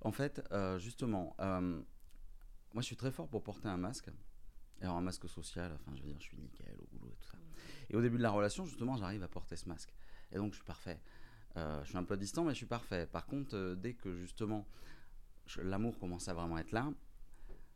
[0.00, 4.10] En fait, euh, justement, euh, moi, je suis très fort pour porter un masque.
[4.82, 7.28] Alors, un masque social, enfin, je veux dire, je suis nickel au boulot et tout
[7.30, 7.38] ça.
[7.88, 9.94] Et au début de la relation, justement, j'arrive à porter ce masque.
[10.32, 11.00] Et donc, je suis parfait.
[11.56, 13.06] Euh, je suis un peu distant, mais je suis parfait.
[13.06, 14.66] Par contre, euh, dès que justement
[15.58, 16.92] l'amour commence à vraiment être là,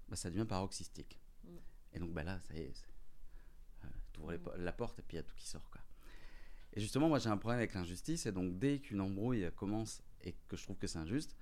[0.08, 1.20] bah, ça devient paroxystique.
[1.92, 2.86] Et donc, bah, là, ça y est, c'est-
[3.84, 5.68] euh, t'ouvres les po- la porte et puis il y a tout qui sort.
[5.70, 5.80] Quoi.
[6.72, 8.26] Et justement, moi, j'ai un problème avec l'injustice.
[8.26, 11.36] Et donc, dès qu'une embrouille commence et que je trouve que c'est injuste,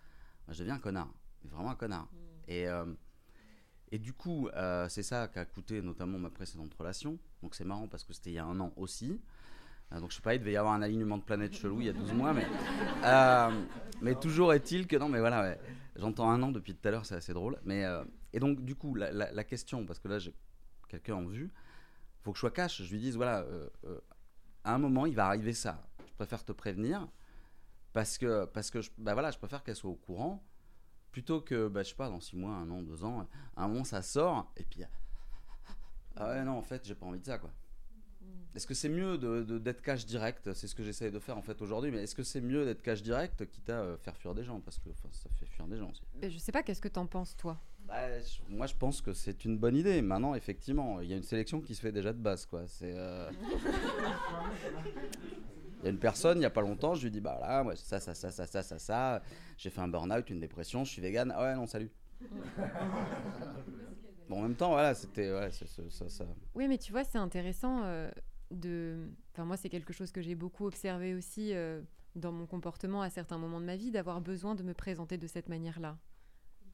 [0.47, 1.13] bah, je deviens un connard.
[1.45, 2.09] Vraiment un connard.
[2.49, 2.93] Et, euh,
[3.95, 7.17] et du coup, euh, c'est ça qu'a coûté notamment ma précédente relation.
[7.45, 9.21] Donc, c'est marrant parce que c'était il y a un an aussi.
[9.93, 11.87] Euh, donc, je sais pas, il devait y avoir un alignement de planètes chelou il
[11.87, 12.33] y a 12 mois.
[12.33, 12.45] Mais,
[13.05, 13.51] euh,
[14.03, 15.57] mais toujours est-il que non, mais voilà.
[15.95, 17.57] J'entends un an depuis tout à l'heure, c'est assez drôle.
[17.65, 17.85] Mais,
[18.33, 20.35] et donc, du coup, la, question, parce que là, j'ai
[20.89, 21.53] quelqu'un en vue,
[22.23, 22.83] faut que je sois cash.
[22.83, 23.47] Je lui dise, voilà,
[24.65, 25.87] à un moment, il va arriver ça.
[26.09, 27.07] Je préfère te prévenir
[27.93, 30.43] parce que, parce que je, bah voilà, je préfère qu'elle soit au courant
[31.15, 33.25] plutôt que, bah, je sais pas, dans six mois, un an, deux ans,
[33.57, 34.83] à un moment, ça sort et puis,
[36.17, 37.51] ah ouais, non, en fait, j'ai pas envie de ça, quoi.
[38.57, 40.53] Est-ce que c'est mieux de- de- d'être cash direct?
[40.55, 42.83] C'est ce que j'essaie de faire en fait aujourd'hui, mais est-ce que c'est mieux d'être
[42.83, 44.59] cash direct quitte à euh, faire fuir des gens?
[44.61, 46.03] Parce que enfin, ça fait fuir des gens aussi.
[46.21, 47.61] Ben, je sais pas, qu'est-ce que t'en penses, toi?
[47.87, 50.01] Bah, je- moi je pense que c'est une bonne idée.
[50.03, 52.45] Maintenant, effectivement, il y a une sélection qui se fait déjà de base.
[52.47, 52.63] quoi.
[52.69, 52.93] C'est.
[52.97, 53.29] euh,
[55.85, 57.63] Il y a une personne, il n'y a pas longtemps, je lui dis Bah là,
[57.63, 59.23] moi, ça, ça, ça, ça, ça, ça, ça.
[59.59, 61.31] J'ai fait un burn-out, une dépression, je suis vegan.
[61.37, 61.91] Ah ouais, non, salut.
[64.31, 65.31] bon, en même temps, voilà, c'était.
[65.31, 66.25] Ouais, ça, ça.
[66.55, 68.11] Oui, mais tu vois, c'est intéressant euh,
[68.51, 69.11] de.
[69.35, 71.83] Enfin, moi, c'est quelque chose que j'ai beaucoup observé aussi euh,
[72.15, 75.27] dans mon comportement à certains moments de ma vie, d'avoir besoin de me présenter de
[75.27, 75.99] cette manière-là.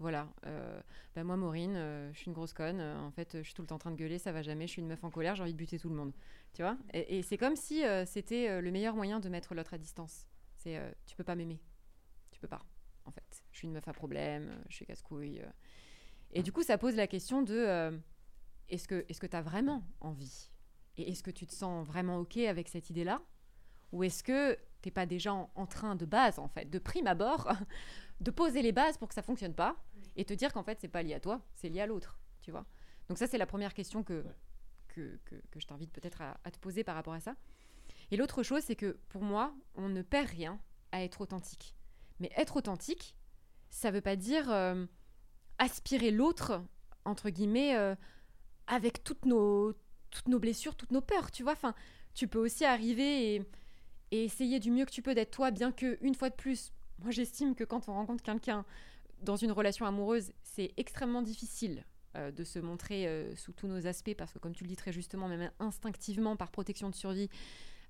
[0.00, 0.28] Voilà.
[0.46, 0.80] euh,
[1.14, 2.80] ben moi, Maureen, euh, je suis une grosse conne.
[2.80, 4.66] euh, en fait, je suis tout le temps en train de gueuler, ça va jamais.
[4.66, 6.12] Je suis une meuf en colère, j'ai envie de buter tout le monde.
[6.54, 9.78] Tu vois Et, et c'est comme si c'était le meilleur moyen de mettre l'autre à
[9.78, 10.26] distance.
[10.56, 11.60] C'est tu peux pas m'aimer.
[12.32, 12.62] Tu peux pas.
[13.04, 15.42] En fait, je suis une meuf à problème, je suis casse-couille.
[16.32, 18.00] Et du coup, ça pose la question de
[18.68, 20.50] est-ce que est-ce que tu as vraiment envie?
[20.96, 23.22] Et est-ce que tu te sens vraiment OK avec cette idée-là?
[23.92, 27.06] Ou est-ce que t'es pas déjà en, en train de base, en fait, de prime
[27.08, 27.52] abord,
[28.20, 29.76] de poser les bases pour que ça fonctionne pas?
[30.20, 32.50] Et te dire qu'en fait, c'est pas lié à toi, c'est lié à l'autre, tu
[32.50, 32.66] vois
[33.08, 34.22] Donc ça, c'est la première question que,
[34.88, 37.36] que, que, que je t'invite peut-être à, à te poser par rapport à ça.
[38.10, 40.60] Et l'autre chose, c'est que pour moi, on ne perd rien
[40.92, 41.74] à être authentique.
[42.18, 43.16] Mais être authentique,
[43.70, 44.84] ça veut pas dire euh,
[45.56, 46.62] aspirer l'autre,
[47.06, 47.94] entre guillemets, euh,
[48.66, 49.72] avec toutes nos,
[50.10, 51.52] toutes nos blessures, toutes nos peurs, tu vois.
[51.52, 51.74] Enfin,
[52.12, 53.42] tu peux aussi arriver et,
[54.10, 56.74] et essayer du mieux que tu peux d'être toi, bien que, une fois de plus,
[56.98, 58.66] moi j'estime que quand on rencontre quelqu'un
[59.20, 61.84] dans une relation amoureuse, c'est extrêmement difficile
[62.16, 64.76] euh, de se montrer euh, sous tous nos aspects, parce que comme tu le dis
[64.76, 67.28] très justement, même instinctivement, par protection de survie,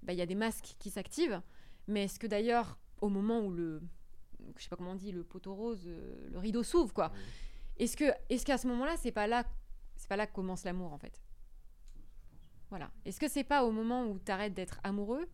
[0.02, 1.40] bah, il y a des masques qui s'activent.
[1.86, 3.82] Mais est-ce que d'ailleurs, au moment où le,
[4.56, 7.12] je sais pas comment on dit, le poteau rose, euh, le rideau s'ouvre, quoi,
[7.78, 9.44] est-ce que, est-ce qu'à ce moment-là, c'est pas là,
[9.96, 11.20] c'est pas là que commence l'amour en fait?
[12.68, 12.90] Voilà.
[13.04, 15.28] Est-ce que c'est pas au moment où tu arrêtes d'être amoureux,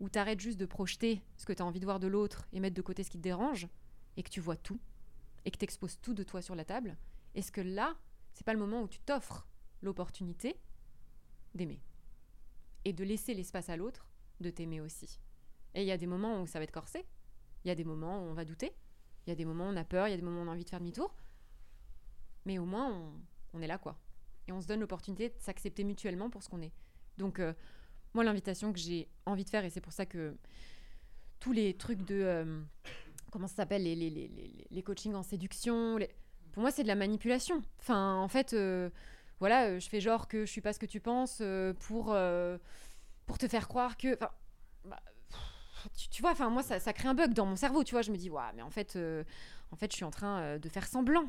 [0.00, 2.46] où tu arrêtes juste de projeter ce que tu as envie de voir de l'autre
[2.52, 3.68] et mettre de côté ce qui te dérange,
[4.16, 4.80] et que tu vois tout,
[5.46, 6.98] et que tu exposes tout de toi sur la table
[7.34, 7.96] Est-ce que là,
[8.34, 9.46] c'est pas le moment où tu t'offres
[9.80, 10.60] l'opportunité
[11.54, 11.80] d'aimer
[12.84, 14.06] et de laisser l'espace à l'autre
[14.40, 15.20] de t'aimer aussi?
[15.74, 17.06] Et il y a des moments où ça va être corsé,
[17.64, 18.74] il y a des moments où on va douter,
[19.26, 20.44] il y a des moments où on a peur, il y a des moments où
[20.44, 21.14] on a envie de faire demi-tour,
[22.44, 23.14] mais au moins
[23.52, 23.98] on, est là quoi.
[24.48, 26.72] Et on se donne l'opportunité de s'accepter mutuellement pour ce qu'on est.
[27.18, 27.54] Donc euh,
[28.14, 30.36] moi l'invitation que j'ai envie de faire, et c'est pour ça que
[31.38, 32.20] tous les trucs de...
[32.20, 32.62] euh,
[33.36, 35.98] comment ça s'appelle les, les, les, les, coachings en séduction,
[36.52, 37.60] pour moi c'est de la manipulation.
[37.80, 38.88] Enfin en fait, euh,
[39.40, 42.16] voilà, euh, je fais genre que je suis pas ce que tu penses euh, pour,
[43.26, 44.18] pour te faire croire que...
[44.86, 45.02] bah,
[46.10, 48.10] tu, vois, enfin moi ça, ça crée un bug dans mon cerveau, tu vois, je
[48.10, 48.98] me dis, ouais, mais en fait,
[49.70, 51.28] en fait je suis en train de faire semblant.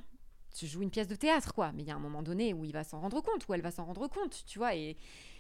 [0.58, 1.74] Je joue une pièce de théâtre, quoi.
[1.74, 3.62] Mais il y a un moment donné où il va s'en rendre compte, où elle
[3.62, 4.74] va s'en rendre compte, tu vois.
[4.76, 4.96] Et,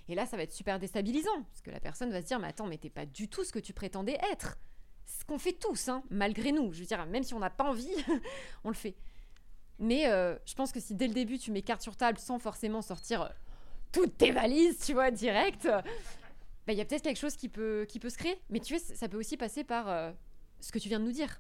[0.09, 1.41] et là, ça va être super déstabilisant.
[1.43, 3.51] Parce que la personne va se dire, mais attends, mais t'es pas du tout ce
[3.51, 4.57] que tu prétendais être.
[5.07, 6.71] Ce qu'on fait tous, hein, malgré nous.
[6.73, 7.89] Je veux dire, même si on n'a pas envie,
[8.63, 8.95] on le fait.
[9.79, 12.39] Mais euh, je pense que si dès le début, tu mets carte sur table sans
[12.39, 13.29] forcément sortir euh,
[13.91, 15.81] toutes tes valises, tu vois, direct, euh,
[16.65, 18.37] bah, il y a peut-être quelque chose qui peut, qui peut se créer.
[18.49, 20.13] Mais tu c- ça peut aussi passer par
[20.59, 21.39] ce que tu viens de nous dire.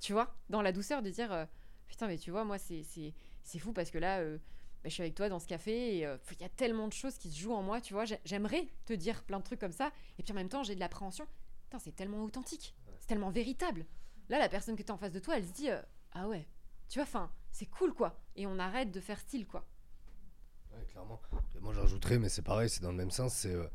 [0.00, 1.46] Tu vois, dans la douceur de dire
[1.88, 2.84] Putain, mais tu vois, moi, c'est-
[3.58, 4.38] fou parce que là, bah,
[4.84, 7.30] je suis avec toi dans ce café et il y a tellement de choses qui
[7.30, 8.04] se jouent en moi, tu vois.
[8.04, 9.90] J'ai- J'aimerais te dire plein de trucs comme ça.
[10.18, 11.26] Et puis en même temps, j'ai de l'appréhension.
[11.64, 12.74] Putain, c'est tellement authentique.
[13.04, 13.84] C'est tellement véritable.
[14.30, 15.78] Là, la personne que tu en face de toi, elle se dit euh,
[16.12, 16.48] Ah ouais,
[16.88, 18.18] tu vois, enfin, c'est cool, quoi.
[18.34, 19.62] Et on arrête de faire style, quoi.
[20.72, 21.20] Ouais, clairement.
[21.60, 23.34] Moi, j'ajouterais, mais c'est pareil, c'est dans le même sens.
[23.34, 23.66] C'est euh,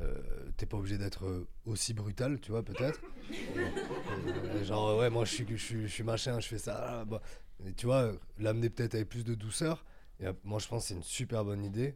[0.00, 3.00] euh, t'es pas obligé d'être euh, aussi brutal, tu vois, peut-être.
[3.32, 7.02] Euh, genre, ouais, moi, je suis, je suis, je suis machin, je fais ça.
[7.02, 7.22] ah, bah.
[7.64, 9.84] Et tu vois, l'amener peut-être avec plus de douceur.
[10.18, 11.94] Et moi, je pense que c'est une super bonne idée.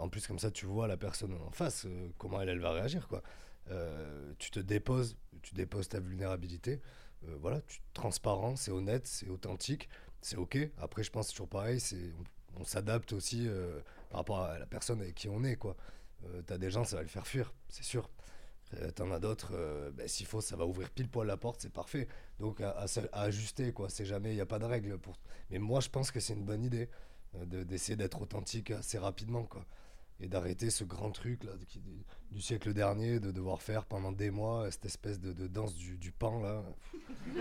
[0.00, 1.86] En plus, comme ça, tu vois la personne en face,
[2.18, 3.22] comment elle, elle va réagir, quoi.
[3.70, 6.80] Euh, tu te déposes, tu déposes ta vulnérabilité.
[7.26, 9.88] Euh, voilà, tu transparent, c'est honnête, c'est authentique,
[10.20, 10.58] c'est ok.
[10.78, 12.12] Après, je pense toujours pareil, c'est
[12.58, 13.80] on, s'adapte aussi euh,
[14.10, 15.76] par rapport à la personne avec qui on est, quoi.
[16.46, 18.10] T'as des gens, ça va le faire fuir, c'est sûr.
[18.96, 22.08] T'en as d'autres, ben, s'il faut, ça va ouvrir pile poil la porte, c'est parfait.
[22.40, 23.88] Donc à, ajuster, quoi.
[23.90, 25.14] C'est jamais, il n'y a pas de règle pour.
[25.50, 26.88] Mais moi, je pense que c'est une bonne idée
[27.34, 29.64] de- d'essayer d'être authentique assez rapidement, quoi.
[30.20, 34.12] Et d'arrêter ce grand truc là qui- du, du siècle dernier, de devoir faire pendant
[34.12, 36.64] des mois cette espèce de, de danse du, du pan là.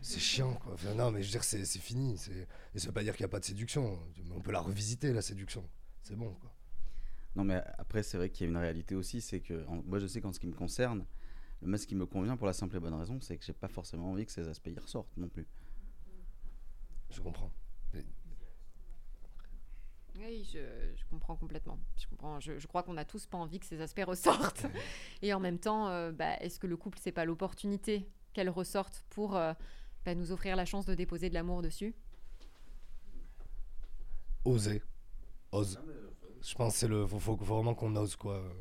[0.00, 0.54] C'est chiant.
[0.54, 0.74] Quoi.
[0.74, 2.16] Enfin, non, mais je veux dire, c'est c'est fini.
[2.16, 3.98] c'est- Et ça veut pas dire qu'il n'y a pas de séduction.
[4.34, 5.68] On peut la revisiter, la séduction.
[6.02, 6.52] C'est bon, quoi.
[7.34, 9.98] Non, mais après, c'est vrai qu'il y a une réalité aussi, c'est que en- moi,
[9.98, 11.04] je sais qu'en ce qui me concerne,
[11.60, 13.68] le masque qui me convient pour la simple et bonne raison, c'est que j'ai pas
[13.68, 15.46] forcément envie que ces aspects y ressortent non plus.
[17.10, 17.50] Je comprends.
[20.18, 20.58] Oui, je,
[20.94, 21.78] je comprends complètement.
[21.98, 24.66] Je, comprends, je, je crois qu'on a tous pas envie que ces aspects ressortent.
[25.22, 29.04] Et en même temps, euh, bah, est-ce que le couple, c'est pas l'opportunité qu'elle ressorte
[29.10, 29.52] pour euh,
[30.04, 31.94] bah, nous offrir la chance de déposer de l'amour dessus?
[34.44, 34.82] Oser.
[35.52, 35.78] Ose.
[36.42, 37.06] Je pense que c'est le.
[37.06, 38.42] Faut, faut, faut vraiment qu'on ose, quoi.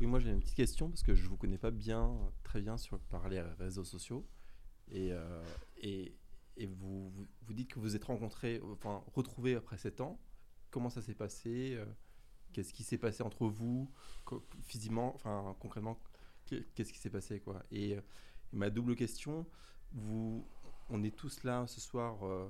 [0.00, 2.76] Oui, moi j'ai une petite question parce que je vous connais pas bien, très bien
[2.76, 4.26] sur par les réseaux sociaux
[4.88, 5.42] et euh,
[5.76, 6.16] et,
[6.56, 7.10] et vous,
[7.42, 10.18] vous dites que vous êtes rencontrés, enfin retrouvés après 7 ans.
[10.70, 11.84] Comment ça s'est passé euh,
[12.52, 13.90] Qu'est-ce qui s'est passé entre vous
[14.62, 15.98] physiquement, enfin concrètement
[16.46, 17.64] qu'est- Qu'est-ce qui s'est passé quoi?
[17.72, 17.96] Et
[18.52, 19.46] ma double question,
[19.92, 20.46] vous,
[20.90, 22.48] on est tous là ce soir euh,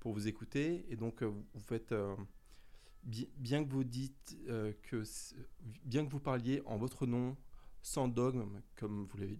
[0.00, 1.94] pour vous écouter et donc euh, vous faites
[3.02, 4.34] Bi- bien que vous dites
[4.82, 5.02] que
[5.84, 7.36] bien que vous parliez en votre nom
[7.82, 9.38] sans dogme comme vous l'avez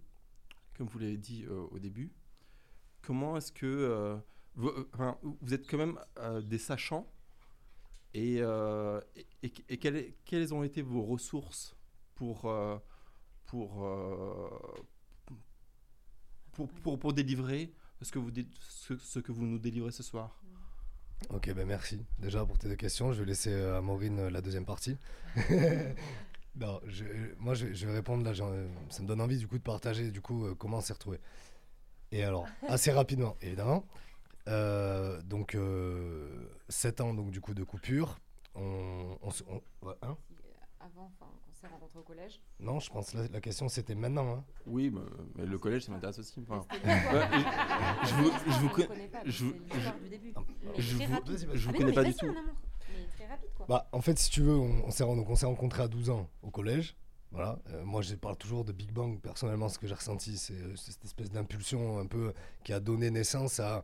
[0.76, 2.12] comme vous l'avez dit au début
[3.06, 4.16] comment est-ce que euh,
[4.56, 7.10] vous, euh, enfin, vous êtes quand même euh, des sachants
[8.14, 11.76] et, euh, et, et- et quelles, quelles ont été vos ressources
[12.14, 12.78] pour euh,
[13.46, 14.48] pour, euh,
[16.52, 17.72] pour, pour pour délivrer
[18.02, 20.40] ce que vous ce, ce que vous nous délivrez ce soir?
[21.30, 23.12] Ok, ben merci déjà pour tes deux questions.
[23.12, 24.96] Je vais laisser à Maureen la deuxième partie.
[26.56, 27.04] non, je-
[27.38, 28.34] moi je, je vais répondre là.
[28.90, 31.18] Ça me donne envie du coup de partager du coup comment on s'est retrouvé.
[32.14, 33.84] Et alors assez rapidement, évidemment.
[34.48, 35.56] Euh, donc
[36.68, 38.18] 7 ans donc du coup de coupure.
[38.54, 40.16] On, on, se- on- ouais, hein
[40.78, 42.40] Avant, enfin, qu'on s'est rencontrés au collège.
[42.60, 44.32] non, je pense que la, la question c'était maintenant.
[44.32, 44.44] hein.
[44.66, 45.00] Oui, mais,
[45.34, 46.44] mais le collège, ça m'intéresse aussi.
[46.48, 47.28] Enfin, C'était ouais,
[48.04, 50.08] je, je vous, je vous, On con- le connaît pas, je, vous- c'est l'histoire du
[50.08, 50.32] début.
[50.62, 51.48] Mais je très vous, rapide.
[51.54, 52.26] je Ah, connais pas du vas-y, tout.
[52.26, 52.54] mon amour.
[52.90, 53.66] Mais très rapide, quoi.
[53.68, 56.10] Bah, en fait, si tu veux, on, on s'est donc on s'est rencontrés à 12
[56.10, 56.94] ans au collège.
[57.34, 57.58] Voilà.
[57.70, 59.20] Euh, moi, je parle toujours de Big Bang.
[59.20, 62.32] Personnellement, ce que j'ai ressenti, c'est euh, cette espèce d'impulsion un peu
[62.62, 63.82] qui a donné naissance à,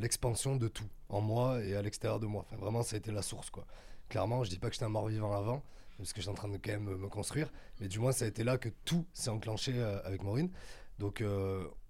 [0.00, 2.46] l'expansion de tout en moi et à l'extérieur de moi.
[2.46, 3.66] Enfin, vraiment, ça a été la source, quoi.
[4.08, 5.62] Clairement, je dis pas que j'étais un mort-vivant avant,
[5.98, 8.28] parce que j'étais en train de quand même me construire, mais du moins, ça a
[8.28, 10.50] été là que tout s'est enclenché euh, avec Maureen.
[10.98, 11.22] Donc,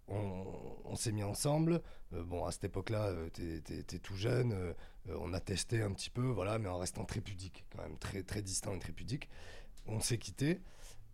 [0.08, 1.80] on, s'est mis ensemble.
[2.10, 4.74] Bon, à cette époque-là, euh, t'es- tout jeune.
[5.08, 8.24] on a testé un petit peu, voilà, mais en restant très pudique, quand même, très,
[8.24, 9.28] très distant et très pudique.
[9.86, 10.60] On s'est quitté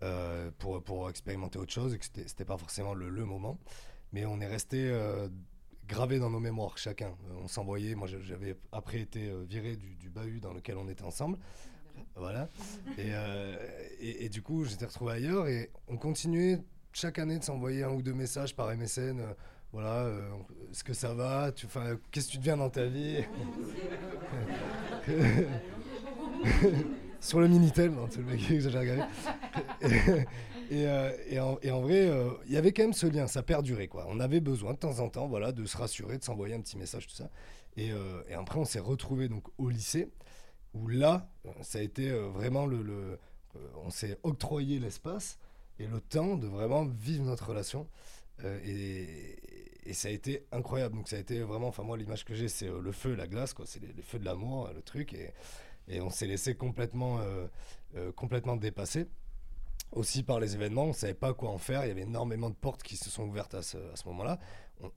[0.03, 3.59] euh, pour, pour expérimenter autre chose, et que c'était pas forcément le, le moment.
[4.13, 5.29] Mais on est resté euh,
[5.89, 7.09] gravé dans nos mémoires, chacun.
[7.31, 10.89] Euh, on s'envoyait, moi j'avais après été euh, viré du, du bahut dans lequel on
[10.89, 11.39] était ensemble.
[12.17, 12.49] Voilà.
[12.99, 13.11] Et,
[14.01, 16.59] et, et du coup, j'étais retrouvé ailleurs et on continuait
[16.93, 19.21] chaque année de s'envoyer un ou deux messages par MSN.
[19.73, 20.11] voilà,
[20.71, 21.53] est-ce que ça va?
[21.53, 21.67] Tu-
[22.11, 23.25] Qu'est-ce que tu deviens dans ta vie?
[27.23, 29.03] Sur le Minitel, non, c'est le mec que j'ai regardé.
[30.71, 33.29] et, euh, et en, et en vrai, euh, il y avait quand même ce lien,
[33.29, 33.87] ça perdurait.
[33.87, 34.07] Quoi.
[34.09, 36.77] On avait besoin de temps en temps voilà, de se rassurer, de s'envoyer un petit
[36.77, 37.31] message, tout ça.
[37.77, 40.09] Et, euh, après, on s'est retrouvés donc, au lycée,
[40.75, 42.83] où là, euh, ça a été vraiment le.
[42.83, 43.19] le-
[43.85, 45.39] on s'est octroyé l'espace
[45.79, 47.87] et le temps de vraiment vivre notre relation.
[48.65, 49.37] Et,
[49.93, 50.97] ça a été incroyable.
[50.97, 51.69] Donc, ça a été vraiment.
[51.69, 53.67] Enfin, moi, l'image que j'ai, c'est le feu la glace, quoi.
[53.67, 55.13] C'est les, les feux de l'amour, le truc.
[55.13, 55.33] Et,
[55.89, 57.47] et on s'est laissé complètement, euh,
[57.97, 59.07] euh, complètement dépasser.
[59.93, 61.85] Aussi par les événements, on ne savait pas quoi en faire.
[61.85, 64.39] Il y avait énormément de portes qui se sont ouvertes à ce, moment-là.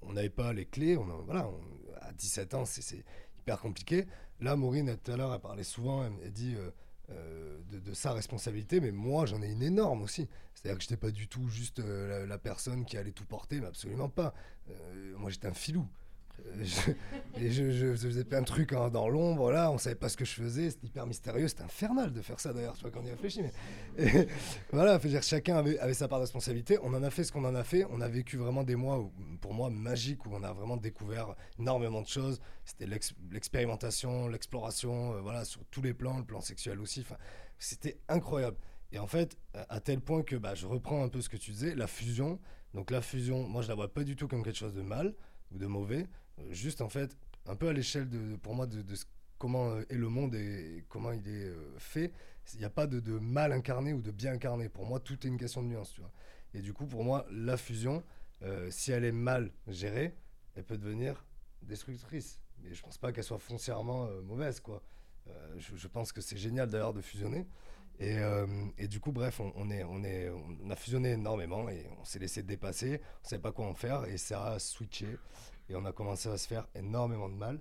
[0.02, 0.96] On- n'avait pas les clés.
[0.98, 3.04] On voilà, on- à 17 ans, c'est
[3.40, 4.06] hyper compliqué.
[4.40, 6.56] Là, Maureen, tout à l'heure, elle parlait souvent, elle, dit
[7.10, 10.30] euh, de, sa responsabilité, mais moi, j'en ai une énorme aussi.
[10.54, 13.60] C'est-à-dire que je n'étais pas du tout juste la, la personne qui allait tout porter,
[13.60, 14.34] mais absolument pas.
[15.18, 15.86] Moi, j'étais un filou.
[16.62, 16.92] Je-
[17.38, 20.16] et je, je faisais plein de trucs hein, dans l'ombre, là, on savait pas ce
[20.16, 23.02] que je faisais, c'était hyper mystérieux, c'était infernal de faire ça d'ailleurs, tu vois, quand
[23.02, 23.42] on y réfléchit.
[23.98, 24.28] Mais...
[24.72, 27.64] Voilà, chacun avait, sa part de responsabilité, on en a fait ce qu'on en a
[27.64, 29.10] fait, on a vécu vraiment des mois,
[29.42, 35.14] pour moi, magiques, où on a vraiment découvert énormément de choses, c'était l'ex- l'expérimentation, l'exploration,
[35.16, 37.06] euh, voilà, sur tous les plans, le plan sexuel aussi,
[37.60, 38.58] c'était incroyable.
[38.92, 41.52] Et en fait, à tel point que bah, je reprends un peu ce que tu
[41.52, 42.40] disais, la fusion.
[42.74, 45.14] Donc la fusion, moi je la vois pas du tout comme quelque chose de mal
[45.52, 46.06] ou de mauvais.
[46.52, 48.84] Juste en fait, un peu à l'échelle de, pour moi de,
[49.38, 52.12] comment euh, est le monde et comment il est euh, fait.
[52.54, 54.70] Il n'y a pas de, mal incarné ou de bien incarné.
[54.70, 56.12] Pour moi, tout est une question de nuance, tu vois.
[56.54, 58.04] Et du coup, pour moi, la fusion,
[58.44, 60.16] euh, si elle est mal gérée,
[60.56, 61.26] elle peut devenir
[61.64, 62.40] destructrice.
[62.62, 64.82] Mais je pense pas qu'elle soit foncièrement mauvaise, quoi.
[65.58, 67.48] Je, pense que c'est génial d'ailleurs de fusionner.
[68.00, 68.18] Et,
[68.78, 72.20] et du coup, bref, on, est, on, est, on a fusionné énormément et on s'est
[72.20, 73.02] laissé dépasser.
[73.24, 75.08] On savait pas quoi en faire et ça a switché.
[75.70, 77.60] Et on a commencé à se faire énormément de mal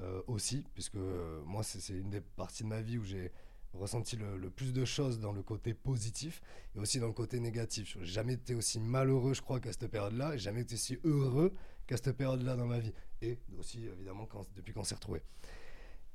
[0.00, 3.32] euh, aussi, puisque euh, moi, c'est une des parties de ma vie où j'ai
[3.72, 6.40] ressenti le, le plus de choses dans le côté positif
[6.74, 7.96] et aussi dans le côté négatif.
[8.00, 10.32] J'ai jamais été aussi malheureux, je crois, qu'à cette période-là.
[10.32, 11.52] J'ai jamais été aussi heureux
[11.86, 12.92] qu'à cette période-là dans ma vie.
[13.22, 15.22] Et aussi, évidemment, quand, depuis qu'on s'est retrouvés.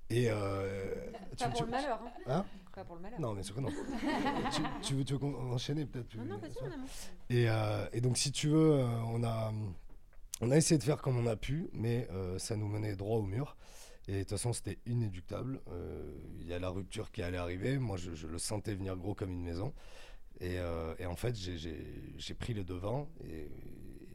[0.09, 0.95] Et euh,
[1.37, 2.11] Pas pour le malheur, hein.
[2.25, 2.45] Hein?
[2.73, 3.19] Pas pour le malheur.
[3.19, 3.69] Non, bien sûr que non.
[4.51, 6.53] tu, tu veux, tu veux enchaîner peut-être Non, non, vas-y,
[7.29, 9.53] et, euh, et donc, si tu veux, on, a,
[10.41, 13.17] on a essayé de faire comme on a pu, mais euh, ça nous menait droit
[13.17, 13.57] au mur.
[14.07, 15.61] Et de toute façon, c'était inéductable.
[15.69, 17.77] Euh, Il y a la rupture qui allait arriver.
[17.77, 19.73] Moi, je, le sentais venir gros comme une maison.
[20.39, 23.49] Et, euh, en fait, j'ai- pris le devant et,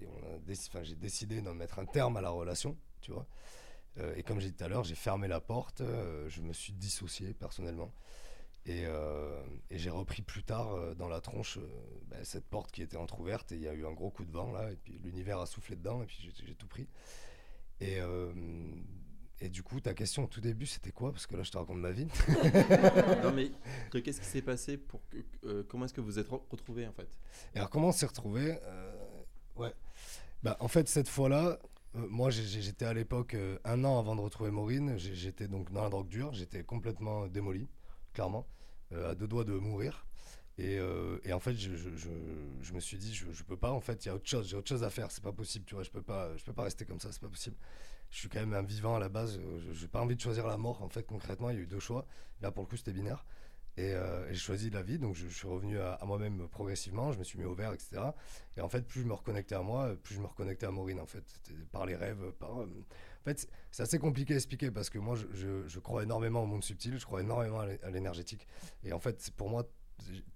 [0.01, 3.27] et j'ai décidé d'en mettre un terme à la relation, tu vois.
[4.17, 5.83] Et comme j'ai dit tout à l'heure, j'ai fermé la porte,
[6.29, 7.93] je me suis dissocié personnellement.
[8.67, 11.69] Et, euh, et j'ai repris plus tard euh, dans la tronche euh,
[12.09, 14.33] bah, cette porte qui était entrouverte et il y a eu un gros coup de
[14.33, 16.89] vent là et puis l'univers a soufflé dedans et puis j'ai- tout pris.
[17.81, 18.33] Et, euh,
[19.41, 21.13] et du coup, ta question au tout début, c'était quoi?
[21.13, 22.07] Parce que là, je te raconte ma vie.
[23.23, 23.51] non mais
[23.91, 26.87] que- qu'est-ce qui s'est passé pour que, euh, comment est-ce que vous êtes re- retrouvés
[26.87, 27.09] en fait?
[27.55, 28.93] Et alors, comment on s'est retrouvés Euh,
[29.57, 29.73] Ouais.
[30.43, 31.59] Bah, en fait, cette fois-là,
[31.97, 35.91] euh, moi, j'étais à l'époque, un an avant de retrouver Maureen, j'étais donc dans la
[35.91, 37.69] drogue dure, j'étais complètement démoli,
[38.15, 38.47] clairement,
[38.93, 40.07] à deux doigts de mourir.
[40.59, 43.81] Et, euh, et en fait, je, je- me suis dit, je, je peux pas, en
[43.81, 45.75] fait, il y a autre chose, j'ai autre chose à faire, c'est pas possible, tu
[45.75, 47.57] vois, je peux pas, je peux pas rester comme ça, c'est pas possible.
[48.11, 50.21] Je suis quand même un vivant à la base, euh, je j'ai pas envie de
[50.21, 52.07] choisir la mort, en fait, concrètement, il y a eu deux choix.
[52.41, 53.25] Là, pour le coup, c'était binaire.
[53.77, 57.25] Et, euh, j'ai choisi la vie, donc je, suis revenu à, moi-même progressivement, je me
[57.25, 58.15] suis mis au vert, etc.
[58.57, 61.01] Et en fait, plus je me reconnectais à moi, plus je me reconnectais à Maureen,
[61.01, 61.25] en fait.
[61.73, 62.63] Par les rêves, par...
[62.63, 62.69] euh,
[63.25, 66.63] En fait, c'est- assez compliqué à expliquer parce que moi, je, crois énormément au monde
[66.63, 68.47] subtil, je crois énormément à l'é- à l'énergétique.
[68.85, 69.67] Et en fait, pour moi,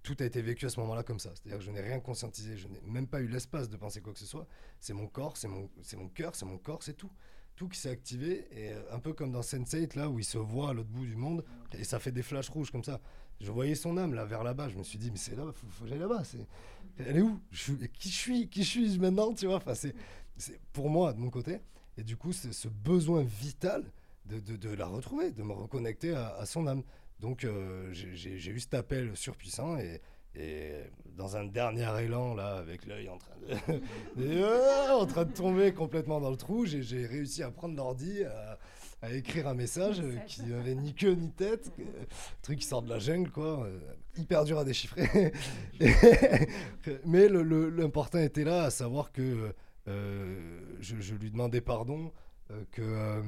[0.01, 1.31] tout a été vécu à ce moment-là comme ça.
[1.35, 4.13] C'est-à-dire que je n'ai rien conscientisé, je n'ai même pas eu l'espace de penser quoi
[4.13, 4.47] que ce soit.
[4.79, 5.69] C'est mon corps, c'est mon,
[6.09, 7.11] cœur, c'est mon corps, c'est tout.
[7.55, 10.37] Tout qui s'est activé, et euh, un peu comme dans Sense8, là, où il se
[10.37, 11.43] voit à l'autre bout du monde,
[11.77, 13.01] et ça fait des flashs rouges comme ça.
[13.41, 15.67] Je voyais son âme là vers là-bas, je me suis dit, mais c'est là, faut,
[15.67, 16.23] faut j'aille là-bas.
[16.97, 17.39] Elle est où?
[17.51, 18.97] Qui je suis Qui je suis?
[18.99, 19.33] Maintenant?
[19.33, 19.93] Tu vois enfin, c'est
[20.71, 21.59] pour moi, de mon côté.
[21.99, 23.83] Et du coup, c'est ce besoin vital
[24.25, 26.81] de, de- de la retrouver, de me reconnecter à, à son âme.
[27.19, 29.99] Donc, euh, j'ai, eu cet appel surpuissant et,
[30.33, 30.71] et
[31.17, 33.33] dans un dernier élan, là, avec l'œil en train
[34.15, 34.41] de,
[34.89, 38.57] ah, en train de tomber complètement dans le trou, j'ai, réussi à prendre l'ordi, à,
[39.01, 41.69] à écrire un message euh, qui n'avait ni queue ni tête,
[42.41, 43.77] truc qui sort de la jungle, quoi, euh,
[44.17, 45.33] hyper dur à déchiffrer.
[47.05, 49.51] Mais l'important était là, à savoir que euh,
[49.87, 52.11] je, je lui demandais pardon,
[52.51, 53.21] euh, que euh,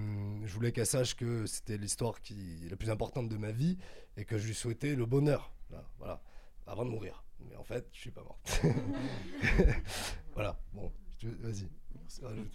[0.48, 3.78] je voulais qu'elle sache que c'était l'histoire qui la plus importante de ma vie
[4.18, 6.22] et que je lui souhaitais le bonheur, là, voilà,
[6.66, 7.24] avant de mourir.
[7.48, 8.40] Mais en fait, je suis pas mort.
[10.34, 10.92] voilà, bon,
[11.40, 11.70] vas-y.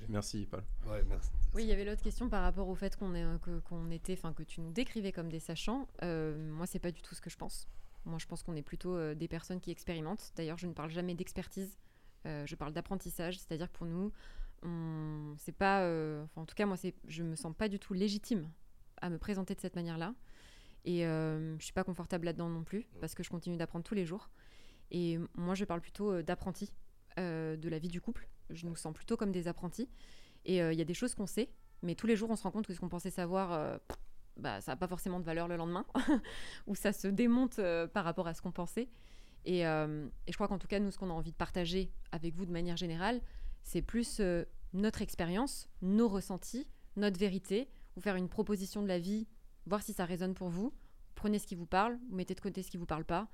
[0.08, 0.62] Merci, Paul.
[0.86, 1.30] Ouais, merci.
[1.54, 4.32] Oui, il y avait l'autre question par rapport au fait qu'on euh, qu'on était, enfin
[4.32, 5.88] que tu nous décrivais comme des sachants.
[6.02, 7.68] Euh, moi, c'est pas du tout ce que je pense.
[8.04, 10.32] Moi, je pense qu'on est plutôt euh, des personnes qui expérimentent.
[10.36, 11.78] D'ailleurs, je ne parle jamais d'expertise.
[12.26, 14.12] Euh, je parle d'apprentissage, c'est-à-dire que pour nous,
[15.36, 18.50] c'est pas, euh, en tout cas, moi, c'est, je me sens pas du tout légitime
[19.00, 20.14] à me présenter de cette manière-là.
[20.84, 23.94] Et euh, je suis pas confortable là-dedans non plus parce que je continue d'apprendre tous
[23.94, 24.30] les jours.
[24.90, 26.72] Et moi, je parle plutôt d'apprenti
[27.18, 28.28] euh, de la vie du couple.
[28.50, 29.88] Je nous sens plutôt comme des apprentis.
[30.44, 31.50] Et il y a des choses qu'on sait,
[31.82, 33.80] mais tous les jours, on se rend compte que ce qu'on pensait savoir,
[34.36, 35.84] bah, ça n'a pas forcément de valeur le lendemain,
[36.68, 37.60] ou ça se démonte
[37.92, 38.88] par rapport à ce qu'on pensait.
[39.46, 41.90] Et, euh, et je crois qu'en tout cas, nous, ce qu'on a envie de partager
[42.12, 43.22] avec vous de manière générale,
[43.62, 44.44] c'est plus euh,
[44.74, 49.28] notre expérience, nos ressentis, notre vérité, vous faire une proposition de la vie,
[49.66, 50.74] voir si ça résonne pour vous.
[51.14, 53.28] Prenez ce qui vous parle, vous mettez de côté ce qui vous parle pas.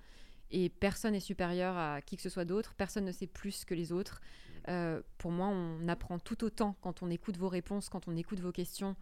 [0.50, 3.74] Et personne n'est supérieur à qui que ce soit d'autre, personne ne sait plus que
[3.74, 4.20] les autres.
[4.68, 8.38] Euh, pour moi, on apprend tout autant quand on écoute vos réponses, quand on écoute
[8.38, 8.94] vos questions,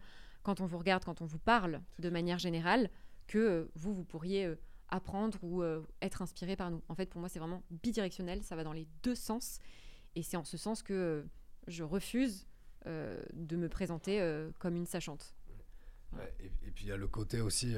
[0.43, 2.89] quand on vous regarde, quand on vous parle de manière générale,
[3.27, 4.55] que vous, vous pourriez
[4.91, 6.81] apprendre ou euh, être inspiré par nous.
[6.89, 9.59] En fait, pour moi, c'est vraiment bidirectionnel, ça va dans les deux sens.
[10.15, 11.23] Et c'est en ce sens que euh,
[11.67, 12.45] je refuse
[12.85, 14.19] euh, de me présenter
[14.59, 15.33] comme une sachante.
[16.13, 17.75] Ouais, et, et puis il y a le côté aussi,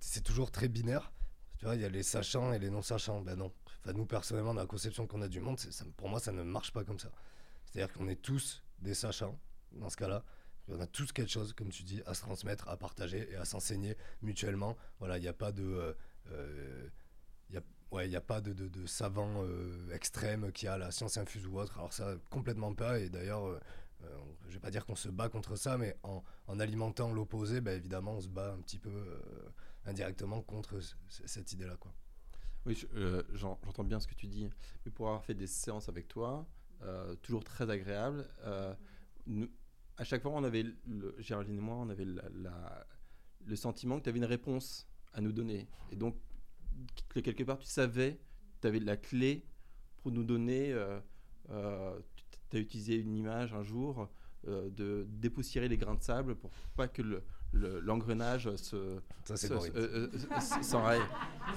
[0.00, 1.12] c'est toujours très binaire.
[1.58, 3.22] Tu vois, il y a les sachants et les non-sachants.
[3.22, 3.50] Ben non.
[3.80, 6.42] Enfin, nous, personnellement, dans la conception qu'on a du monde, ça- pour moi, ça ne
[6.42, 7.10] marche pas comme ça.
[7.64, 9.38] C'est-à-dire qu'on est tous des sachants,
[9.72, 10.22] dans ce cas-là.
[10.68, 13.44] On a tous quelque chose, comme tu dis, à se transmettre, à partager et à
[13.44, 14.76] s'enseigner mutuellement.
[14.98, 15.62] Voilà, il n'y a pas de.
[15.62, 15.92] euh,
[16.32, 16.88] euh,
[17.50, 17.62] y a,
[17.92, 21.46] ouais, il y a pas de, de, savant euh, extrême qui a la science infuse
[21.46, 21.78] ou autre.
[21.78, 22.98] Alors, ça, complètement pas.
[22.98, 23.60] Et d'ailleurs, euh,
[24.48, 27.76] je vais pas dire qu'on se bat contre ça, mais en, en alimentant l'opposé, ben,
[27.76, 29.20] évidemment, on se bat un petit peu,
[29.84, 31.76] indirectement contre cette idée-là.
[31.76, 31.92] Quoi.
[32.64, 34.50] Oui, je- j'en- j'entends bien ce que tu dis.
[34.84, 36.44] Mais pour avoir fait des séances avec toi,
[37.22, 38.28] toujours très agréable,
[39.26, 39.48] nous-
[39.98, 42.86] à chaque fois, on avait, le, Géraldine et moi, on avait la- la-
[43.46, 45.68] le sentiment que tu avais une réponse à nous donner.
[45.90, 46.16] Et donc,
[47.08, 48.18] que quelque part, tu savais,
[48.60, 49.44] tu avais la clé
[50.02, 50.72] pour nous donner.
[50.72, 51.98] euh,
[52.50, 54.08] tu as utilisé une image un jour
[54.48, 58.98] euh, de dépoussiérer les grains de sable pour pas que le- le- l'engrenage se, euh,
[59.76, 60.08] euh,
[60.62, 61.00] s'enraye.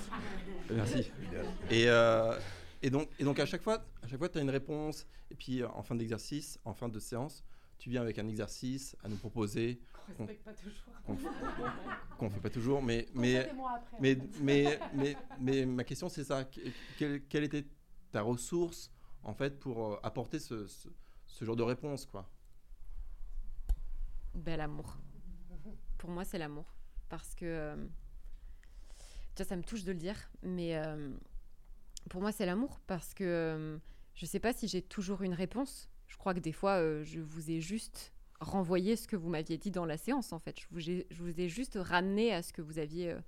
[0.72, 1.12] Merci.
[1.70, 2.38] Et, euh,
[2.82, 5.06] et, donc, et donc à chaque fois, à chaque fois, tu as une réponse.
[5.32, 7.44] Et puis euh, en fin d'exercice, en fin de séance,
[7.80, 9.82] tu viens avec un exercice à nous proposer.
[10.18, 10.94] Qu'on respecte pas toujours.
[11.06, 11.18] Qu'on
[12.18, 14.30] qu'on fait pas toujours, mais mais Consultez-moi après, en mais, fait.
[14.42, 16.44] mais, mais mais ma question c'est ça.
[16.44, 16.60] Que-
[16.98, 17.66] Quelle, quelle était
[18.12, 18.92] ta ressource
[19.24, 20.90] en fait pour euh, apporter ce, ce,
[21.26, 22.30] ce genre de réponse quoi?
[24.36, 24.98] Ben, l'amour.
[25.98, 26.66] Pour moi, c'est l'amour.
[27.10, 27.46] Parce que.
[27.46, 27.76] euh,
[29.36, 31.12] tu vois, ça me touche de le dire, mais euh,
[32.10, 32.80] pour moi, c'est l'amour.
[32.88, 33.78] Parce que euh,
[34.16, 35.89] je sais pas si j'ai toujours une réponse.
[36.10, 38.12] Je crois que des fois, euh, je vous ai juste
[38.42, 40.58] renvoyé ce que vous m'aviez dit dans la séance, en fait.
[40.60, 40.68] Je
[41.22, 43.20] vous ai, juste ramené à ce que vous aviez euh,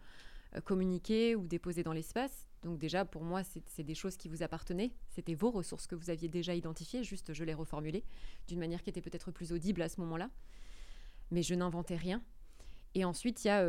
[0.56, 2.48] euh, communiqué ou déposé dans l'espace.
[2.64, 4.92] Donc, déjà, pour moi, c'est des choses qui vous appartenaient.
[5.10, 8.04] C'était vos ressources que vous aviez déjà identifiées, juste je les reformulées
[8.48, 10.30] d'une manière qui était peut-être plus audible à ce moment-là
[11.32, 12.22] mais je n'inventais rien.
[12.94, 13.66] Et ensuite, il y a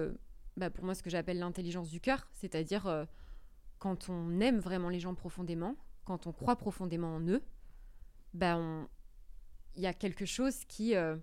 [0.57, 3.07] bah, pour moi ce que j'appelle l'intelligence du cœur, c'est-à-dire
[3.79, 7.43] quand on aime vraiment les gens profondément, quand on croit profondément en eux,
[8.35, 8.89] bah, on-
[9.77, 11.17] il y a quelque chose qui, euh,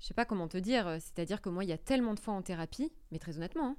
[0.00, 2.20] je sais pas comment te dire, euh, c'est-à-dire que moi, il y a tellement de
[2.20, 3.76] fois en thérapie, mais très honnêtement, hein,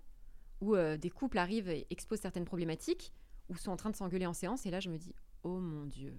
[0.61, 3.13] où euh, des couples arrivent et exposent certaines problématiques,
[3.49, 5.85] ou sont en train de s'engueuler en séance, et là, je me dis, oh mon
[5.85, 6.17] Dieu,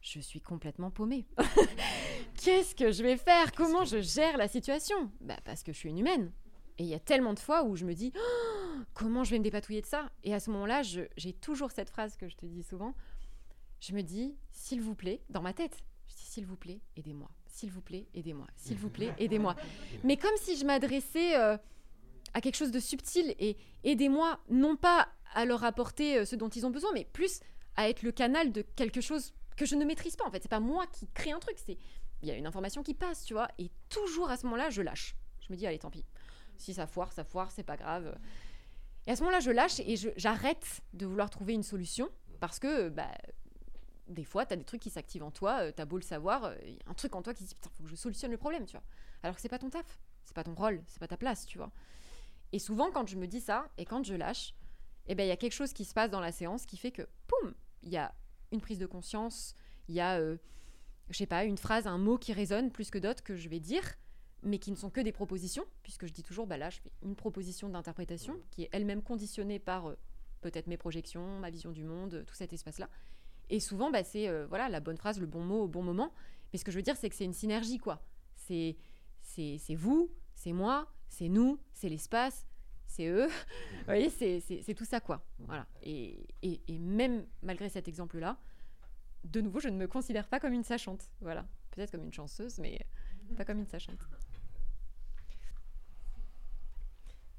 [0.00, 1.26] je suis complètement paumée.
[2.42, 3.52] Qu'est-ce que je vais faire?
[3.52, 5.10] Comment je gère la situation?
[5.20, 6.32] Bah, Parce que je suis une humaine.
[6.78, 9.38] Et il y a tellement de fois où je me dis Oh, comment je vais
[9.38, 10.10] me dépatouiller de ça?
[10.22, 12.94] Et à ce moment-là, j'ai toujours cette phrase que je te dis souvent.
[13.80, 17.30] Je me dis s'il vous plaît, dans ma tête, je dis s'il vous plaît, aidez-moi.
[17.46, 18.46] S'il vous plaît, aidez-moi.
[18.56, 19.56] S'il vous plaît, aidez-moi.
[20.04, 21.56] Mais comme si je m'adressais euh,
[22.34, 26.48] à quelque chose de subtil et aidez-moi, non pas à leur apporter euh, ce dont
[26.48, 27.40] ils ont besoin, mais plus
[27.76, 30.24] à être le canal de quelque chose que je ne maîtrise pas.
[30.24, 31.78] En fait, c'est pas moi qui crée un truc, c'est
[32.22, 33.48] il y a une information qui passe, tu vois.
[33.58, 35.16] Et toujours à ce moment-là, je lâche.
[35.40, 36.04] Je me dis allez, tant pis.
[36.56, 38.16] Si ça foire, ça foire, c'est pas grave.
[39.06, 42.10] Et à ce moment-là, je lâche et j'arrête de vouloir trouver une solution
[42.40, 43.10] parce que bah,
[44.08, 46.52] des fois, tu as des trucs qui s'activent en toi, tu as beau le savoir,
[46.64, 48.38] il y a un truc en toi qui dit putain, faut que je solutionne le
[48.38, 48.84] problème, tu vois.
[49.22, 51.58] Alors que c'est pas ton taf, c'est pas ton rôle, c'est pas ta place, tu
[51.58, 51.70] vois.
[52.52, 54.54] Et souvent, quand je me dis ça et quand je lâche,
[55.06, 56.90] eh ben, il y a quelque chose qui se passe dans la séance qui fait
[56.90, 58.14] que, poum, il y a
[58.52, 59.54] une prise de conscience,
[59.88, 60.36] il y a, euh,
[61.10, 63.60] je sais pas, une phrase, un mot qui résonne plus que d'autres que je vais
[63.60, 63.82] dire,
[64.42, 66.92] mais qui ne sont que des propositions, puisque je dis toujours, bah là, je fais
[67.02, 69.98] une proposition d'interprétation qui est elle-même conditionnée par euh,
[70.40, 72.88] peut-être mes projections, ma vision du monde, euh, tout cet espace-là.
[73.50, 76.12] Et souvent, bah, c'est euh, voilà la bonne phrase, le bon mot au bon moment.
[76.52, 78.02] Mais ce que je veux dire, c'est que c'est une synergie, quoi.
[78.34, 78.76] C'est
[79.22, 82.46] c'est vous, c'est moi, c'est nous, c'est l'espace,
[82.86, 83.26] c'est eux.
[83.78, 85.24] Vous voyez, c'est tout ça, quoi.
[85.38, 85.66] Voilà.
[85.82, 88.38] Et, et, et même malgré cet exemple-là,
[89.24, 91.10] de nouveau, je ne me considère pas comme une sachante.
[91.20, 91.46] Voilà.
[91.70, 92.80] Peut-être comme une chanceuse, mais
[93.36, 93.98] pas comme une sachante.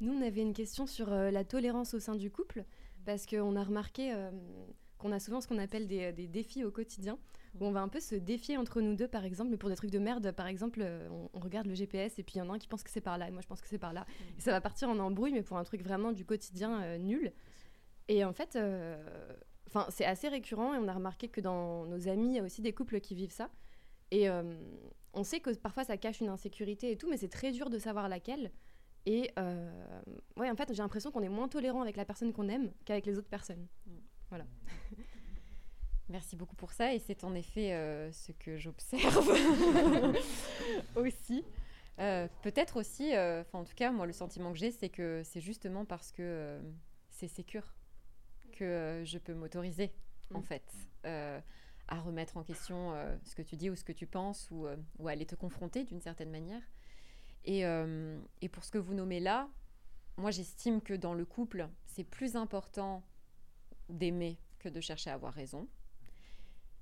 [0.01, 2.63] Nous, on avait une question sur euh, la tolérance au sein du couple,
[3.05, 4.31] parce qu'on a remarqué euh,
[4.99, 7.17] qu'on a souvent ce qu'on appelle des, des défis au quotidien,
[7.59, 9.75] où on va un peu se défier entre nous deux, par exemple, mais pour des
[9.75, 12.41] trucs de merde, par exemple, euh, on, on regarde le GPS et puis il y
[12.41, 13.79] en a un qui pense que c'est par là, et moi je pense que c'est
[13.79, 14.05] par là.
[14.37, 17.33] Et ça va partir en embrouille, mais pour un truc vraiment du quotidien euh, nul.
[18.07, 18.97] Et en fait, euh,
[19.89, 22.61] c'est assez récurrent et on a remarqué que dans nos amis, il y a aussi
[22.61, 23.49] des couples qui vivent ça.
[24.11, 24.43] Et euh,
[25.13, 27.77] on sait que parfois ça cache une insécurité et tout, mais c'est très dur de
[27.77, 28.51] savoir laquelle.
[29.05, 30.01] Et euh,
[30.37, 33.05] ouais, en fait, j'ai l'impression qu'on est moins tolérant avec la personne qu'on aime qu'avec
[33.05, 33.67] les autres personnes.
[34.29, 34.45] Voilà.
[36.09, 39.29] Merci beaucoup pour ça et c'est en effet euh, ce que j'observe
[40.95, 41.43] aussi.
[41.99, 45.21] Euh, Peut-être aussi, euh, enfin en tout cas moi le sentiment que j'ai c'est que
[45.23, 46.59] c'est justement parce que
[47.11, 47.75] c'est sécure
[48.53, 49.91] que je peux m'autoriser
[50.33, 50.43] en Mm.
[50.43, 50.63] fait
[51.05, 51.39] euh,
[51.87, 54.65] à remettre en question euh, ce que tu dis ou ce que tu penses ou,
[54.67, 56.61] euh, ou à aller te confronter d'une certaine manière.
[57.45, 59.47] Et, euh, et pour ce que vous nommez là,
[60.17, 63.03] moi j'estime que dans le couple c'est plus important
[63.89, 65.67] d'aimer que de chercher à avoir raison.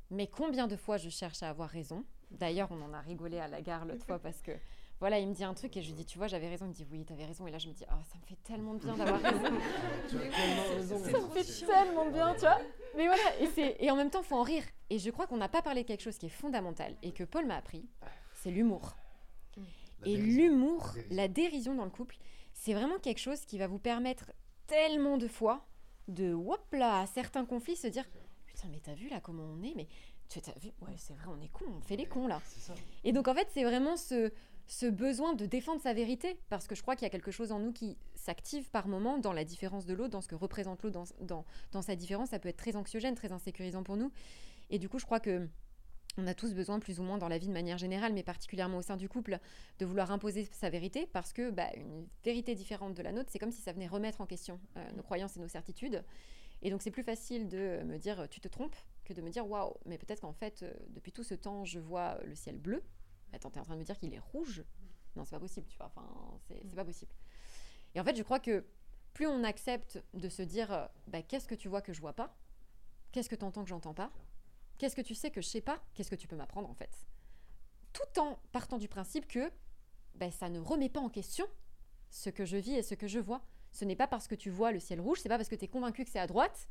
[0.09, 2.05] Mais combien de fois je cherche à avoir raison?
[2.31, 4.51] D'ailleurs, on en a rigolé à la gare l'autre fois parce que
[4.99, 6.65] voilà, il me dit un truc et je lui dis, tu vois, j'avais raison.
[6.65, 7.45] Il me dit, oui, t'avais raison.
[7.45, 9.57] Et là, je me dis, oh, ça me fait tellement de bien d'avoir raison.
[10.09, 10.97] Tu as tellement raison.
[10.97, 12.59] ça me fait tellement de bien, tu vois.
[12.95, 13.21] Mais voilà,
[13.79, 14.63] et, en même temps, faut en rire.
[14.89, 17.23] Et je crois qu'on n'a pas parlé de quelque chose qui est fondamental et que
[17.23, 17.85] Paul m'a appris,
[18.33, 18.95] c'est l'humour.
[20.05, 22.17] Et l'humour, la dérision dans le couple,
[22.53, 24.31] c'est vraiment quelque chose qui va vous permettre
[24.65, 25.65] tellement de fois
[26.07, 28.05] de, hop là, à certains conflits, se dire
[28.45, 29.87] Putain, mais t'as vu là comment on est Mais
[30.29, 32.41] tu as vu Ouais, c'est vrai, on est con, on fait les cons là.
[33.03, 34.31] Et donc en fait, c'est vraiment ce,
[34.67, 37.51] ce besoin de défendre sa vérité, parce que je crois qu'il y a quelque chose
[37.51, 40.83] en nous qui s'active par moment dans la différence de l'autre, dans ce que représente
[40.83, 42.29] l'autre, dans, dans, dans sa différence.
[42.29, 44.11] Ça peut être très anxiogène, très insécurisant pour nous.
[44.69, 45.47] Et du coup, je crois que
[46.17, 48.77] on a tous besoin, plus ou moins dans la vie de manière générale, mais particulièrement
[48.77, 49.39] au sein du couple,
[49.79, 53.39] de vouloir imposer sa vérité, parce que bah, une vérité différente de la nôtre, c'est
[53.39, 56.03] comme si ça venait remettre en question euh, nos croyances et nos certitudes.
[56.61, 58.75] Et donc c'est plus facile de me dire tu te trompes
[59.05, 61.79] que de me dire waouh, mais peut-être qu'en fait, euh, depuis tout ce temps, je
[61.79, 62.83] vois le ciel bleu.
[63.33, 64.63] Attends, t'es en train de me dire qu'il est rouge?
[65.15, 65.87] Non, c'est pas possible, tu vois.
[65.87, 66.07] Enfin,
[66.47, 67.11] c'est c'est pas possible.
[67.95, 68.65] Et en fait, je crois que
[69.13, 72.35] plus on accepte de se dire bah, qu'est-ce que tu vois que je vois pas?
[73.11, 74.11] Qu'est-ce que tu entends que j'entends pas?
[74.77, 75.79] Qu'est-ce que tu sais que je sais pas?
[75.93, 77.07] Qu'est-ce que tu peux m'apprendre en fait?
[77.93, 79.51] Tout en partant du principe que
[80.15, 81.45] ben, ça ne remet pas en question
[82.09, 83.41] ce que je vis et ce que je vois.
[83.71, 85.65] Ce n'est pas parce que tu vois le ciel rouge, c'est pas parce que tu
[85.65, 86.67] es convaincu que c'est à droite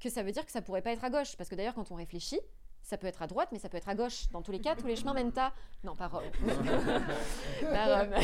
[0.00, 1.36] que ça veut dire que ça pourrait pas être à gauche.
[1.36, 2.38] Parce que d'ailleurs, quand on réfléchit,
[2.82, 4.28] ça peut être à droite, mais ça peut être à gauche.
[4.30, 5.52] Dans tous les cas, tous les chemins mènent à.
[5.84, 6.22] Non, pas Rome.
[7.60, 8.14] Pas Rome.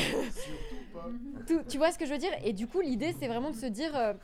[1.46, 2.32] Tout- tu vois ce que je veux dire?
[2.44, 4.14] Et du coup, l'idée, c'est vraiment de se dire euh,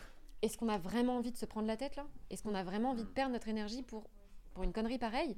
[0.43, 2.07] est-ce qu'on a vraiment envie de se prendre la tête là?
[2.31, 4.05] Est-ce qu'on a vraiment envie de perdre notre énergie pour,
[4.55, 5.37] pour une connerie pareille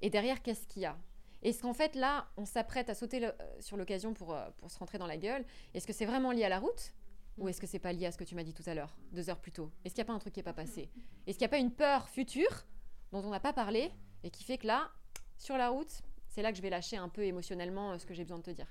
[0.00, 0.96] Et derrière, qu'est-ce qu'il y a?
[1.42, 4.70] Est-ce qu'en fait, là, on s'apprête à sauter le- euh, sur l'occasion pour, euh, pour
[4.70, 5.44] se rentrer dans la gueule?
[5.74, 6.92] Est-ce que c'est vraiment lié à la route?
[7.38, 8.94] Ou est-ce que c'est pas lié à ce que tu m'as dit tout à l'heure,
[9.12, 9.70] deux heures plus tôt?
[9.84, 10.90] Est-ce qu'il n'y a pas un truc qui n'est pas passé?
[11.26, 12.66] Est-ce qu'il n'y a pas une peur future
[13.12, 13.90] dont on n'a pas parlé
[14.22, 14.90] et qui fait que là,
[15.38, 18.12] sur la route, c'est là que je vais lâcher un peu émotionnellement euh, ce que
[18.12, 18.66] j'ai besoin de te dire?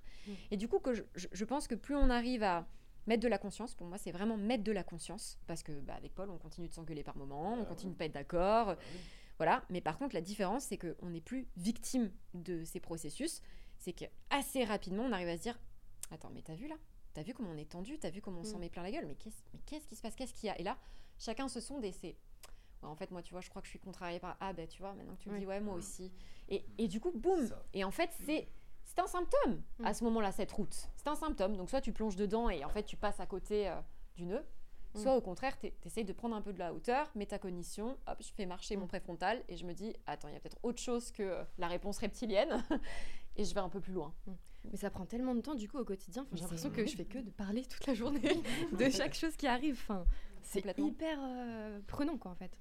[0.51, 2.67] Et du coup, que je, pense que plus on arrive à
[3.07, 5.95] mettre de la conscience, pour moi, c'est vraiment mettre de la conscience, parce que bah,
[5.95, 8.75] avec Paul, on continue de s'engueuler par moments, on continue de pas être d'accord,
[9.39, 9.63] voilà.
[9.69, 13.41] Mais par contre, la différence, c'est qu'on n'est plus victime de ces processus,
[13.79, 15.59] c'est que assez rapidement, on arrive à se dire,
[16.11, 16.75] attends, mais t'as vu là?
[17.15, 17.97] T'as vu comment on est tendu?
[17.97, 18.61] T'as vu comment on s'en Mm.
[18.61, 19.07] met plein la gueule?
[19.07, 20.15] Mais qu'est-ce mais qu'est-ce qui se passe?
[20.15, 20.59] Qu'est-ce qu'il y a?
[20.59, 20.77] Et là,
[21.17, 22.15] chacun se sonde et c'est
[22.81, 24.37] Ouais, en fait, moi, tu vois, je crois que je suis contrariée par.
[24.39, 25.39] Ah, ben, tu vois, maintenant que tu le Ouais.
[25.41, 26.13] dis, ouais, moi aussi.
[26.47, 28.47] Et, et du coup, boum Et en fait, c'est.
[28.85, 29.85] C'est un symptôme Mm.
[29.85, 30.87] à ce moment-là, cette route.
[30.95, 31.57] C'est un symptôme.
[31.57, 33.79] Donc, soit tu plonges dedans et en fait, tu passes à côté euh,
[34.15, 34.43] du nœud,
[34.95, 34.99] Mm.
[34.99, 38.31] soit au contraire, tu essayes de prendre un peu de la hauteur, métacognition, hop, je
[38.33, 38.79] fais marcher Mm.
[38.81, 41.43] mon préfrontal et je me dis, attends, il y a peut-être autre chose que euh,
[41.57, 42.63] la réponse reptilienne
[43.37, 44.13] et je vais un peu plus loin.
[44.71, 46.23] Mais ça prend tellement de temps du coup au quotidien.
[46.23, 48.19] Enfin, Mais J'ai l'impression que je fais que de parler toute la journée
[48.77, 49.79] de chaque chose qui arrive.
[49.81, 50.05] Enfin,
[50.41, 52.51] c'est hyper euh, prenant quoi en fait.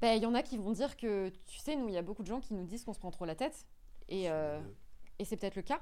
[0.00, 2.02] Ben, Il y en a qui vont dire que, tu sais, nous, il y a
[2.02, 3.66] beaucoup de gens qui nous disent qu'on se prend trop la tête.
[4.08, 4.60] Et, euh,
[5.18, 5.80] et c'est peut-être le cas.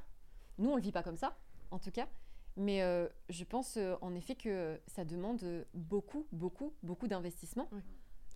[0.59, 1.37] Nous, on le vit pas comme ça,
[1.71, 2.07] en tout cas.
[2.57, 7.69] Mais euh, je pense euh, en effet que ça demande euh, beaucoup, beaucoup, beaucoup d'investissement.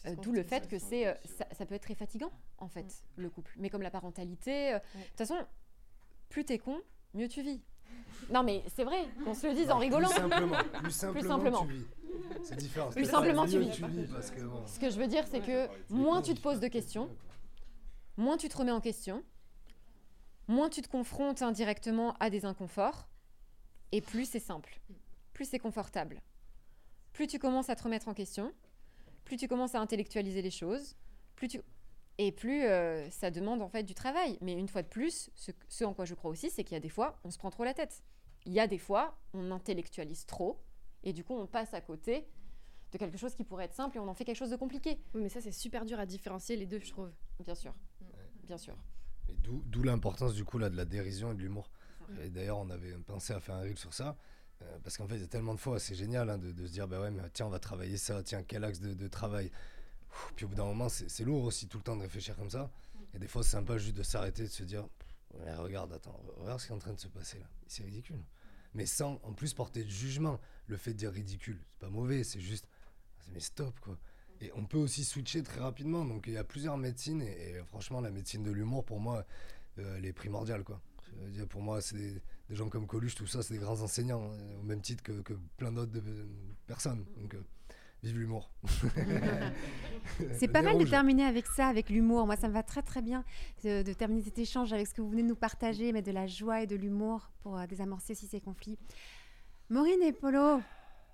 [0.06, 3.04] Euh, D'où le fait que c'est, euh, ça, ça peut être très fatigant, en fait,
[3.16, 3.52] le couple.
[3.58, 5.36] Mais comme la parentalité, euh, de toute façon,
[6.28, 6.80] plus t'es con,
[7.14, 7.60] mieux tu vis.
[8.30, 10.08] Non, mais c'est vrai, qu'on se le dise en Plus rigolant.
[10.08, 11.86] simplement, plus simplement, tu vis.
[12.42, 12.90] C'est différent.
[12.90, 13.70] Plus simplement, tu vis.
[13.70, 14.66] tu vis parce que bon.
[14.66, 17.08] Ce que je veux dire, c'est que moins tu te poses de questions,
[18.16, 19.22] moins tu te remets en question,
[20.48, 23.08] moins tu te confrontes indirectement à des inconforts,
[23.92, 24.80] et plus c'est simple,
[25.32, 26.20] plus c'est confortable.
[27.12, 28.52] Plus tu commences à te remettre en question,
[29.24, 30.96] plus tu commences à intellectualiser les choses,
[31.36, 31.60] plus tu...
[32.20, 34.38] Et plus euh, ça demande en fait du travail.
[34.40, 36.76] Mais une fois de plus, ce, ce en quoi je crois aussi, c'est qu'il y
[36.76, 38.02] a des fois, on se prend trop la tête.
[38.44, 40.58] Il y a des fois, on intellectualise trop,
[41.04, 42.26] et du coup, on passe à côté
[42.92, 44.98] de quelque chose qui pourrait être simple et on en fait quelque chose de compliqué.
[45.14, 47.10] Oui, mais ça c'est super dur à différencier les deux, je trouve.
[47.44, 47.74] Bien sûr,
[48.44, 48.74] bien sûr.
[49.28, 51.70] Et D'où d'où l'importance du coup là de la dérision et de l'humour.
[52.22, 54.16] Et d'ailleurs, on avait pensé à faire un reel sur ça.
[54.62, 56.66] euh, parce qu'en fait, il y a tellement de fois, c'est génial hein, de, de
[56.66, 59.08] se dire, bah ouais, mais tiens, on va travailler ça, tiens, quel axe de, de
[59.08, 59.50] travail.
[60.12, 62.50] Ouh, Puis au bout d'un moment, c'est lourd aussi tout le temps de réfléchir comme
[62.50, 62.70] ça.
[63.14, 64.86] Et des fois, c'est sympa juste de s'arrêter, de se dire,
[65.34, 67.46] Ouais, regarde, attends, regarde ce qui est en train de se passer là.
[67.66, 68.24] C'est ridicule.
[68.74, 70.40] Mais sans en plus porter de jugement.
[70.66, 72.66] Le fait de dire ridicule, c'est pas mauvais, c'est juste,
[73.32, 73.98] mais stop quoi.
[74.40, 76.04] Et on peut aussi switcher très rapidement.
[76.04, 79.24] Donc il y a plusieurs médecines et, et franchement, la médecine de l'humour, pour moi,
[79.78, 80.80] euh, elle est primordiale quoi.
[81.28, 84.22] Dire, pour moi, c'est des, des gens comme Coluche, tout ça, c'est des grands enseignants,
[84.32, 86.28] hein, au même titre que, que plein d'autres de-
[86.66, 87.04] personnes.
[87.16, 87.42] Donc, euh,
[88.02, 88.50] vive l'humour.
[90.38, 92.26] C'est pas mal de terminer avec ça, avec l'humour.
[92.26, 93.24] Moi, ça me va très très bien
[93.64, 96.12] de, de terminer cet échange avec ce que vous venez de nous partager, mais de
[96.12, 98.78] la joie et de l'humour pour euh, désamorcer aussi ces conflits.
[99.68, 100.60] Maureen et Polo,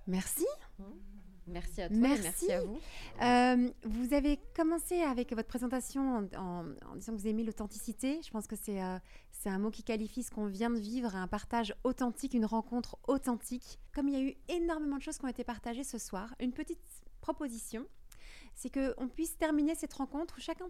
[0.07, 0.45] merci.
[1.47, 2.79] Merci à toi merci à vous.
[3.23, 8.21] Euh, vous avez commencé avec votre présentation en, en- en disant que vous aimez l'authenticité.
[8.25, 8.99] Je pense que c'est euh,
[9.47, 13.79] un mot qui qualifie ce qu'on vient de vivre, un partage authentique, une rencontre authentique.
[13.95, 16.53] Comme il y a eu énormément de choses qui ont été partagées ce soir, une
[16.53, 16.81] petite
[17.21, 17.85] proposition,
[18.55, 20.67] c'est qu'on puisse terminer cette rencontre où chacun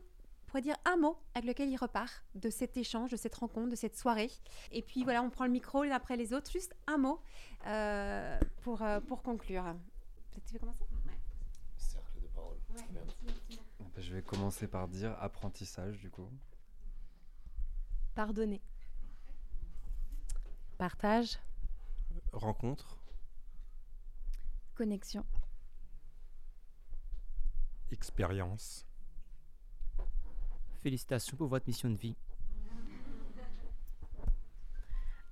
[0.46, 3.76] pourrait dire un mot avec lequel il repart de cet échange, de cette rencontre, de
[3.76, 4.30] cette soirée.
[4.72, 7.18] Et puis voilà, on prend le micro les uns après les autres, juste un mot
[7.66, 9.74] euh, pour, euh, pour conclure.
[10.34, 10.84] Peut-être tu veux commencer?
[11.76, 12.58] Cercle de parole.
[12.68, 16.28] Bah, Je vais commencer par dire apprentissage du coup.
[18.14, 18.60] Pardonner.
[20.78, 21.38] Partage.
[22.32, 22.98] Rencontre.
[24.74, 25.24] Connexion.
[27.92, 28.86] Expérience.
[30.80, 32.16] Félicitations pour votre mission de vie.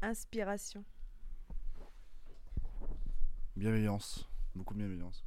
[0.01, 0.85] Inspiration.
[3.57, 4.32] Bienveillance.
[4.55, 5.24] Beaucoup de bienveillance.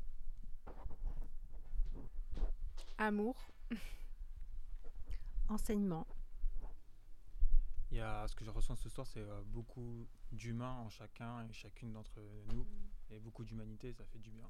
[2.97, 3.35] Amour.
[5.49, 6.07] Enseignement.
[7.91, 11.47] Il y a, ce que je ressens ce soir, c'est euh, beaucoup d'humain en chacun
[11.47, 12.19] et chacune d'entre
[12.53, 12.65] nous.
[13.09, 14.49] Et beaucoup d'humanité, ça fait du bien.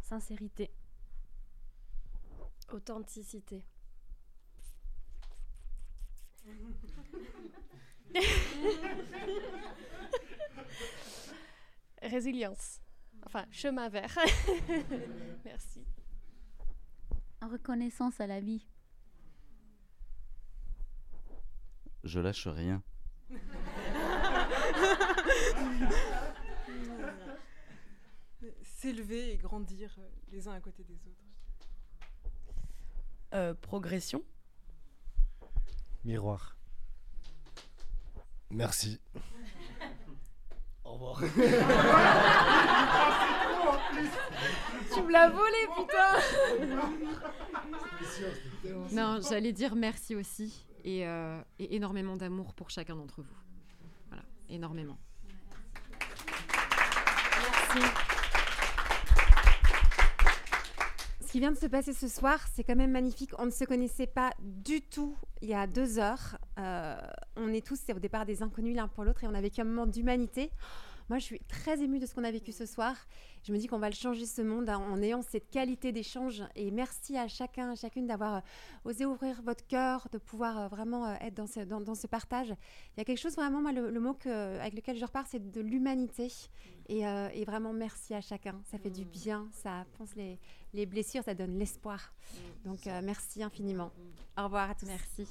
[0.00, 0.70] Sincérité.
[2.72, 3.64] Authenticité.
[12.02, 12.80] Résilience.
[13.26, 14.16] Enfin, chemin vert.
[15.44, 15.84] Merci.
[17.42, 18.66] Reconnaissance à la vie.
[22.04, 22.82] Je lâche rien.
[28.62, 29.94] S'élever et grandir
[30.30, 31.24] les uns à côté des autres.
[33.34, 34.24] Euh, progression.
[36.04, 36.56] Miroir.
[38.50, 39.00] Merci.
[41.00, 41.22] Revoir.
[44.92, 46.18] Tu me l'as volé, putain
[48.92, 53.36] Non, j'allais dire merci aussi et, euh, et énormément d'amour pour chacun d'entre vous.
[54.08, 54.98] Voilà, énormément.
[57.38, 57.88] Merci.
[61.20, 63.30] Ce qui vient de se passer ce soir, c'est quand même magnifique.
[63.38, 66.38] On ne se connaissait pas du tout il y a deux heures.
[66.58, 66.96] Euh,
[67.36, 69.60] on est tous c'est au départ des inconnus l'un pour l'autre et on a vécu
[69.60, 70.50] un moment d'humanité.
[71.10, 72.94] Moi, je suis très émue de ce qu'on a vécu ce soir.
[73.42, 76.42] Je me dis qu'on va le changer ce monde en- en ayant cette qualité d'échange.
[76.54, 78.40] Et merci à chacun, à chacune d'avoir euh,
[78.84, 82.06] osé ouvrir votre cœur, de pouvoir euh, vraiment euh, être dans ce, dans, dans ce
[82.06, 82.50] partage.
[82.50, 85.26] Il y a quelque chose vraiment, moi, le, le mot que, avec lequel je repars,
[85.26, 86.28] c'est de l'humanité.
[86.88, 88.60] Et, euh, et vraiment, merci à chacun.
[88.70, 90.38] Ça fait du bien, ça pense les,
[90.74, 92.12] les blessures, ça donne l'espoir.
[92.64, 93.90] Donc, euh, merci infiniment.
[94.38, 94.86] Au revoir à tous.
[94.86, 95.26] Merci.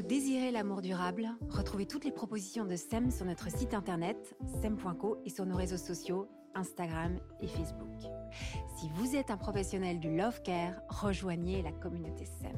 [0.00, 5.18] Vous désirez l'amour durable, retrouvez toutes les propositions de SEM sur notre site internet sem.co
[5.26, 8.10] et sur nos réseaux sociaux Instagram et Facebook.
[8.78, 12.56] Si vous êtes un professionnel du love care, rejoignez la communauté SEM.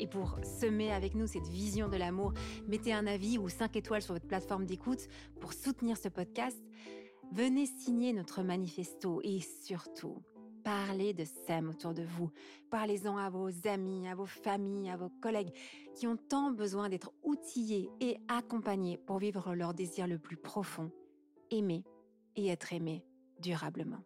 [0.00, 2.32] Et pour semer avec nous cette vision de l'amour,
[2.66, 5.06] mettez un avis ou 5 étoiles sur votre plateforme d'écoute
[5.38, 6.58] pour soutenir ce podcast.
[7.30, 10.16] Venez signer notre manifesto et surtout,
[10.62, 12.30] parlez de SEM autour de vous.
[12.70, 15.52] Parlez-en à vos amis, à vos familles, à vos collègues
[15.94, 20.90] qui ont tant besoin d'être outillés et accompagnés pour vivre leur désir le plus profond,
[21.50, 21.84] aimer
[22.36, 23.04] et être aimé
[23.40, 24.02] durablement.